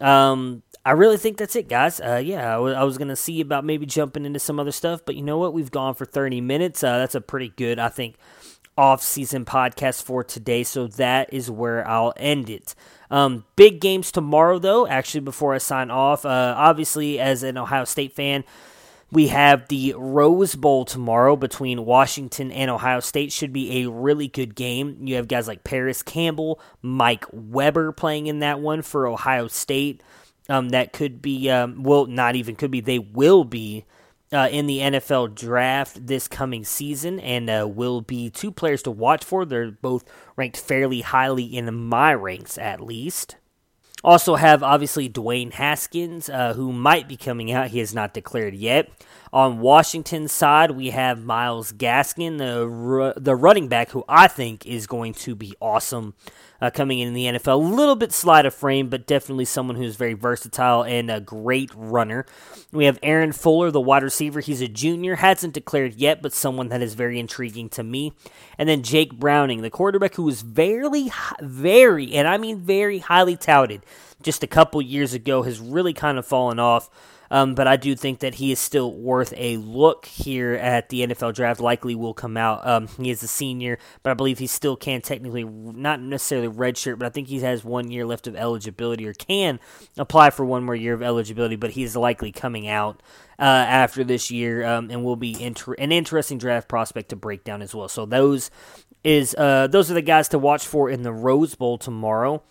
Um, 0.01 0.65
I 0.85 0.91
really 0.91 1.19
think 1.19 1.37
that's 1.37 1.55
it, 1.55 1.69
guys. 1.69 2.01
Uh, 2.01 2.21
yeah, 2.23 2.51
I, 2.51 2.55
w- 2.55 2.75
I 2.75 2.83
was 2.83 2.99
gonna 2.99 3.15
see 3.15 3.41
about 3.41 3.65
maybe 3.65 3.87
jumping 3.87 4.25
into 4.25 4.41
some 4.41 4.59
other 4.59 4.73
stuff, 4.73 5.03
but 5.07 5.15
you 5.15 5.23
know 5.23 5.39
what? 5.39 5.55
We've 5.55 5.71
gone 5.71 5.95
for 5.95 6.05
thirty 6.05 6.41
minutes. 6.41 6.83
Uh, 6.83 6.99
that's 6.99 7.15
a 7.15 7.21
pretty 7.21 7.51
good, 7.51 7.79
I 7.79 7.91
think, 7.91 8.17
off-season 8.77 9.45
podcast 9.45 10.03
for 10.03 10.25
today. 10.25 10.63
So 10.65 10.87
that 10.87 11.33
is 11.33 11.51
where 11.51 11.87
I'll 11.87 12.13
end 12.17 12.51
it. 12.51 12.75
Um, 13.11 13.45
big 13.57 13.81
games 13.81 14.11
tomorrow, 14.11 14.59
though. 14.59 14.87
Actually, 14.87 15.21
before 15.21 15.55
I 15.55 15.59
sign 15.59 15.91
off, 15.91 16.25
uh, 16.25 16.55
obviously, 16.57 17.21
as 17.21 17.43
an 17.43 17.57
Ohio 17.57 17.85
State 17.85 18.13
fan, 18.13 18.45
we 19.13 19.29
have 19.29 19.69
the 19.69 19.95
Rose 19.97 20.57
Bowl 20.57 20.85
tomorrow 20.85 21.37
between 21.37 21.85
Washington 21.85 22.51
and 22.51 22.69
Ohio 22.71 22.99
State. 22.99 23.31
Should 23.31 23.53
be 23.53 23.83
a 23.83 23.91
really 23.91 24.27
good 24.27 24.57
game. 24.57 24.99
You 25.07 25.17
have 25.17 25.29
guys 25.29 25.47
like 25.47 25.63
Parris 25.63 26.03
Campbell, 26.03 26.61
Mike 26.83 27.25
Weber 27.31 27.93
playing 27.93 28.27
in 28.27 28.41
that 28.41 28.59
one 28.59 28.83
for 28.83 29.07
Ohio 29.07 29.47
State. 29.47 30.03
Um, 30.49 30.71
that 30.71 30.93
could 30.93 31.23
be, 31.23 31.49
um, 31.49 31.85
well, 31.85 32.07
not 32.07 32.35
even 32.35 32.57
could 32.57 32.71
be, 32.71 32.81
they 32.81 32.99
will 32.99 33.45
be 33.45 33.85
uh, 34.35 34.49
in 34.49 34.67
the 34.67 34.79
NFL 34.79 35.35
draft 35.35 36.07
this 36.07 36.29
coming 36.29 36.65
season 36.65 37.21
and 37.21 37.49
uh, 37.49 37.67
will 37.69 38.01
be 38.01 38.31
two 38.31 38.51
players 38.51 38.83
to 38.83 38.91
watch 38.91 39.25
for. 39.25 39.45
They're 39.45 39.71
both 39.71 40.05
ranked 40.37 40.57
fairly 40.57 41.03
highly 41.03 41.45
in 41.45 41.73
my 41.75 42.13
ranks, 42.13 42.59
at 42.59 42.81
least. 42.81 43.37
Also, 44.03 44.35
have 44.35 44.63
obviously 44.63 45.09
Dwayne 45.09 45.55
Haskins, 45.55 46.29
uh, 46.29 46.53
who 46.53 46.73
might 46.73 47.09
be 47.09 47.17
coming 47.17 47.51
out. 47.51 47.69
He 47.69 47.79
has 47.79 47.95
not 47.95 48.13
declared 48.13 48.55
yet. 48.55 48.91
On 49.33 49.61
Washington's 49.61 50.31
side, 50.31 50.73
we 50.73 50.91
have 50.91 51.25
Myles 51.25 51.73
Gaskin, 51.73 52.37
the 52.37 53.15
the 53.19 53.35
running 53.35 53.69
back, 53.69 53.91
who 53.91 54.05
I 54.07 54.29
think 54.29 54.67
is 54.67 54.87
going 54.87 55.15
to 55.15 55.35
be 55.35 55.55
awesome 55.59 56.15
uh, 56.65 56.71
coming 56.71 56.99
in 56.99 57.13
the 57.13 57.27
NFL. 57.27 57.53
A 57.53 57.57
little 57.57 57.95
bit 57.95 58.11
slight 58.11 58.47
of 58.47 58.55
frame, 58.55 58.89
but 58.89 59.07
definitely 59.07 59.45
someone 59.45 59.77
who's 59.77 59.97
very 59.97 60.15
versatile 60.15 60.83
and 60.83 61.11
a 61.11 61.21
great 61.21 61.71
runner. 61.75 62.25
We 62.73 62.87
have 62.87 62.99
Aaron 63.03 63.33
Fuller, 63.33 63.71
the 63.71 63.83
wide 63.83 64.03
receiver. 64.03 64.41
He's 64.41 64.63
a 64.63 64.69
junior, 64.69 65.17
hasn't 65.17 65.53
declared 65.53 65.97
yet, 65.97 66.23
but 66.23 66.33
someone 66.33 66.69
that 66.71 66.81
is 66.81 66.95
very 66.95 67.21
intriguing 67.21 67.69
to 67.71 67.83
me. 67.83 68.15
And 68.57 68.67
then 68.67 68.83
Jake 68.83 69.19
Browning, 69.19 69.61
the 69.61 69.69
quarterback 69.69 70.15
who 70.15 70.23
was 70.23 70.41
very, 70.41 71.11
very, 71.43 72.15
and 72.15 72.27
I 72.27 72.39
mean 72.39 72.61
very 72.61 72.99
highly 72.99 73.37
touted 73.37 73.83
just 74.23 74.43
a 74.43 74.47
couple 74.47 74.81
years 74.81 75.13
ago, 75.13 75.43
has 75.43 75.61
really 75.61 75.93
kind 75.93 76.19
of 76.19 76.25
fallen 76.25 76.59
off. 76.59 76.89
Um, 77.35 77.57
but 77.57 77.67
I 77.67 77.75
do 77.75 77.97
think 77.97 78.21
that 78.21 78.37
he 78.37 78.53
is 78.53 78.61
still 78.61 78.95
worth 78.95 79.35
a 79.37 79.57
look 79.57 80.07
here 80.07 80.55
at 80.55 80.89
the 80.89 81.05
NFL 81.05 81.35
draft. 81.35 81.59
Likely 81.59 81.97
will 81.97 82.15
come 82.15 82.37
out. 82.37 82.65
Um, 82.65 82.87
he 82.87 83.11
is 83.11 83.25
a 83.25 83.27
senior, 83.27 83.81
but 84.05 84.11
I 84.11 84.15
believe 84.15 84.39
he 84.39 84.47
still 84.47 84.77
can 84.77 85.01
technically, 85.01 85.43
not 85.43 86.01
necessarily 86.01 86.47
redshirt, 86.47 86.97
but 86.97 87.07
I 87.07 87.09
think 87.09 87.27
he 87.27 87.41
has 87.41 87.65
one 87.65 87.91
year 87.91 88.07
left 88.07 88.29
of 88.29 88.37
eligibility 88.37 89.05
or 89.05 89.15
can 89.15 89.59
apply 89.99 90.31
for 90.31 90.45
one 90.45 90.63
more 90.63 90.77
year 90.77 90.95
of 90.95 91.03
eligibility. 91.03 91.57
But 91.57 91.71
he 91.71 91.83
is 91.83 91.97
likely 91.97 92.31
coming 92.31 92.69
out 92.69 93.03
uh, 93.37 93.43
after 93.43 94.05
this 94.05 94.31
year 94.31 94.65
um, 94.65 94.89
and 94.93 95.03
will 95.03 95.17
be 95.17 95.43
inter- 95.43 95.75
an 95.75 95.91
interesting 95.91 96.39
draft 96.39 96.69
prospect 96.69 97.09
to 97.09 97.17
break 97.17 97.43
down 97.43 97.63
as 97.63 97.75
well. 97.75 97.89
So 97.89 98.07
those 98.07 98.53
is 99.03 99.35
uh, 99.37 99.67
those 99.67 99.91
are 99.91 99.95
the 99.95 100.03
guys 100.03 100.29
to 100.29 100.39
watch 100.39 100.65
for 100.65 100.89
in 100.89 101.03
the 101.03 101.13
Rose 101.13 101.57
Bowl 101.57 101.79
tomorrow 101.79 102.45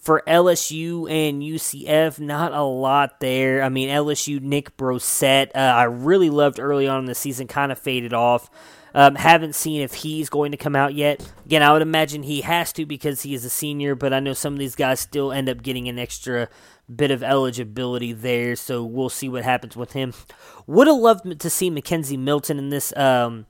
for 0.00 0.22
LSU 0.26 1.10
and 1.10 1.42
UCF, 1.42 2.18
not 2.18 2.52
a 2.52 2.62
lot 2.62 3.20
there. 3.20 3.62
I 3.62 3.68
mean, 3.68 3.88
LSU, 3.88 4.40
Nick 4.40 4.76
Brossette, 4.76 5.50
uh, 5.54 5.58
I 5.58 5.84
really 5.84 6.30
loved 6.30 6.58
early 6.58 6.88
on 6.88 7.00
in 7.00 7.04
the 7.04 7.14
season, 7.14 7.46
kind 7.46 7.70
of 7.70 7.78
faded 7.78 8.14
off. 8.14 8.50
Um, 8.92 9.14
haven't 9.14 9.54
seen 9.54 9.82
if 9.82 9.94
he's 9.94 10.28
going 10.28 10.50
to 10.50 10.56
come 10.56 10.74
out 10.74 10.94
yet. 10.94 11.24
Again, 11.44 11.62
I 11.62 11.72
would 11.72 11.82
imagine 11.82 12.24
he 12.24 12.40
has 12.40 12.72
to 12.72 12.86
because 12.86 13.22
he 13.22 13.34
is 13.34 13.44
a 13.44 13.50
senior, 13.50 13.94
but 13.94 14.12
I 14.12 14.18
know 14.18 14.32
some 14.32 14.54
of 14.54 14.58
these 14.58 14.74
guys 14.74 14.98
still 14.98 15.30
end 15.30 15.48
up 15.48 15.62
getting 15.62 15.86
an 15.88 15.98
extra 15.98 16.48
bit 16.92 17.12
of 17.12 17.22
eligibility 17.22 18.12
there, 18.12 18.56
so 18.56 18.82
we'll 18.82 19.08
see 19.08 19.28
what 19.28 19.44
happens 19.44 19.76
with 19.76 19.92
him. 19.92 20.12
Would 20.66 20.88
have 20.88 20.96
loved 20.96 21.40
to 21.40 21.50
see 21.50 21.70
McKenzie 21.70 22.18
Milton 22.18 22.58
in 22.58 22.70
this. 22.70 22.96
Um, 22.96 23.46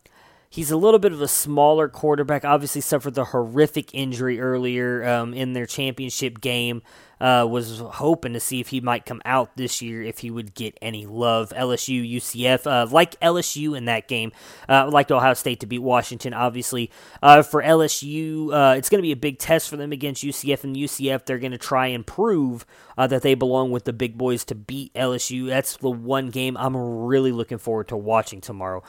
He's 0.50 0.72
a 0.72 0.76
little 0.76 0.98
bit 0.98 1.12
of 1.12 1.22
a 1.22 1.28
smaller 1.28 1.88
quarterback. 1.88 2.44
Obviously, 2.44 2.80
suffered 2.80 3.14
the 3.14 3.26
horrific 3.26 3.94
injury 3.94 4.40
earlier 4.40 5.06
um, 5.06 5.32
in 5.32 5.52
their 5.52 5.66
championship 5.66 6.40
game. 6.40 6.82
Uh, 7.20 7.46
was 7.48 7.80
hoping 7.80 8.32
to 8.32 8.40
see 8.40 8.60
if 8.60 8.68
he 8.68 8.80
might 8.80 9.04
come 9.04 9.20
out 9.24 9.56
this 9.56 9.82
year, 9.82 10.02
if 10.02 10.20
he 10.20 10.30
would 10.30 10.54
get 10.54 10.76
any 10.80 11.06
love. 11.06 11.50
LSU, 11.50 12.16
UCF, 12.16 12.66
uh, 12.66 12.86
like 12.90 13.18
LSU 13.20 13.76
in 13.76 13.84
that 13.86 14.08
game, 14.08 14.32
uh, 14.68 14.88
like 14.90 15.10
Ohio 15.10 15.34
State 15.34 15.60
to 15.60 15.66
beat 15.66 15.80
Washington, 15.80 16.32
obviously. 16.32 16.90
Uh, 17.22 17.42
for 17.42 17.62
LSU, 17.62 18.52
uh, 18.52 18.74
it's 18.76 18.88
going 18.88 18.98
to 18.98 19.02
be 19.02 19.12
a 19.12 19.16
big 19.16 19.38
test 19.38 19.68
for 19.68 19.76
them 19.76 19.92
against 19.92 20.24
UCF, 20.24 20.64
and 20.64 20.76
UCF, 20.76 21.26
they're 21.26 21.38
going 21.38 21.52
to 21.52 21.58
try 21.58 21.88
and 21.88 22.06
prove 22.06 22.64
uh, 22.96 23.06
that 23.06 23.22
they 23.22 23.34
belong 23.34 23.70
with 23.70 23.84
the 23.84 23.92
big 23.92 24.16
boys 24.16 24.44
to 24.46 24.54
beat 24.54 24.92
LSU. 24.94 25.48
That's 25.48 25.76
the 25.76 25.90
one 25.90 26.30
game 26.30 26.56
I'm 26.56 26.76
really 26.76 27.32
looking 27.32 27.58
forward 27.58 27.88
to 27.88 27.96
watching 27.96 28.40
tomorrow 28.40 28.82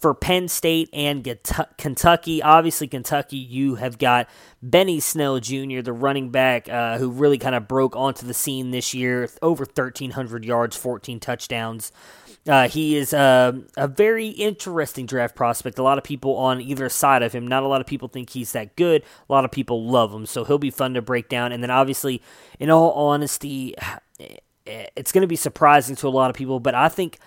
for 0.00 0.14
Penn 0.14 0.48
State 0.48 0.88
and 0.92 1.26
Kentucky. 1.76 2.42
Obviously, 2.42 2.86
Kentucky, 2.86 3.36
you 3.36 3.76
have 3.76 3.98
got 3.98 4.28
Benny 4.62 5.00
Snell 5.00 5.40
Jr., 5.40 5.80
the 5.82 5.92
running 5.92 6.30
back 6.30 6.68
uh, 6.68 6.98
who 6.98 7.10
really 7.10 7.38
kind 7.38 7.54
of 7.54 7.67
broke 7.68 7.94
onto 7.94 8.26
the 8.26 8.34
scene 8.34 8.70
this 8.70 8.94
year, 8.94 9.28
over 9.42 9.64
1,300 9.64 10.44
yards, 10.44 10.76
14 10.76 11.20
touchdowns. 11.20 11.92
Uh, 12.46 12.66
he 12.66 12.96
is 12.96 13.12
uh, 13.12 13.52
a 13.76 13.86
very 13.86 14.28
interesting 14.28 15.04
draft 15.04 15.36
prospect. 15.36 15.78
A 15.78 15.82
lot 15.82 15.98
of 15.98 16.04
people 16.04 16.36
on 16.36 16.60
either 16.60 16.88
side 16.88 17.22
of 17.22 17.32
him. 17.32 17.46
Not 17.46 17.62
a 17.62 17.66
lot 17.66 17.80
of 17.80 17.86
people 17.86 18.08
think 18.08 18.30
he's 18.30 18.52
that 18.52 18.74
good. 18.74 19.02
A 19.28 19.32
lot 19.32 19.44
of 19.44 19.50
people 19.50 19.84
love 19.84 20.14
him. 20.14 20.24
So 20.24 20.44
he'll 20.44 20.58
be 20.58 20.70
fun 20.70 20.94
to 20.94 21.02
break 21.02 21.28
down. 21.28 21.52
And 21.52 21.62
then, 21.62 21.70
obviously, 21.70 22.22
in 22.58 22.70
all 22.70 22.92
honesty, 22.92 23.74
it's 24.66 25.12
going 25.12 25.22
to 25.22 25.28
be 25.28 25.36
surprising 25.36 25.96
to 25.96 26.08
a 26.08 26.10
lot 26.10 26.30
of 26.30 26.36
people, 26.36 26.60
but 26.60 26.74
I 26.74 26.88
think 26.88 27.18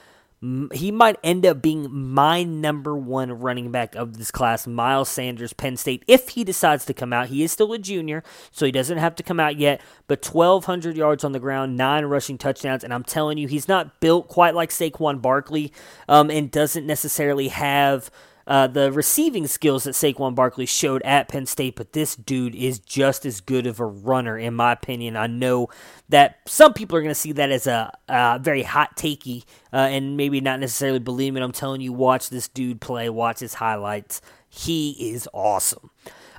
he 0.73 0.91
might 0.91 1.17
end 1.23 1.45
up 1.45 1.61
being 1.61 1.87
my 1.93 2.41
number 2.43 2.97
one 2.97 3.31
running 3.31 3.71
back 3.71 3.93
of 3.93 4.17
this 4.17 4.31
class, 4.31 4.65
Miles 4.65 5.07
Sanders, 5.07 5.53
Penn 5.53 5.77
State, 5.77 6.03
if 6.07 6.29
he 6.29 6.43
decides 6.43 6.83
to 6.85 6.95
come 6.95 7.13
out. 7.13 7.27
He 7.27 7.43
is 7.43 7.51
still 7.51 7.73
a 7.73 7.77
junior, 7.77 8.23
so 8.49 8.65
he 8.65 8.71
doesn't 8.71 8.97
have 8.97 9.15
to 9.17 9.23
come 9.23 9.39
out 9.39 9.57
yet, 9.57 9.81
but 10.07 10.25
1,200 10.25 10.97
yards 10.97 11.23
on 11.23 11.31
the 11.31 11.39
ground, 11.39 11.77
nine 11.77 12.05
rushing 12.05 12.39
touchdowns, 12.39 12.83
and 12.83 12.91
I'm 12.91 13.03
telling 13.03 13.37
you, 13.37 13.47
he's 13.47 13.67
not 13.67 13.99
built 13.99 14.29
quite 14.29 14.55
like 14.55 14.71
Saquon 14.71 15.21
Barkley 15.21 15.71
um, 16.09 16.31
and 16.31 16.49
doesn't 16.49 16.87
necessarily 16.87 17.49
have 17.49 18.09
uh, 18.47 18.67
the 18.67 18.91
receiving 18.91 19.47
skills 19.47 19.83
that 19.83 19.91
Saquon 19.91 20.35
Barkley 20.35 20.65
showed 20.65 21.01
at 21.03 21.27
Penn 21.27 21.45
State, 21.45 21.75
but 21.75 21.93
this 21.93 22.15
dude 22.15 22.55
is 22.55 22.79
just 22.79 23.25
as 23.25 23.41
good 23.41 23.65
of 23.67 23.79
a 23.79 23.85
runner, 23.85 24.37
in 24.37 24.53
my 24.53 24.71
opinion. 24.71 25.15
I 25.15 25.27
know 25.27 25.69
that 26.09 26.39
some 26.47 26.73
people 26.73 26.97
are 26.97 27.01
going 27.01 27.11
to 27.11 27.15
see 27.15 27.31
that 27.33 27.51
as 27.51 27.67
a, 27.67 27.91
a 28.07 28.39
very 28.41 28.63
hot 28.63 28.97
takey 28.97 29.43
uh, 29.71 29.77
and 29.77 30.17
maybe 30.17 30.41
not 30.41 30.59
necessarily 30.59 30.99
believe 30.99 31.35
it. 31.35 31.41
I'm 31.41 31.51
telling 31.51 31.81
you, 31.81 31.93
watch 31.93 32.29
this 32.29 32.47
dude 32.47 32.81
play, 32.81 33.09
watch 33.09 33.39
his 33.39 33.55
highlights. 33.55 34.21
He 34.49 35.11
is 35.11 35.29
awesome. 35.33 35.91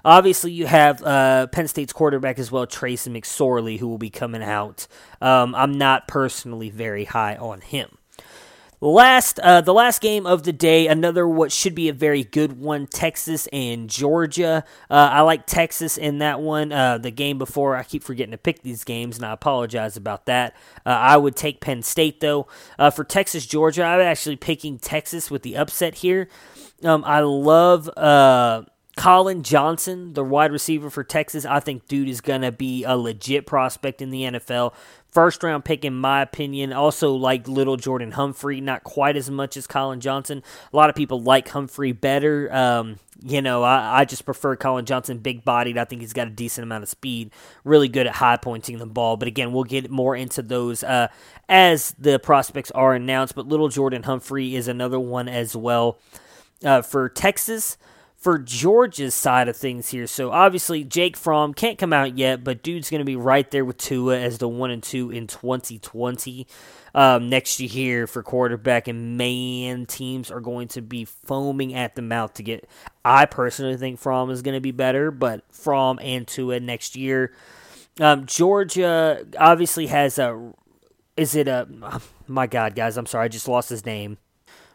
Obviously, 0.05 0.51
you 0.51 0.67
have 0.67 1.03
uh, 1.03 1.47
Penn 1.47 1.69
State's 1.69 1.93
quarterback 1.93 2.39
as 2.39 2.51
well, 2.51 2.67
Trace 2.67 3.07
McSorley, 3.07 3.79
who 3.79 3.87
will 3.87 3.99
be 3.99 4.11
coming 4.11 4.43
out. 4.43 4.89
Um, 5.21 5.55
I'm 5.55 5.73
not 5.73 6.09
personally 6.09 6.71
very 6.71 7.05
high 7.05 7.37
on 7.37 7.61
him. 7.61 7.99
Last, 8.83 9.39
uh, 9.39 9.61
the 9.61 9.73
last 9.73 10.03
game 10.03 10.27
of 10.27 10.43
the 10.43 10.53
day, 10.53 10.89
another 10.89 11.25
what 11.29 11.53
should 11.53 11.73
be 11.73 11.89
a 11.89 11.93
very 11.93 12.25
good 12.25 12.59
one, 12.59 12.89
Texas 12.89 13.47
and 13.53 13.89
Georgia. 13.89 14.65
Uh, 14.91 15.09
I 15.13 15.21
like 15.21 15.47
Texas 15.47 15.97
in 15.97 16.19
that 16.19 16.41
one. 16.41 16.73
Uh, 16.73 16.99
the 16.99 17.13
game 17.13 17.39
before, 17.39 17.77
I 17.77 17.85
keep 17.85 18.03
forgetting 18.03 18.33
to 18.33 18.39
pick 18.39 18.63
these 18.63 18.83
games, 18.83 19.17
and 19.17 19.25
I 19.25 19.35
apologize 19.35 19.97
about 19.97 20.27
that. 20.27 20.57
Uh, 20.85 20.89
I 20.89 21.17
would 21.17 21.37
take 21.37 21.61
Penn 21.61 21.85
State 21.85 22.19
though. 22.19 22.49
Uh, 22.77 22.91
for 22.91 23.05
Texas, 23.05 23.47
Georgia, 23.47 23.85
I'm 23.85 24.01
actually 24.01 24.35
picking 24.35 24.81
Texas 24.81 25.31
with 25.31 25.43
the 25.43 25.57
upset 25.57 25.95
here. 25.95 26.29
Um, 26.83 27.05
I 27.07 27.21
love 27.21 27.89
uh, 27.97 28.65
Collin 28.97 29.43
Johnson, 29.43 30.13
the 30.13 30.25
wide 30.25 30.53
receiver 30.53 30.91
for 30.91 31.03
Texas, 31.03 31.47
I 31.47 31.61
think 31.61 31.89
dude 31.89 32.09
is 32.09 32.21
going 32.21 32.43
to 32.43 32.53
be 32.53 32.85
a 32.85 32.97
legit 32.97 33.47
prospect 33.47 34.03
in 34.03 34.11
the 34.11 34.23
NFL. 34.23 34.75
First 35.13 35.43
round 35.43 35.67
pick, 35.67 35.85
in 35.85 35.95
my 35.95 36.23
opinion. 36.23 36.73
Also, 36.73 37.13
like 37.13 37.47
little 37.47 37.77
Jordan 37.77 38.13
Humphrey, 38.13 38.63
not 38.63 38.83
quite 38.83 39.15
as 39.15 39.31
much 39.31 39.59
as 39.59 39.67
Collin 39.67 40.01
Johnson. 40.01 40.43
A 40.73 40.77
lot 40.77 40.89
of 40.89 40.97
people 40.97 41.21
like 41.21 41.49
Humphrey 41.51 41.93
better. 41.93 42.51
Um, 42.51 42.99
you 43.23 43.43
know, 43.43 43.63
I, 43.63 44.01
I 44.01 44.05
just 44.07 44.25
prefer 44.25 44.57
Collin 44.57 44.87
Johnson, 44.87 45.19
big 45.19 45.45
bodied. 45.45 45.77
I 45.77 45.85
think 45.85 46.01
he's 46.01 46.15
got 46.15 46.29
a 46.29 46.31
decent 46.31 46.63
amount 46.63 46.85
of 46.85 46.89
speed, 46.89 47.31
really 47.63 47.89
good 47.89 48.07
at 48.07 48.15
high 48.15 48.39
pointing 48.39 48.79
the 48.79 48.87
ball. 48.87 49.19
But 49.19 49.29
again, 49.29 49.53
we'll 49.53 49.65
get 49.65 49.91
more 49.91 50.17
into 50.17 50.41
those 50.41 50.83
uh, 50.83 51.09
as 51.47 51.95
the 51.99 52.19
prospects 52.19 52.71
are 52.71 52.95
announced. 52.95 53.35
But 53.35 53.47
little 53.47 53.69
Jordan 53.69 54.05
Humphrey 54.05 54.57
is 54.57 54.67
another 54.67 54.99
one 54.99 55.29
as 55.29 55.55
well 55.55 55.99
uh, 56.65 56.81
for 56.81 57.11
Texas 57.11 57.77
for 58.23 58.39
Georgia's 58.39 59.17
side 59.17 59.49
of 59.49 59.57
things 59.57 59.89
here. 59.89 60.07
So 60.07 60.31
obviously 60.31 60.85
Jake 60.85 61.17
Fromm 61.17 61.53
can't 61.53 61.77
come 61.77 61.93
out 61.93 62.17
yet, 62.17 62.45
but 62.45 62.63
dude's 62.63 62.89
going 62.89 63.01
to 63.01 63.05
be 63.05 63.17
right 63.17 63.51
there 63.51 63.65
with 63.65 63.79
Tua 63.79 64.17
as 64.17 64.39
the 64.39 64.49
one 64.49 64.71
and 64.71 64.81
two 64.81 65.11
in 65.11 65.27
2020 65.27 66.47
um, 66.95 67.29
next 67.29 67.59
year 67.59 68.07
for 68.07 68.23
quarterback. 68.23 68.87
And 68.87 69.19
man, 69.19 69.87
teams 69.87 70.31
are 70.31 70.39
going 70.39 70.69
to 70.69 70.81
be 70.81 71.05
foaming 71.05 71.75
at 71.75 71.97
the 71.97 72.03
mouth 72.03 72.35
to 72.35 72.45
get. 72.45 72.69
I 73.05 73.27
personally 73.27 73.77
think 73.77 73.99
Fromm 73.99 74.31
is 74.31 74.43
going 74.43 74.55
to 74.55 74.61
be 74.61 74.71
better, 74.71 75.11
but 75.11 75.43
Fromm 75.51 75.99
and 76.01 76.25
Tua 76.25 76.61
next 76.61 76.95
year. 76.95 77.33
Um, 78.01 78.27
Georgia 78.27 79.27
obviously 79.37 79.89
has 79.89 80.21
a. 80.21 80.53
Is 81.17 81.35
it 81.35 81.49
a? 81.49 81.67
My 82.29 82.47
God, 82.47 82.77
guys, 82.77 82.97
I'm 82.97 83.07
sorry, 83.07 83.25
I 83.25 83.29
just 83.29 83.49
lost 83.49 83.69
his 83.69 83.85
name. 83.85 84.19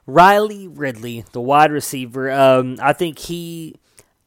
Riley 0.07 0.69
Ridley, 0.69 1.25
the 1.33 1.41
wide 1.41 1.71
receiver. 1.71 2.31
Um, 2.31 2.77
I 2.81 2.93
think 2.93 3.19
he. 3.19 3.75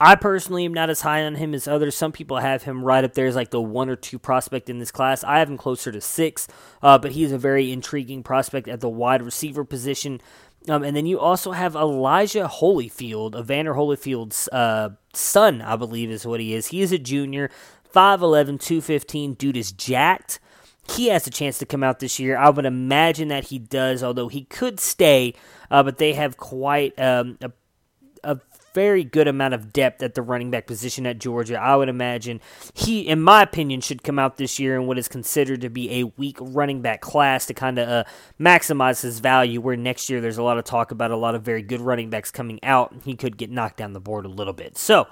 I 0.03 0.15
personally 0.15 0.65
am 0.65 0.73
not 0.73 0.89
as 0.89 1.03
high 1.03 1.25
on 1.25 1.35
him 1.35 1.53
as 1.53 1.69
others. 1.69 1.95
Some 1.95 2.13
people 2.13 2.39
have 2.39 2.63
him 2.63 2.83
right 2.83 3.05
up 3.05 3.13
there 3.13 3.27
as 3.27 3.37
like 3.37 3.51
the 3.51 3.61
one 3.61 3.91
or 3.91 3.97
two 3.97 4.19
prospect 4.19 4.71
in 4.71 4.79
this 4.79 4.91
class. 4.91 5.23
I 5.25 5.41
have 5.41 5.51
him 5.51 5.59
closer 5.59 5.93
to 5.93 6.01
six, 6.01 6.49
uh, 6.83 6.97
but 6.97 7.13
he's 7.13 7.33
a 7.33 7.39
very 7.39 7.71
intriguing 7.71 8.23
prospect 8.23 8.67
at 8.67 8.81
the 8.81 8.89
wide 8.89 9.21
receiver 9.21 9.63
position. 9.63 10.21
Um, 10.69 10.85
and 10.85 10.97
then 10.97 11.05
you 11.05 11.19
also 11.19 11.53
have 11.53 11.75
Elijah 11.75 12.51
Holyfield, 12.51 13.39
Evander 13.39 13.75
Holyfield's 13.75 14.49
uh, 14.49 14.91
son, 15.13 15.61
I 15.61 15.77
believe 15.77 16.11
is 16.11 16.27
what 16.27 16.41
he 16.41 16.55
is. 16.55 16.69
He 16.69 16.81
is 16.81 16.93
a 16.93 16.99
junior, 16.99 17.51
5'11, 17.95 18.61
215. 18.61 19.35
Dude 19.35 19.57
is 19.57 19.73
jacked 19.73 20.41
he 20.91 21.09
has 21.09 21.27
a 21.27 21.31
chance 21.31 21.59
to 21.59 21.67
come 21.67 21.83
out 21.83 22.01
this 22.01 22.19
year. 22.19 22.37
I 22.37 22.51
would 22.51 22.67
imagine 22.67 23.29
that 23.29 23.45
he 23.45 23.59
does, 23.59 24.03
although 24.03 24.29
he 24.29 24.45
could 24.45 24.81
stay. 24.81 25.35
Uh, 25.71 25.83
but 25.83 25.99
they 25.99 26.15
have 26.15 26.37
quite 26.37 26.99
um, 26.99 27.39
a, 27.41 27.53
a 28.25 28.41
very 28.75 29.05
good 29.05 29.29
amount 29.29 29.55
of 29.55 29.73
depth 29.73 30.03
at 30.03 30.15
the 30.15 30.23
running 30.23 30.51
back 30.51 30.67
position 30.67 31.07
at 31.07 31.19
Georgia. 31.19 31.57
I 31.61 31.77
would 31.77 31.89
imagine 31.89 32.41
he, 32.75 33.01
in 33.01 33.21
my 33.21 33.43
opinion, 33.43 33.81
should 33.81 34.03
come 34.03 34.19
out 34.19 34.37
this 34.37 34.59
year 34.59 34.77
in 34.77 34.87
what 34.87 34.99
is 34.99 35.09
considered 35.09 35.61
to 35.63 35.71
be 35.71 36.01
a 36.01 36.05
weak 36.17 36.37
running 36.41 36.81
back 36.83 37.01
class 37.01 37.47
to 37.47 37.55
kind 37.55 37.79
of 37.79 37.89
uh, 37.89 38.05
maximize 38.39 39.03
his 39.03 39.21
value. 39.21 39.61
Where 39.61 39.77
next 39.77 40.11
year 40.11 40.21
there's 40.21 40.39
a 40.39 40.43
lot 40.43 40.59
of 40.59 40.65
talk 40.65 40.91
about 40.91 41.11
a 41.11 41.17
lot 41.17 41.35
of 41.35 41.43
very 41.43 41.63
good 41.63 41.81
running 41.81 42.11
backs 42.11 42.31
coming 42.31 42.63
out, 42.63 42.95
he 43.05 43.15
could 43.15 43.37
get 43.37 43.51
knocked 43.51 43.77
down 43.77 43.93
the 43.93 44.01
board 44.01 44.25
a 44.25 44.29
little 44.29 44.53
bit. 44.53 44.77
So 44.79 45.07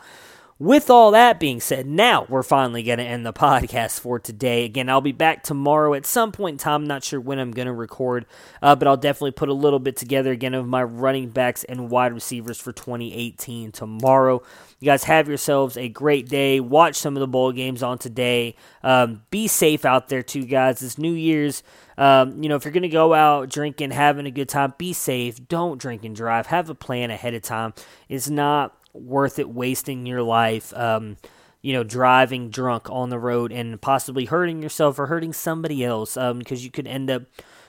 with 0.58 0.90
all 0.90 1.12
that 1.12 1.38
being 1.38 1.60
said, 1.60 1.86
now 1.86 2.26
we're 2.28 2.42
finally 2.42 2.82
going 2.82 2.98
to 2.98 3.04
end 3.04 3.24
the 3.24 3.32
podcast 3.32 4.00
for 4.00 4.18
today. 4.18 4.64
Again, 4.64 4.88
I'll 4.88 5.00
be 5.00 5.12
back 5.12 5.44
tomorrow 5.44 5.94
at 5.94 6.04
some 6.04 6.32
point 6.32 6.54
in 6.54 6.58
time. 6.58 6.82
I'm 6.82 6.86
not 6.88 7.04
sure 7.04 7.20
when 7.20 7.38
I'm 7.38 7.52
going 7.52 7.66
to 7.66 7.72
record, 7.72 8.26
uh, 8.60 8.74
but 8.74 8.88
I'll 8.88 8.96
definitely 8.96 9.30
put 9.30 9.48
a 9.48 9.54
little 9.54 9.78
bit 9.78 9.96
together 9.96 10.32
again 10.32 10.54
of 10.54 10.66
my 10.66 10.82
running 10.82 11.28
backs 11.28 11.62
and 11.62 11.90
wide 11.90 12.12
receivers 12.12 12.60
for 12.60 12.72
2018 12.72 13.70
tomorrow. 13.70 14.42
You 14.80 14.86
guys 14.86 15.04
have 15.04 15.28
yourselves 15.28 15.76
a 15.76 15.88
great 15.88 16.28
day. 16.28 16.58
Watch 16.58 16.96
some 16.96 17.16
of 17.16 17.20
the 17.20 17.28
bowl 17.28 17.52
games 17.52 17.82
on 17.82 17.98
today. 17.98 18.56
Um, 18.82 19.22
be 19.30 19.46
safe 19.46 19.84
out 19.84 20.08
there, 20.08 20.22
too, 20.22 20.44
guys. 20.44 20.82
It's 20.82 20.98
New 20.98 21.12
Year's. 21.12 21.62
Um, 21.96 22.42
you 22.42 22.48
know, 22.48 22.54
if 22.54 22.64
you're 22.64 22.72
going 22.72 22.82
to 22.82 22.88
go 22.88 23.12
out 23.12 23.48
drinking, 23.48 23.90
having 23.90 24.26
a 24.26 24.30
good 24.30 24.48
time, 24.48 24.74
be 24.78 24.92
safe. 24.92 25.48
Don't 25.48 25.80
drink 25.80 26.04
and 26.04 26.14
drive. 26.14 26.46
Have 26.46 26.70
a 26.70 26.74
plan 26.74 27.10
ahead 27.10 27.34
of 27.34 27.42
time. 27.42 27.74
It's 28.08 28.28
not 28.28 28.77
worth 28.92 29.38
it 29.38 29.48
wasting 29.48 30.06
your 30.06 30.22
life, 30.22 30.74
um, 30.76 31.16
you 31.62 31.72
know, 31.72 31.84
driving 31.84 32.50
drunk 32.50 32.88
on 32.90 33.10
the 33.10 33.18
road 33.18 33.52
and 33.52 33.80
possibly 33.80 34.26
hurting 34.26 34.62
yourself 34.62 34.98
or 34.98 35.06
hurting 35.06 35.32
somebody 35.32 35.84
else 35.84 36.14
because 36.14 36.60
um, 36.60 36.64
you 36.64 36.70
could 36.70 36.86
end 36.86 37.10
up 37.10 37.22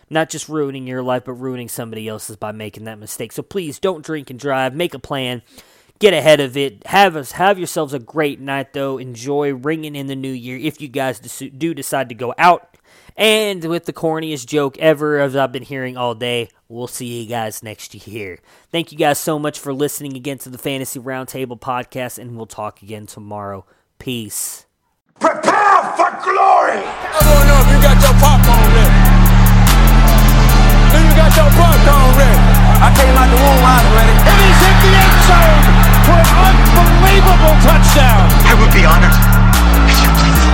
not 0.09 0.29
just 0.29 0.49
ruining 0.49 0.87
your 0.87 1.03
life, 1.03 1.23
but 1.25 1.33
ruining 1.33 1.69
somebody 1.69 2.07
else's 2.07 2.35
by 2.35 2.51
making 2.51 2.85
that 2.85 2.99
mistake. 2.99 3.31
So 3.31 3.43
please 3.43 3.79
don't 3.79 4.03
drink 4.03 4.29
and 4.29 4.39
drive. 4.39 4.73
Make 4.73 4.93
a 4.93 4.99
plan. 4.99 5.41
Get 5.99 6.13
ahead 6.13 6.39
of 6.39 6.55
it. 6.55 6.87
Have 6.87 7.15
us 7.15 7.33
have 7.33 7.57
yourselves 7.57 7.93
a 7.93 7.99
great 7.99 8.39
night, 8.39 8.73
though. 8.73 8.97
Enjoy 8.97 9.53
ringing 9.53 9.95
in 9.95 10.07
the 10.07 10.15
new 10.15 10.31
year 10.31 10.57
if 10.57 10.81
you 10.81 10.87
guys 10.87 11.19
do 11.19 11.73
decide 11.73 12.09
to 12.09 12.15
go 12.15 12.33
out. 12.37 12.68
And 13.19 13.65
with 13.65 13.83
the 13.83 13.91
corniest 13.91 14.47
joke 14.47 14.77
ever, 14.77 15.19
as 15.19 15.35
I've 15.35 15.51
been 15.51 15.67
hearing 15.67 15.97
all 15.97 16.15
day, 16.15 16.47
we'll 16.69 16.87
see 16.87 17.19
you 17.21 17.27
guys 17.27 17.61
next 17.61 18.07
year. 18.07 18.39
Thank 18.71 18.93
you 18.93 18.97
guys 18.97 19.19
so 19.19 19.37
much 19.37 19.59
for 19.59 19.73
listening 19.73 20.15
again 20.15 20.37
to 20.39 20.49
the 20.49 20.57
Fantasy 20.57 21.01
Roundtable 21.01 21.59
podcast, 21.59 22.17
and 22.17 22.37
we'll 22.37 22.45
talk 22.47 22.81
again 22.81 23.07
tomorrow. 23.07 23.65
Peace. 23.99 24.65
Prepare 25.19 25.83
for 25.99 26.15
glory! 26.23 26.79
I 26.79 27.19
don't 27.27 27.43
know 27.43 27.59
if 27.59 27.67
you 27.67 27.79
got 27.83 27.99
your 27.99 28.15
popcorn 28.23 28.71
ready. 28.71 28.95
If 30.95 31.03
you 31.03 31.11
got 31.19 31.35
your 31.35 31.51
popcorn 31.59 32.11
ready. 32.15 32.39
I 32.79 32.87
came 32.95 33.15
out 33.19 33.27
the 33.27 33.35
womb, 33.35 33.67
I 33.67 33.83
was 33.83 33.91
ready. 33.99 34.15
And 34.15 34.37
he's 34.47 34.59
hit 34.63 34.77
the 34.79 34.91
end 34.95 35.15
zone 35.27 35.63
for 36.07 36.19
an 36.23 36.55
unbelievable 36.71 37.55
touchdown. 37.67 38.31
I 38.47 38.55
would 38.55 38.71
be 38.71 38.87
honored 38.87 39.11
if 39.91 39.99
you 39.99 40.07
played 40.15 40.38